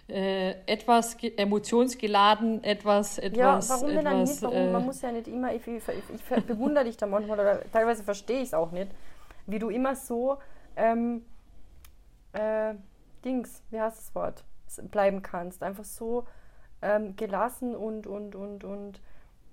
[0.07, 3.69] äh, etwas emotionsgeladen, etwas, etwas.
[3.69, 4.41] Ja, warum denn dann nicht?
[4.41, 4.55] Warum?
[4.55, 5.83] Äh, Man muss ja nicht immer, ich, ich,
[6.13, 8.91] ich bewundere dich da manchmal, oder teilweise verstehe ich es auch nicht,
[9.47, 10.37] wie du immer so,
[10.75, 11.25] ähm,
[12.33, 12.73] äh,
[13.23, 14.43] Dings, wie heißt das Wort,
[14.91, 15.63] bleiben kannst.
[15.63, 16.25] Einfach so
[16.81, 19.01] ähm, gelassen und, und, und, und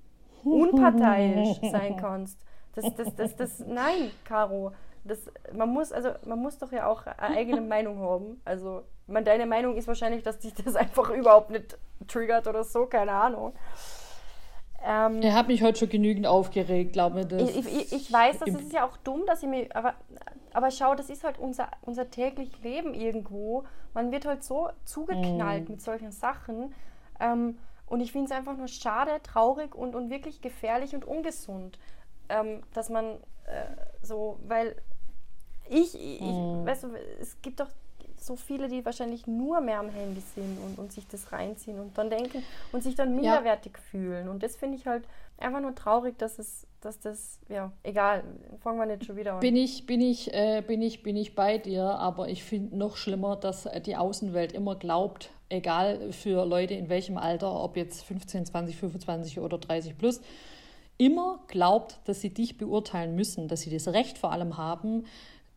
[0.44, 2.38] unparteiisch sein kannst.
[2.74, 4.72] Das, das, das, das, nein, Caro,
[5.05, 8.40] das, man muss, also man muss doch ja auch eine eigene Meinung haben.
[8.44, 12.86] Also meine, deine Meinung ist wahrscheinlich, dass dich das einfach überhaupt nicht triggert oder so,
[12.86, 13.55] keine Ahnung.
[14.82, 17.57] Ähm, er hat mich heute schon genügend aufgeregt, glaube ich.
[17.57, 19.68] Ich, ich, ich weiß, das ist ja auch dumm, dass ich mir.
[19.74, 19.94] Aber,
[20.55, 23.64] aber schau, das ist halt unser, unser täglich Leben irgendwo.
[23.92, 25.72] Man wird halt so zugeknallt mm.
[25.72, 26.74] mit solchen Sachen.
[27.20, 31.78] Ähm, und ich finde es einfach nur schade, traurig und, und wirklich gefährlich und ungesund,
[32.30, 33.66] ähm, dass man äh,
[34.01, 34.76] so, weil
[35.70, 36.66] ich, ich mm.
[36.66, 36.88] weißt du,
[37.20, 37.68] es gibt doch
[38.20, 41.96] so viele, die wahrscheinlich nur mehr am Handy sind und, und sich das reinziehen und
[41.96, 42.42] dann denken
[42.72, 43.82] und sich dann minderwertig ja.
[43.90, 44.28] fühlen.
[44.28, 45.04] Und das finde ich halt
[45.38, 48.22] einfach nur traurig, dass es, dass das, ja, egal,
[48.60, 49.40] fangen wir nicht schon wieder an.
[49.40, 52.96] Bin ich, bin ich, äh, bin ich, bin ich bei dir, aber ich finde noch
[52.96, 58.46] schlimmer, dass die Außenwelt immer glaubt, egal für Leute in welchem Alter, ob jetzt 15,
[58.46, 60.20] 20, 25 oder 30 plus,
[60.98, 65.06] immer glaubt, dass sie dich beurteilen müssen, dass sie das Recht vor allem haben,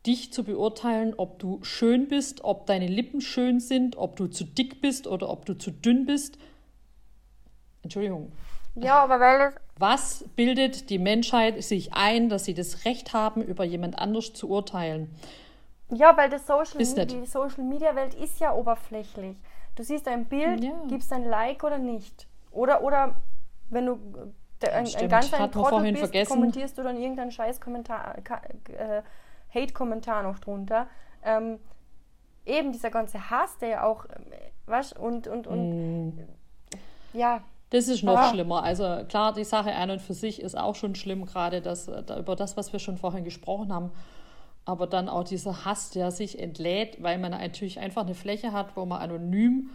[0.06, 4.44] dich zu beurteilen, ob du schön bist, ob deine Lippen schön sind, ob du zu
[4.44, 6.38] dick bist oder ob du zu dünn bist.
[7.84, 8.32] Entschuldigung.
[8.76, 9.56] Ja, aber weil es.
[9.78, 14.50] Was bildet die Menschheit sich ein, dass sie das Recht haben, über jemand anders zu
[14.50, 15.10] urteilen?
[15.90, 19.36] Ja, weil das Social Media, die Social Media Welt ist ja oberflächlich.
[19.76, 20.72] Du siehst ein Bild, ja.
[20.88, 22.28] gibst ein Like oder nicht.
[22.52, 23.16] Oder, oder
[23.70, 24.00] wenn du
[24.62, 29.02] der, ein, ein ganz ein Trottel bist, kommentierst du dann irgendeinen scheiß Kommentar, äh,
[29.54, 30.88] Hate-Kommentar noch drunter.
[31.24, 31.60] Ähm,
[32.46, 34.26] eben dieser ganze Hass, der ja auch, ähm,
[34.66, 36.20] was, und, und, und, mm.
[37.14, 37.42] ja.
[37.70, 38.30] Das ist noch ah.
[38.30, 38.64] schlimmer.
[38.64, 42.20] Also klar, die Sache ein und für sich ist auch schon schlimm, gerade das, da,
[42.20, 43.92] über das, was wir schon vorhin gesprochen haben.
[44.66, 48.78] Aber dann auch dieser Hass, der sich entlädt, weil man natürlich einfach eine Fläche hat,
[48.78, 49.72] wo man anonym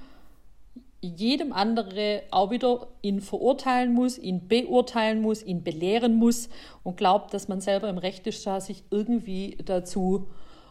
[1.00, 6.48] jedem andere auch wieder ihn verurteilen muss, ihn beurteilen muss, ihn belehren muss
[6.82, 10.28] und glaubt, dass man selber im Recht ist, sich irgendwie dazu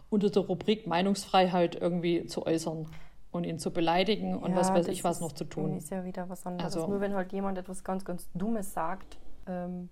[0.10, 2.88] unter der Rubrik Meinungsfreiheit irgendwie zu äußern
[3.32, 5.78] und ihn zu beleidigen und was weiß das ich was noch zu tun.
[5.78, 6.76] Ist ja wieder was anderes.
[6.76, 9.18] Also- Nur wenn halt jemand etwas ganz, ganz Dummes sagt,
[9.48, 9.90] ähm,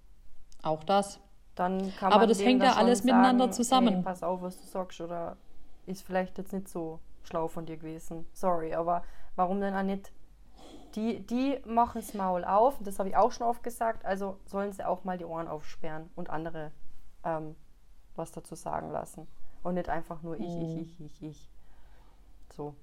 [0.64, 1.20] Auch das.
[1.56, 3.94] dann kann Aber man das dem hängt ja alles miteinander sagen, zusammen.
[3.96, 5.38] Hey, pass auf, was du sagst oder
[5.86, 8.26] ist vielleicht jetzt nicht so schlau von dir gewesen.
[8.34, 9.04] Sorry, aber
[9.36, 10.12] warum denn auch nicht?
[10.96, 14.72] Die, die machen das Maul auf, das habe ich auch schon oft gesagt, also sollen
[14.72, 16.72] sie auch mal die Ohren aufsperren und andere
[17.24, 17.56] ähm,
[18.16, 19.28] was dazu sagen lassen.
[19.64, 20.62] Und nicht einfach nur ich, Mhm.
[20.62, 21.50] ich, ich, ich, ich.
[22.56, 22.76] So.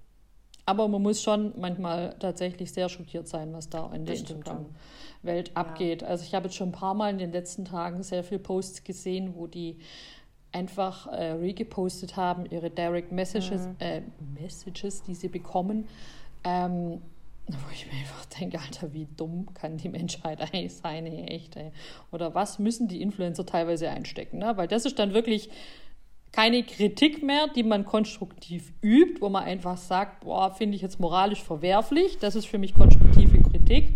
[0.66, 4.14] Aber man muss schon manchmal tatsächlich sehr schockiert sein, was da in der.
[4.16, 6.04] Instagram-Welt abgeht.
[6.04, 8.84] Also ich habe jetzt schon ein paar Mal in den letzten Tagen sehr viele Posts
[8.84, 9.78] gesehen, wo die
[10.52, 13.76] einfach äh, regepostet haben, ihre Direct Messages, Mhm.
[13.78, 14.02] äh,
[14.40, 15.88] Messages, die sie bekommen.
[16.44, 17.00] Ähm,
[17.54, 21.56] wo ich mir einfach denke, Alter, wie dumm kann die Menschheit eigentlich sein, ey, echt,
[21.56, 21.72] ey.
[22.10, 24.56] Oder was müssen die Influencer teilweise einstecken, ne?
[24.56, 25.50] Weil das ist dann wirklich
[26.32, 30.98] keine Kritik mehr, die man konstruktiv übt, wo man einfach sagt, boah, finde ich jetzt
[30.98, 33.94] moralisch verwerflich, das ist für mich konstruktive Kritik,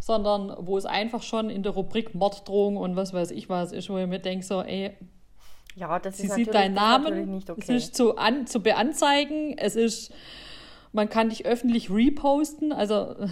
[0.00, 3.88] sondern wo es einfach schon in der Rubrik Morddrohung und was weiß ich was ist,
[3.88, 4.92] wo ich mir denke, so, ey,
[5.76, 7.76] Ja, das sie ist sieht deinen Namen, nicht es okay.
[7.76, 10.12] ist zu, an, zu beanzeigen, es ist,
[10.92, 13.28] man kann dich öffentlich reposten, also, äh,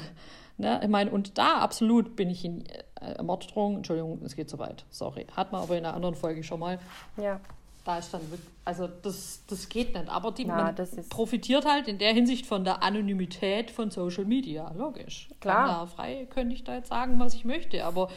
[0.58, 2.64] ne, ich meine, und da absolut bin ich in
[3.00, 6.42] äh, Morddrohung, Entschuldigung, es geht zu weit, sorry, hat man aber in einer anderen Folge
[6.44, 6.78] schon mal,
[7.16, 7.40] Ja.
[7.84, 10.08] da ist dann wirklich, also das, das geht nicht.
[10.08, 10.74] Aber die, Na, man
[11.08, 15.28] profitiert halt in der Hinsicht von der Anonymität von Social Media, logisch.
[15.40, 15.86] Klar.
[15.86, 18.08] Frei könnte ich da jetzt sagen, was ich möchte, aber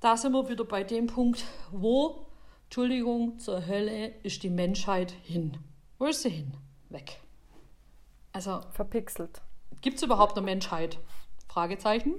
[0.00, 2.26] da sind wir wieder bei dem Punkt, wo,
[2.64, 5.56] Entschuldigung, zur Hölle ist die Menschheit hin.
[5.98, 6.52] Wo ist sie hin?
[6.88, 7.20] Weg.
[8.32, 9.40] Also, Verpixelt.
[9.80, 10.98] gibt es überhaupt eine Menschheit?
[11.48, 12.14] Fragezeichen.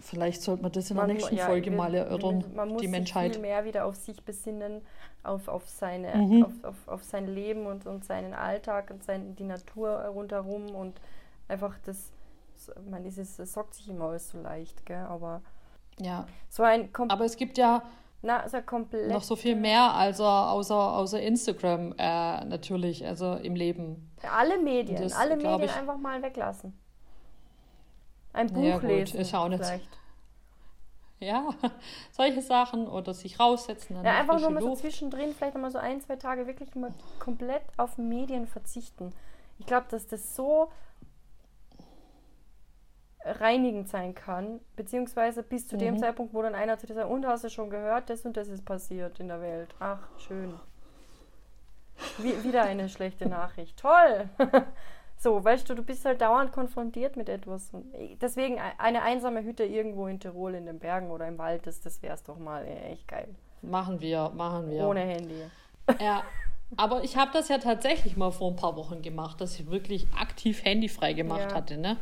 [0.00, 2.86] Vielleicht sollte man das in der nächsten ja, Folge wir- mal erörtern, Man muss die
[2.88, 3.32] sich Menschheit.
[3.34, 4.82] viel mehr wieder auf sich besinnen,
[5.22, 6.42] auf, auf, seine, Mhm.
[6.44, 11.00] auf, auf, auf sein Leben und, und seinen Alltag und sein, die Natur rundherum und
[11.46, 12.10] einfach das,
[12.56, 15.04] so- ich meine, dieses das sagt sich immer alles so leicht, gell?
[15.08, 15.40] aber
[16.00, 17.82] Ja, so ein, kom aber es gibt ja
[18.22, 23.34] na, so ein komplett noch so viel mehr als außer, außer Instagram äh, natürlich, also
[23.34, 24.10] im Leben.
[24.30, 26.78] alle Medien, Das, alle Medien ich- einfach mal weglassen.
[28.32, 29.88] Ein Buch Ja, gut, lesen ist ja auch nicht- vielleicht.
[31.20, 31.48] Ja,
[32.10, 36.00] solche Sachen oder sich raussetzen Ja, einfach nur mal so zwischendrin, vielleicht mal so ein,
[36.00, 39.12] zwei Tage wirklich mal komplett auf Medien verzichten.
[39.58, 40.70] Ich glaube, dass das so
[43.24, 45.80] reinigend sein kann, beziehungsweise bis zu Mhm.
[45.80, 48.36] dem Zeitpunkt, wo dann einer zu dir sagt, und hast du schon gehört, das und
[48.36, 49.74] das ist passiert in der Welt.
[49.78, 50.54] Ach, schön.
[52.18, 53.78] Wie, wieder eine schlechte Nachricht.
[53.78, 54.28] Toll!
[55.18, 57.70] so, weißt du, du bist halt dauernd konfrontiert mit etwas.
[57.72, 57.86] Und
[58.20, 61.80] deswegen e- eine einsame Hütte irgendwo in Tirol in den Bergen oder im Wald, das,
[61.80, 63.28] das wär's doch mal echt geil.
[63.60, 64.84] Machen wir, machen wir.
[64.88, 65.42] Ohne Handy.
[66.00, 66.24] Ja,
[66.76, 70.06] aber ich habe das ja tatsächlich mal vor ein paar Wochen gemacht, dass ich wirklich
[70.18, 71.54] aktiv handyfrei gemacht Ja.
[71.54, 71.98] hatte, ne?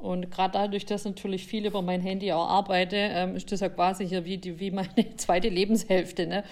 [0.00, 3.68] Und gerade dadurch, dass natürlich viel über mein Handy auch arbeite, ähm, ist das ja
[3.68, 6.42] quasi hier wie, die, wie meine zweite Lebenshälfte, ne?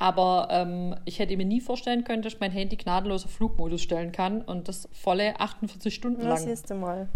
[0.00, 3.80] Aber ähm, ich hätte mir nie vorstellen können, dass ich mein Handy gnadenlos auf Flugmodus
[3.80, 6.36] stellen kann und das volle 48 Stunden lang.
[6.36, 7.08] siehst du mal.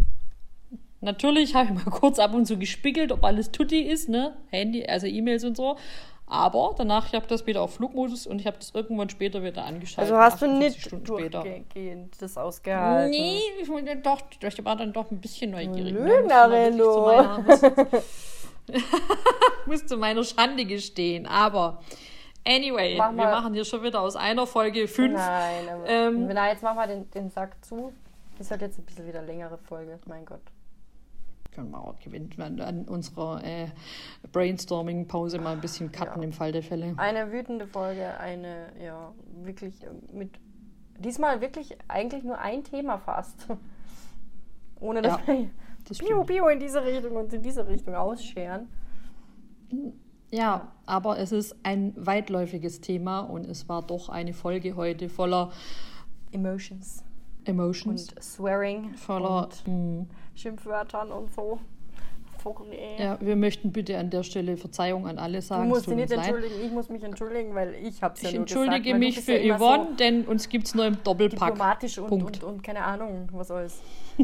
[1.00, 4.36] Natürlich habe ich mal kurz ab und zu gespiegelt, ob alles tutti ist, ne?
[4.50, 5.76] Handy, also E-Mails und so.
[6.30, 9.64] Aber danach, ich habe das wieder auf Flugmodus und ich habe das irgendwann später wieder
[9.64, 10.12] angeschaltet.
[10.12, 11.44] Also hast du 48 nicht Stunden später.
[12.20, 13.10] das ausgehalten.
[13.10, 15.94] Nee, ich, wollte doch, ich war dann doch ein bisschen neugierig.
[15.94, 16.00] ne?
[16.20, 17.00] Lügnerin, Muss du.
[17.00, 17.86] meiner-
[19.66, 21.26] Muss zu meiner Schande gestehen.
[21.26, 21.80] Aber
[22.46, 25.14] anyway, Mach wir machen hier schon wieder aus einer Folge fünf.
[25.16, 27.92] Nein, aber Ähm, na, jetzt machen wir den, den Sack zu.
[28.36, 30.40] Das wird jetzt ein bisschen wieder längere Folge, mein Gott.
[31.58, 33.66] Können wir auch gewinnt an, unserer äh,
[34.30, 36.24] Brainstorming-Pause mal ein bisschen cutten Ja.
[36.28, 36.94] im Fall der Fälle.
[36.96, 39.12] Eine wütende Folge, eine, ja,
[39.42, 40.38] wirklich äh, mit.
[41.00, 43.48] Diesmal wirklich eigentlich nur ein Thema fast.
[44.80, 45.50] Ohne dass Ja, wir
[45.88, 48.68] Das Bio, Bio in diese Richtung und in diese Richtung ausscheren.
[50.30, 55.50] Ja, aber es ist ein weitläufiges Thema und es war doch eine Folge heute voller
[56.30, 57.02] Emotions
[57.46, 59.48] Emotions, und Swearing voller.
[59.66, 60.06] und mh,
[60.38, 61.58] Schimpfwörtern und so.
[62.70, 62.96] Nee.
[63.02, 65.64] ja, wir möchten bitte an der Stelle Verzeihung an alle Du sagen.
[65.64, 66.28] es musst dich nicht uns leid.
[66.28, 69.38] entschuldigen, ich muss mich entschuldigen, weil ich hab's ja Ich entschuldige gesagt, du mich für
[69.38, 71.48] ja Yvonne, denn uns gibt es nur im So Doppelpack.
[71.50, 72.42] diplomatisch und, Punkt.
[72.42, 73.80] und, und keine Ahnung, was alles.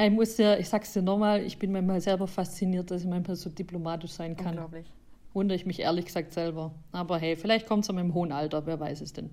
[0.00, 3.34] Ich muss dir, ich sag's dir nochmal, ich bin manchmal selber fasziniert, dass ich manchmal
[3.34, 4.50] so diplomatisch sein kann.
[4.50, 4.86] Unglaublich.
[5.34, 6.70] Wundere ich mich ehrlich gesagt selber.
[6.92, 9.28] Aber hey, vielleicht kommt es in meinem hohen Alter, wer weiß es denn.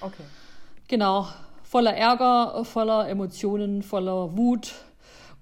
[0.00, 0.22] Okay.
[0.86, 1.26] Genau,
[1.72, 4.74] voller Ärger, voller Emotionen, voller Wut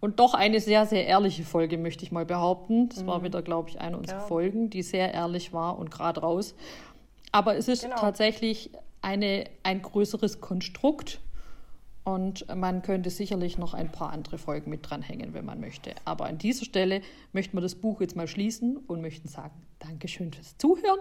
[0.03, 2.89] Und doch eine sehr, sehr ehrliche Folge, möchte ich mal behaupten.
[2.89, 3.25] Das war Mhm.
[3.25, 4.25] wieder, glaube ich, eine unserer Ja.
[4.25, 6.55] Folgen, die sehr ehrlich war und gerade raus.
[7.33, 7.97] Aber es ist Genau.
[7.97, 8.71] tatsächlich
[9.03, 11.21] eine, ein größeres Konstrukt.
[12.03, 15.91] Und man könnte sicherlich noch ein paar andere Folgen mit dranhängen, wenn man möchte.
[16.07, 17.03] Aber an dieser Stelle
[17.35, 21.01] möchten wir das Buch jetzt mal schließen und möchten sagen, Dankeschön fürs Zuhören.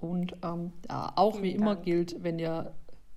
[0.00, 1.86] Und ähm, ja, auch wie Vielen immer Dank.
[1.86, 2.74] gilt, wenn ihr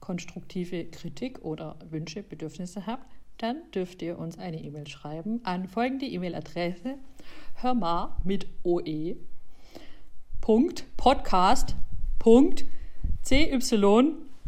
[0.07, 3.05] konstruktive Kritik oder Wünsche, Bedürfnisse habt,
[3.39, 6.95] dann dürft ihr uns eine E-Mail schreiben an folgende E-Mail-Adresse
[7.55, 9.17] hörmar mit oe
[10.39, 10.85] Punkt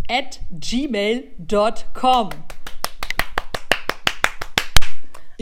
[0.08, 2.30] at gmail.com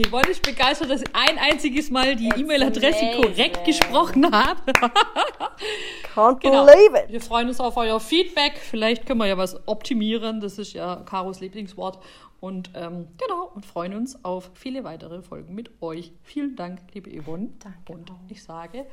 [0.00, 4.60] Yvonne ist begeistert, dass ich ein einziges Mal die E-Mail-Adresse korrekt gesprochen habe.
[6.14, 6.64] Can't Genau.
[6.66, 7.10] believe it.
[7.10, 8.58] Wir freuen uns auf euer Feedback.
[8.58, 10.40] Vielleicht können wir ja was optimieren.
[10.40, 11.98] Das ist ja Karos Lieblingswort.
[12.40, 16.12] Und ähm, genau, und freuen uns auf viele weitere Folgen mit euch.
[16.22, 17.48] Vielen Dank, liebe Yvonne.
[17.58, 18.86] Danke Und ich sage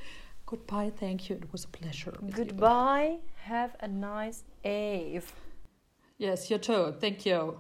[0.48, 1.36] goodbye, thank you.
[1.36, 2.14] It was a pleasure.
[2.36, 3.20] Goodbye.
[3.48, 5.26] Have a nice Eve.
[6.18, 6.92] Yes, you too.
[7.00, 7.54] Thank you.